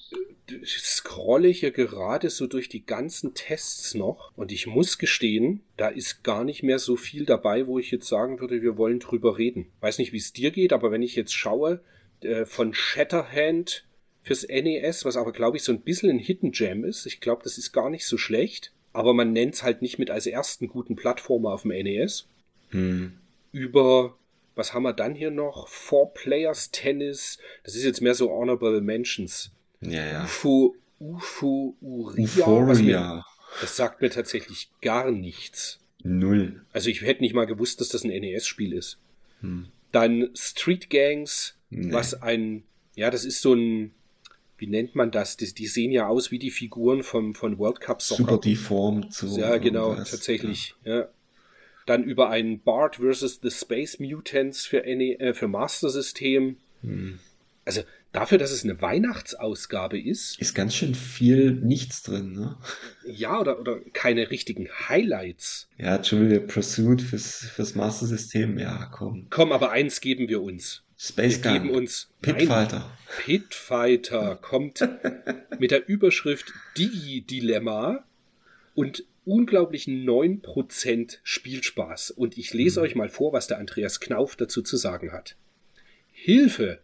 [0.65, 6.23] scrolle hier gerade so durch die ganzen Tests noch und ich muss gestehen, da ist
[6.23, 9.67] gar nicht mehr so viel dabei, wo ich jetzt sagen würde, wir wollen drüber reden.
[9.81, 11.81] Weiß nicht, wie es dir geht, aber wenn ich jetzt schaue,
[12.21, 13.85] äh, von Shatterhand
[14.23, 17.05] fürs NES, was aber, glaube ich, so ein bisschen ein Hidden Gem ist.
[17.05, 18.71] Ich glaube, das ist gar nicht so schlecht.
[18.93, 22.27] Aber man nennt es halt nicht mit als ersten guten Plattformer auf dem NES.
[22.69, 23.13] Hm.
[23.51, 24.17] Über,
[24.55, 25.67] was haben wir dann hier noch?
[25.67, 27.39] Four Players Tennis.
[27.63, 29.51] Das ist jetzt mehr so Honorable Mentions.
[29.89, 30.23] Ja, ja.
[30.23, 32.73] UFO, UFO, Uria.
[32.75, 33.25] Mir,
[33.61, 35.79] das sagt mir tatsächlich gar nichts.
[36.03, 36.65] Null.
[36.71, 38.97] Also ich hätte nicht mal gewusst, dass das ein NES-Spiel ist.
[39.41, 39.67] Hm.
[39.91, 41.91] Dann Street Gangs, nee.
[41.91, 42.63] was ein,
[42.95, 43.93] ja, das ist so ein,
[44.57, 45.37] wie nennt man das?
[45.37, 48.23] Die, die, sehen ja aus wie die Figuren vom, von World Cup Soccer.
[48.23, 49.13] Super deformed.
[49.13, 50.75] So ja, genau, tatsächlich.
[50.83, 50.99] Ja.
[50.99, 51.07] ja.
[51.85, 53.39] Dann über ein Bart vs.
[53.41, 56.57] The Space Mutants für, NE, äh, für Master System.
[56.81, 57.19] Hm.
[57.65, 57.81] Also
[58.13, 60.39] dafür, dass es eine Weihnachtsausgabe ist.
[60.39, 62.57] Ist ganz schön viel nichts drin, ne?
[63.05, 65.67] Ja, oder, oder keine richtigen Highlights.
[65.77, 69.27] Ja, Trivial Pursuit fürs, fürs Master System, ja, komm.
[69.29, 70.83] Komm, aber eins geben wir uns.
[70.97, 72.89] Space Wir geben uns Pitfighter.
[73.25, 74.87] Pitfighter kommt
[75.59, 78.05] mit der Überschrift Digi-Dilemma
[78.73, 82.11] und unglaublichen 9% Spielspaß.
[82.11, 82.85] Und ich lese mhm.
[82.85, 85.35] euch mal vor, was der Andreas Knauf dazu zu sagen hat.
[86.11, 86.79] Hilfe!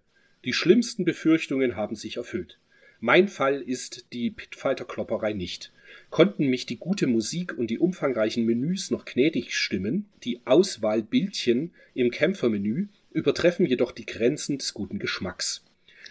[0.46, 2.60] Die schlimmsten Befürchtungen haben sich erfüllt.
[3.02, 5.74] Mein Fall ist die Pitfighter-Klopperei nicht.
[6.10, 12.10] Konnten mich die gute Musik und die umfangreichen Menüs noch gnädig stimmen, die Auswahlbildchen im
[12.10, 15.64] Kämpfermenü übertreffen jedoch die Grenzen des guten Geschmacks.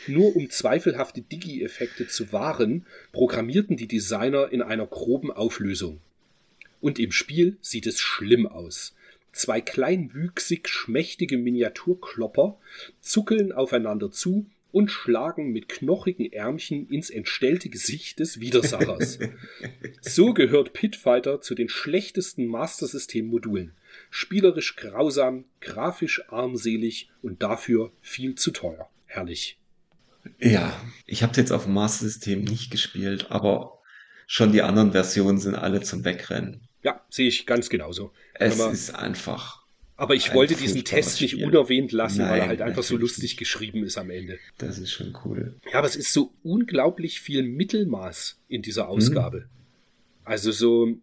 [0.07, 6.01] Nur um zweifelhafte Digi-Effekte zu wahren, programmierten die Designer in einer groben Auflösung.
[6.81, 8.95] Und im Spiel sieht es schlimm aus.
[9.33, 12.59] Zwei kleinwüchsig schmächtige Miniaturklopper
[13.01, 19.19] zuckeln aufeinander zu und schlagen mit knochigen Ärmchen ins entstellte Gesicht des Widersachers.
[20.01, 23.73] so gehört Pitfighter zu den schlechtesten Master System Modulen
[24.11, 28.89] spielerisch grausam, grafisch armselig und dafür viel zu teuer.
[29.07, 29.59] Herrlich.
[30.39, 33.79] Ja, ich habe jetzt auf dem Master System nicht gespielt, aber
[34.27, 36.61] schon die anderen Versionen sind alle zum Wegrennen.
[36.83, 38.13] Ja, sehe ich ganz genauso.
[38.39, 39.63] Es aber, ist einfach.
[39.97, 43.23] Aber ich wollte diesen Test nicht unerwähnt lassen, Nein, weil er halt einfach so lustig
[43.23, 43.37] nicht.
[43.37, 44.39] geschrieben ist am Ende.
[44.59, 45.57] Das ist schon cool.
[45.73, 49.39] Ja, aber es ist so unglaublich viel Mittelmaß in dieser Ausgabe.
[49.39, 49.49] Hm.
[50.25, 50.97] Also so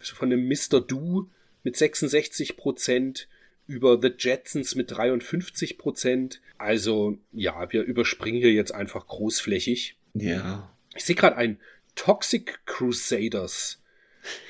[0.00, 0.80] von einem Mr.
[0.80, 1.30] Do
[1.62, 3.28] mit 66 Prozent
[3.66, 6.42] über The Jetsons mit 53 Prozent.
[6.58, 9.96] Also ja, wir überspringen hier jetzt einfach großflächig.
[10.14, 10.70] Ja.
[10.94, 11.58] Ich sehe gerade ein
[11.94, 13.81] Toxic Crusaders.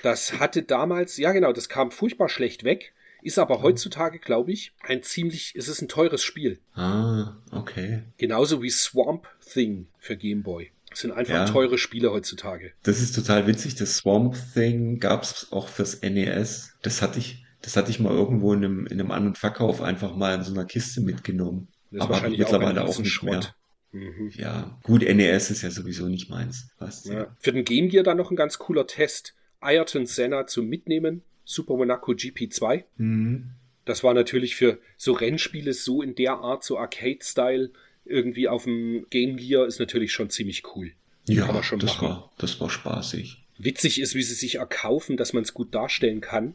[0.03, 2.93] Das hatte damals, ja genau, das kam furchtbar schlecht weg,
[3.23, 6.59] ist aber heutzutage, glaube ich, ein ziemlich, es ist ein teures Spiel.
[6.75, 8.03] Ah, okay.
[8.19, 10.73] Genauso wie Swamp Thing für Game Boy.
[10.91, 11.45] Das sind einfach Ja.
[11.47, 12.73] teure Spiele heutzutage.
[12.83, 13.77] Das ist total witzig.
[13.77, 16.75] Das Swamp Thing gab's auch fürs NES.
[16.83, 19.81] Das hatte ich, das hatte ich mal irgendwo in einem, in einem An- und Verkauf
[19.81, 21.69] einfach mal in so einer Kiste mitgenommen.
[21.91, 23.55] Das ist Aber wahrscheinlich auch ein mittlerweile auch nicht Riesenschrott.
[23.93, 24.03] mehr.
[24.03, 24.31] Mhm.
[24.37, 26.69] Ja, gut, NES ist ja sowieso nicht meins.
[26.79, 27.05] Was?
[27.05, 27.35] Ja.
[27.39, 29.35] Für den Game Gear dann noch ein ganz cooler Test.
[29.63, 31.23] Ayrton Senna zum Mitnehmen.
[31.45, 32.85] Super Monaco GP2.
[32.97, 33.51] Mhm.
[33.85, 37.71] Das war natürlich für so Rennspiele so in der Art, so Arcade-Style,
[38.05, 40.93] irgendwie auf dem Game Gear, ist natürlich schon ziemlich cool.
[41.29, 42.09] Ja, das machen.
[42.09, 43.45] war, das war spaßig.
[43.59, 46.55] Witzig ist, wie sie sich erkaufen, dass man es gut darstellen kann,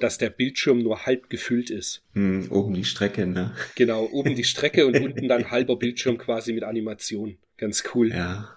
[0.00, 2.02] dass der Bildschirm nur halb gefüllt ist.
[2.12, 3.54] Hm, oben die Strecke, ne?
[3.74, 7.38] Genau, oben die Strecke und unten dann halber Bildschirm quasi mit Animation.
[7.56, 8.10] Ganz cool.
[8.10, 8.56] Ja,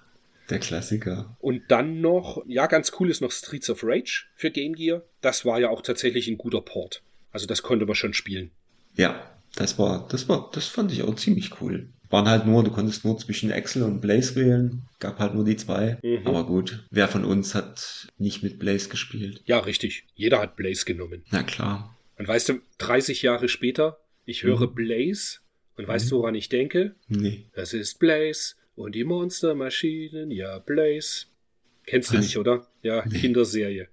[0.49, 1.35] der Klassiker.
[1.39, 5.03] Und dann noch, ja, ganz cool ist noch Streets of Rage für Game Gear.
[5.21, 7.01] Das war ja auch tatsächlich ein guter Port.
[7.31, 8.51] Also das konnte man schon spielen.
[8.95, 11.89] Ja, das war, das war, das fand ich auch ziemlich cool.
[12.09, 14.83] Waren halt nur, du konntest nur zwischen Excel und Blaze wählen.
[14.99, 15.97] Gab halt nur die zwei.
[16.03, 16.21] Mhm.
[16.25, 19.41] Aber gut, wer von uns hat nicht mit Blaze gespielt?
[19.45, 20.05] Ja, richtig.
[20.13, 21.23] Jeder hat Blaze genommen.
[21.31, 21.95] Na klar.
[22.17, 24.75] Und weißt du, 30 Jahre später, ich höre Mhm.
[24.75, 25.39] Blaze
[25.77, 26.95] und weißt du, woran ich denke?
[27.07, 27.45] Nee.
[27.53, 31.25] Das ist Blaze und die Monstermaschinen, ja, Blaze.
[31.85, 32.25] Kennst du Was?
[32.25, 32.67] nicht, oder?
[32.81, 33.19] Ja, Nee.
[33.19, 33.87] Kinderserie.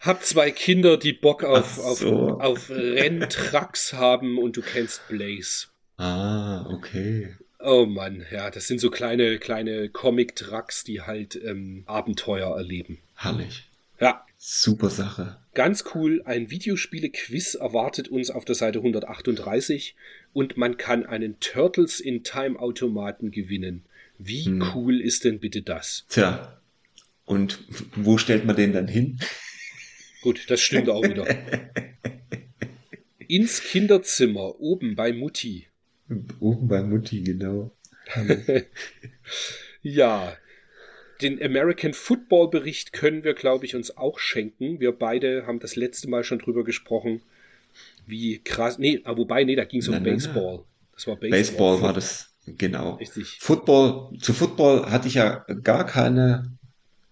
[0.00, 2.38] Hab zwei Kinder, die Bock auf, so.
[2.38, 5.68] auf, auf Renntrucks haben und du kennst Blaze.
[5.96, 7.34] Ah, okay.
[7.58, 12.98] Oh Mann, ja, das sind so kleine, kleine Comic-Trucks, die halt ähm, Abenteuer erleben.
[13.14, 13.68] Herrlich.
[13.98, 15.38] Ja, Super Sache.
[15.54, 19.96] Ganz cool, ein Videospiele-Quiz erwartet uns auf der Seite 138
[20.34, 23.84] und man kann einen Turtles in Time Automaten gewinnen.
[24.18, 24.62] Wie Hm.
[24.74, 26.06] cool ist denn bitte das?
[26.08, 26.60] Tja.
[27.24, 27.64] Und
[27.96, 29.18] wo stellt man den dann hin?
[30.22, 31.26] Gut, das stimmt auch wieder.
[33.28, 35.66] Ins Kinderzimmer, oben bei Mutti.
[36.38, 37.72] Oben bei Mutti, genau.
[39.82, 40.36] Ja,
[41.20, 44.80] den American Football Bericht können wir, glaube ich, uns auch schenken.
[44.80, 47.22] Wir beide haben das letzte Mal schon drüber gesprochen,
[48.06, 48.78] wie krass.
[48.78, 50.64] Nee, ah, wobei, nee, da ging es um Nein, nein, Baseball.
[50.92, 51.38] Das war Baseball.
[51.40, 52.94] Baseball war das, genau.
[52.94, 53.38] Richtig.
[53.40, 56.56] Football, zu Football hatte ich ja gar keine,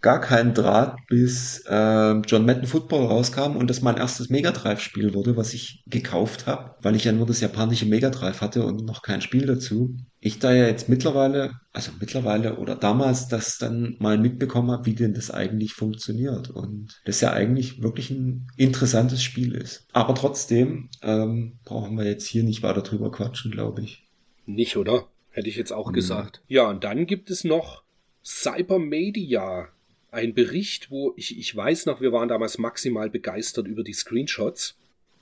[0.00, 4.80] gar keinen Draht, bis ähm, John Madden Football rauskam und das mein erstes Mega Drive
[4.80, 8.64] Spiel wurde, was ich gekauft habe, weil ich ja nur das japanische Mega Drive hatte
[8.66, 9.96] und noch kein Spiel dazu.
[10.20, 14.94] Ich da ja jetzt mittlerweile, also mittlerweile oder damals das dann mal mitbekommen habe, wie
[14.94, 19.86] denn das eigentlich funktioniert und das ja eigentlich wirklich ein interessantes Spiel ist.
[19.94, 24.04] Aber trotzdem ähm, brauchen wir jetzt hier nicht weiter drüber quatschen, glaube ich.
[24.46, 25.06] Nicht, oder?
[25.34, 25.94] Hätte ich jetzt auch Mhm.
[25.94, 26.40] gesagt.
[26.48, 27.82] Ja, und dann gibt es noch
[28.24, 29.68] Cybermedia.
[30.10, 34.76] Ein Bericht, wo ich, ich weiß noch, wir waren damals maximal begeistert über die Screenshots.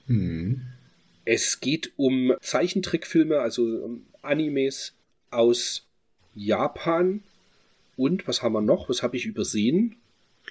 [0.05, 0.61] Hm.
[1.25, 4.93] Es geht um Zeichentrickfilme, also um Animes
[5.31, 5.87] aus
[6.35, 7.23] Japan.
[7.97, 8.87] Und was haben wir noch?
[8.87, 9.95] Was habe ich übersehen?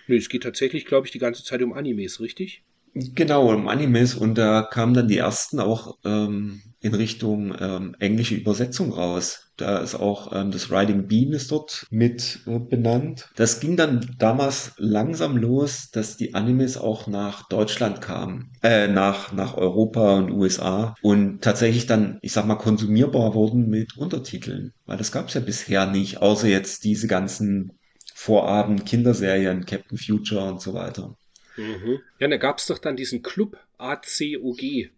[0.08, 2.62] Nö, es geht tatsächlich, glaube ich, die ganze Zeit um Animes, richtig?
[2.94, 8.34] Genau, im Animes und da kamen dann die ersten auch ähm, in Richtung ähm, englische
[8.34, 9.50] Übersetzung raus.
[9.56, 13.30] Da ist auch ähm, das Riding Bean ist dort mit äh, benannt.
[13.36, 19.32] Das ging dann damals langsam los, dass die Animes auch nach Deutschland kamen, äh, nach,
[19.32, 24.74] nach Europa und USA und tatsächlich dann, ich sag mal, konsumierbar wurden mit Untertiteln.
[24.84, 27.78] Weil das gab's ja bisher nicht, außer jetzt diese ganzen
[28.14, 31.16] Vorabend Kinderserien, Captain Future und so weiter.
[31.56, 32.00] Mhm.
[32.18, 34.90] Ja, da gab es doch dann diesen Club ACOG,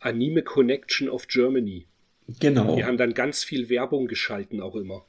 [0.00, 1.86] Anime Connection of Germany.
[2.40, 2.76] Genau.
[2.76, 5.04] Die haben dann ganz viel Werbung geschalten, auch immer.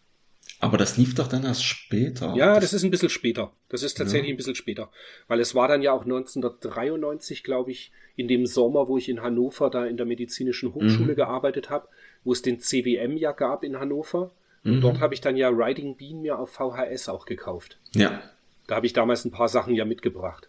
[0.61, 2.33] Aber das lief doch dann erst später.
[2.35, 3.51] Ja, das ist ein bisschen später.
[3.69, 4.33] Das ist tatsächlich Ja.
[4.33, 4.89] ein bisschen später.
[5.27, 9.21] Weil es war dann ja auch 1993, glaube ich, in dem Sommer, wo ich in
[9.21, 11.15] Hannover da in der medizinischen Hochschule Mhm.
[11.17, 11.87] gearbeitet habe,
[12.23, 14.31] wo es den CWM ja gab in Hannover.
[14.65, 14.81] Und Mhm.
[14.81, 17.77] dort habe ich dann ja Riding Bean mir auf VHS auch gekauft.
[17.93, 18.21] Ja,
[18.67, 20.47] Da habe ich damals ein paar Sachen ja mitgebracht.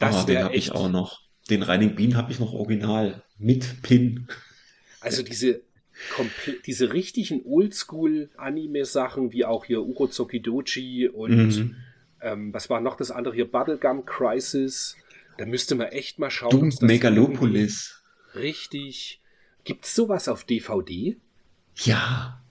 [0.00, 1.20] Das Das ah, den habe ich auch noch.
[1.50, 4.28] Den Riding Bean habe ich noch original mit Pin.
[5.00, 5.62] Also diese
[6.66, 11.76] diese richtigen Oldschool-Anime-Sachen, wie auch hier Urozoki Doji und Mhm.
[12.20, 13.50] ähm, was war noch das andere hier?
[13.50, 14.96] Bubblegum Crisis.
[15.38, 16.50] Da müsste man echt mal schauen.
[16.50, 18.02] Doom Megalopolis.
[18.34, 19.20] Richtig.
[19.64, 21.16] Gibt's sowas auf DVD?
[21.76, 22.42] Ja,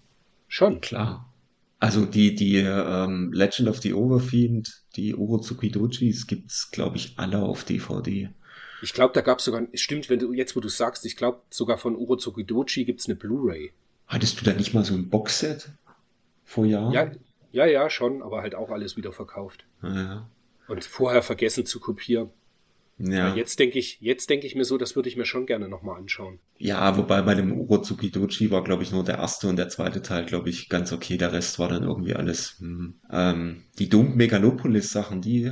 [0.47, 0.81] Schon.
[0.81, 1.33] klar.
[1.79, 7.43] Also die, die ähm, Legend of the Overfiend, die Orozuki Dojis gibt's, glaube ich, alle
[7.43, 8.29] auf DVD.
[8.81, 11.41] Ich glaube, da gab es sogar, stimmt, wenn du jetzt, wo du sagst, ich glaube,
[11.49, 13.71] sogar von Urozokidochi gibt es eine Blu-ray.
[14.07, 15.69] Hattest du da nicht mal so ein Boxset
[16.45, 16.93] vor Jahren?
[16.93, 17.11] Ja,
[17.51, 19.65] ja, ja, schon, aber halt auch alles wieder verkauft.
[19.81, 20.27] Ja.
[20.67, 22.29] Und vorher vergessen zu kopieren.
[22.99, 23.29] Ja.
[23.29, 25.67] Ja, jetzt denke ich, jetzt denke ich mir so, das würde ich mir schon gerne
[25.69, 26.39] nochmal anschauen.
[26.59, 30.25] Ja, wobei bei dem Urozukidochi war, glaube ich, nur der erste und der zweite Teil,
[30.25, 31.17] glaube ich, ganz okay.
[31.17, 32.55] Der Rest war dann irgendwie alles.
[32.59, 32.95] Hm.
[33.11, 35.51] Ähm, die Doom Megalopolis Sachen, die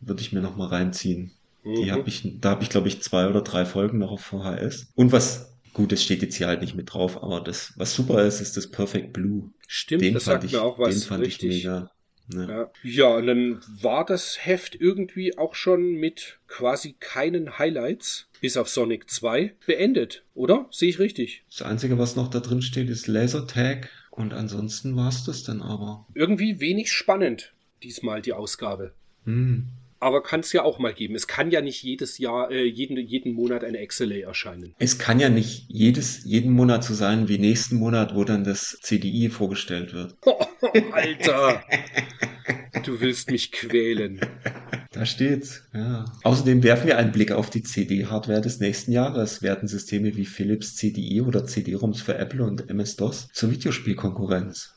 [0.00, 1.32] würde ich mir nochmal reinziehen.
[1.76, 1.90] Die Mhm.
[1.92, 4.92] habe ich, da habe ich, glaube ich, zwei oder drei Folgen noch auf VHS.
[4.94, 8.24] Und was, gut, das steht jetzt hier halt nicht mit drauf, aber das, was super
[8.24, 9.52] ist, ist das Perfect Blue.
[9.66, 11.48] Stimmt, Den das fand sagt ich, mir auch was den fand richtig.
[11.48, 11.90] ich mega.
[12.32, 12.70] Ja.
[12.82, 18.68] ja, und dann war das Heft irgendwie auch schon mit quasi keinen Highlights, bis auf
[18.68, 20.66] Sonic 2, beendet, oder?
[20.70, 21.44] Sehe ich richtig?
[21.50, 23.90] Das Einzige, was noch da drin steht, ist Lasertag.
[24.10, 26.06] Und ansonsten war's das dann aber.
[26.14, 28.92] Irgendwie wenig spannend, diesmal die Ausgabe.
[29.24, 29.68] Hm.
[30.00, 31.14] Aber kann es ja auch mal geben.
[31.14, 34.74] Es kann ja nicht jedes Jahr, äh, jeden, jeden Monat eine XLA erscheinen.
[34.80, 38.78] Es kann ja nicht jedes, jeden Monat so sein wie nächsten Monat, wo dann das
[38.82, 40.16] CDI vorgestellt wird.
[40.92, 41.62] Alter!
[42.84, 44.20] Du willst mich quälen.
[44.94, 46.04] Da steht's, ja.
[46.22, 49.40] Außerdem werfen wir einen Blick auf die CD-Hardware des nächsten Jahres.
[49.40, 54.71] Werden Systeme wie Philips CDI oder CD-ROMs für Apple und MS-DOS zur Videospielkonkurrenz?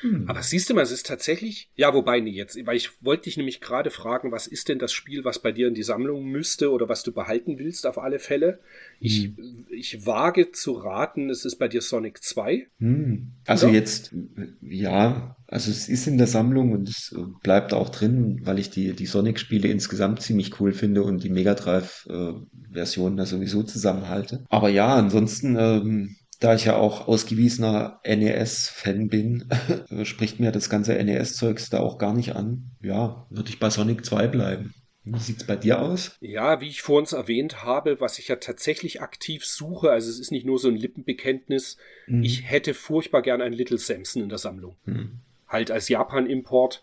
[0.00, 0.24] Hm.
[0.28, 3.36] Aber siehst du mal, es ist tatsächlich, ja, wobei nee, jetzt, weil ich wollte dich
[3.36, 6.70] nämlich gerade fragen, was ist denn das Spiel, was bei dir in die Sammlung müsste
[6.70, 8.60] oder was du behalten willst auf alle Fälle?
[8.98, 9.32] Ich,
[9.70, 12.66] ich wage zu raten, es ist bei dir Sonic 2.
[12.78, 13.32] Hm.
[13.46, 13.76] Also Oder?
[13.76, 14.14] jetzt,
[14.62, 18.70] ja, also es ist in der Sammlung und es äh, bleibt auch drin, weil ich
[18.70, 24.44] die, die Sonic-Spiele insgesamt ziemlich cool finde und die Mega Drive-Version da sowieso zusammenhalte.
[24.48, 29.48] Aber ja, ansonsten, ähm, da ich ja auch ausgewiesener NES-Fan bin,
[30.04, 32.70] spricht mir das ganze NES-Zeugs da auch gar nicht an.
[32.82, 34.74] Ja, würde ich bei Sonic 2 bleiben.
[35.04, 36.16] Wie sieht's bei dir aus?
[36.20, 40.30] Ja, wie ich vorhin erwähnt habe, was ich ja tatsächlich aktiv suche, also es ist
[40.30, 42.22] nicht nur so ein Lippenbekenntnis, Mhm.
[42.22, 44.76] ich hätte furchtbar gern ein Little Samson in der Sammlung.
[44.84, 45.20] Hm.
[45.48, 46.82] Halt als Japan-Import.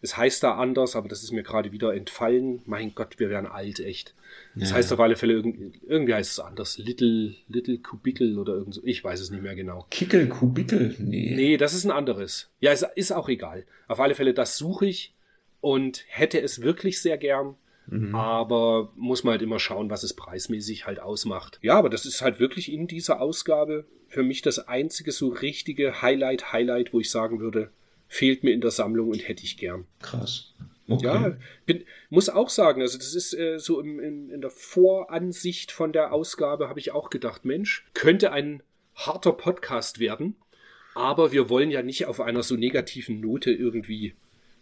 [0.00, 2.62] Es heißt da anders, aber das ist mir gerade wieder entfallen.
[2.66, 4.14] Mein Gott, wir werden alt, echt.
[4.54, 4.76] Das Ja.
[4.76, 6.78] heißt auf alle Fälle, irgendwie, irgendwie heißt es anders.
[6.78, 8.80] Little, Little Kubikel oder irgend so.
[8.84, 9.86] Ich weiß es nicht mehr genau.
[9.90, 10.94] Kickel, Kubikel?
[10.98, 11.32] Nee.
[11.34, 12.48] Nee, das ist ein anderes.
[12.60, 13.64] Ja, es ist auch egal.
[13.88, 15.14] Auf alle Fälle, das suche ich
[15.60, 17.56] und hätte es wirklich sehr gern.
[17.88, 18.14] Mhm.
[18.14, 21.58] Aber muss man halt immer schauen, was es preismäßig halt ausmacht.
[21.62, 26.02] Ja, aber das ist halt wirklich in dieser Ausgabe für mich das einzige so richtige
[26.02, 27.70] Highlight, Highlight, wo ich sagen würde,
[28.08, 29.86] fehlt mir in der Sammlung und hätte ich gern.
[30.00, 30.54] Krass.
[30.88, 31.04] Okay.
[31.04, 31.36] Ja,
[31.66, 35.92] bin, muss auch sagen, also das ist äh, so im, im, in der Voransicht von
[35.92, 38.62] der Ausgabe habe ich auch gedacht, Mensch, könnte ein
[38.94, 40.34] harter Podcast werden,
[40.94, 44.14] aber wir wollen ja nicht auf einer so negativen Note irgendwie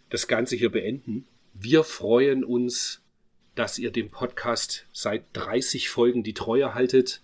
[0.09, 1.25] das Ganze hier beenden.
[1.53, 3.01] Wir freuen uns,
[3.55, 7.21] dass ihr dem Podcast seit 30 Folgen die Treue haltet.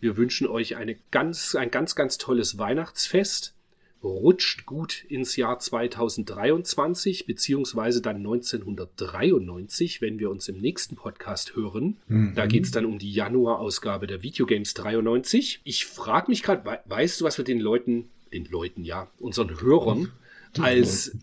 [0.00, 3.54] Wir wünschen euch eine ganz, ein ganz, ganz tolles Weihnachtsfest
[4.02, 11.96] rutscht gut ins Jahr 2023 beziehungsweise dann 1993, wenn wir uns im nächsten Podcast hören.
[12.06, 12.34] Mhm.
[12.34, 15.60] Da geht's dann um die Januar-Ausgabe der Videogames 93.
[15.64, 19.60] Ich frage mich gerade, we weißt du, was wir den Leuten, den Leuten, ja, unseren
[19.60, 20.12] Hörern
[20.56, 21.16] Den als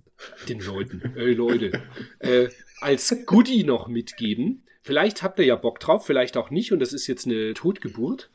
[0.47, 1.81] den Leuten, ey Leute,
[2.19, 2.49] äh,
[2.81, 4.63] als Goodie noch mitgeben?
[4.81, 8.29] Vielleicht habt ihr ja Bock drauf, vielleicht auch nicht und das ist jetzt eine Totgeburt.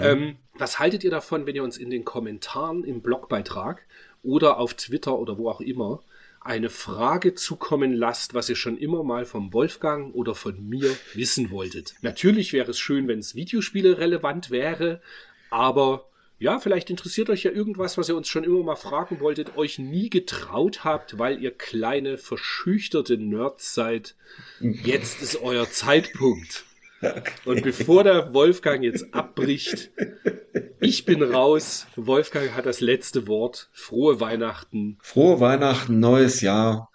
[0.00, 3.82] Ähm, was haltet ihr davon, wenn ihr uns in den Kommentaren im Blogbeitrag
[4.22, 6.02] oder auf Twitter oder wo auch immer
[6.40, 11.50] eine Frage zukommen lasst, was ihr schon immer mal vom Wolfgang oder von mir wissen
[11.50, 11.94] wolltet?
[12.02, 15.00] Natürlich wäre es schön, wenn es Videospiele relevant wäre,
[15.50, 16.08] aber
[16.38, 19.78] ja, vielleicht interessiert euch ja irgendwas, was ihr uns schon immer mal fragen wolltet, euch
[19.78, 24.14] nie getraut habt, weil ihr kleine, verschüchterte Nerds seid.
[24.60, 26.65] Jetzt ist euer Zeitpunkt.
[27.44, 29.90] Und bevor der Wolfgang jetzt abbricht,
[30.80, 31.86] ich bin raus.
[31.96, 33.68] Wolfgang hat das letzte Wort.
[33.72, 34.98] Frohe Weihnachten.
[35.02, 36.90] Frohe Weihnachten, neues Jahr.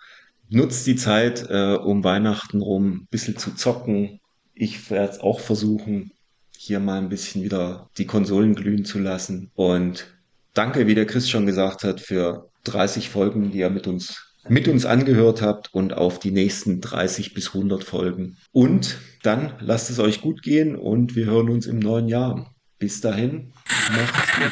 [0.50, 4.20] Nutzt die Zeit, äh, um Weihnachten rum ein bisschen zu zocken.
[4.54, 6.12] Ich werde es auch versuchen,
[6.58, 9.50] hier mal ein bisschen wieder die Konsolen glühen zu lassen.
[9.56, 10.08] Und
[10.54, 14.68] danke, wie der Chris schon gesagt hat, für 30 Folgen, die ihr mit uns mit
[14.68, 18.38] uns angehört habt und auf die nächsten 30 bis 100 Folgen.
[18.52, 22.54] Und dann lasst es euch gut gehen und wir hören uns im neuen Jahr.
[22.80, 23.54] Bis dahin,
[23.94, 24.52] macht's gut.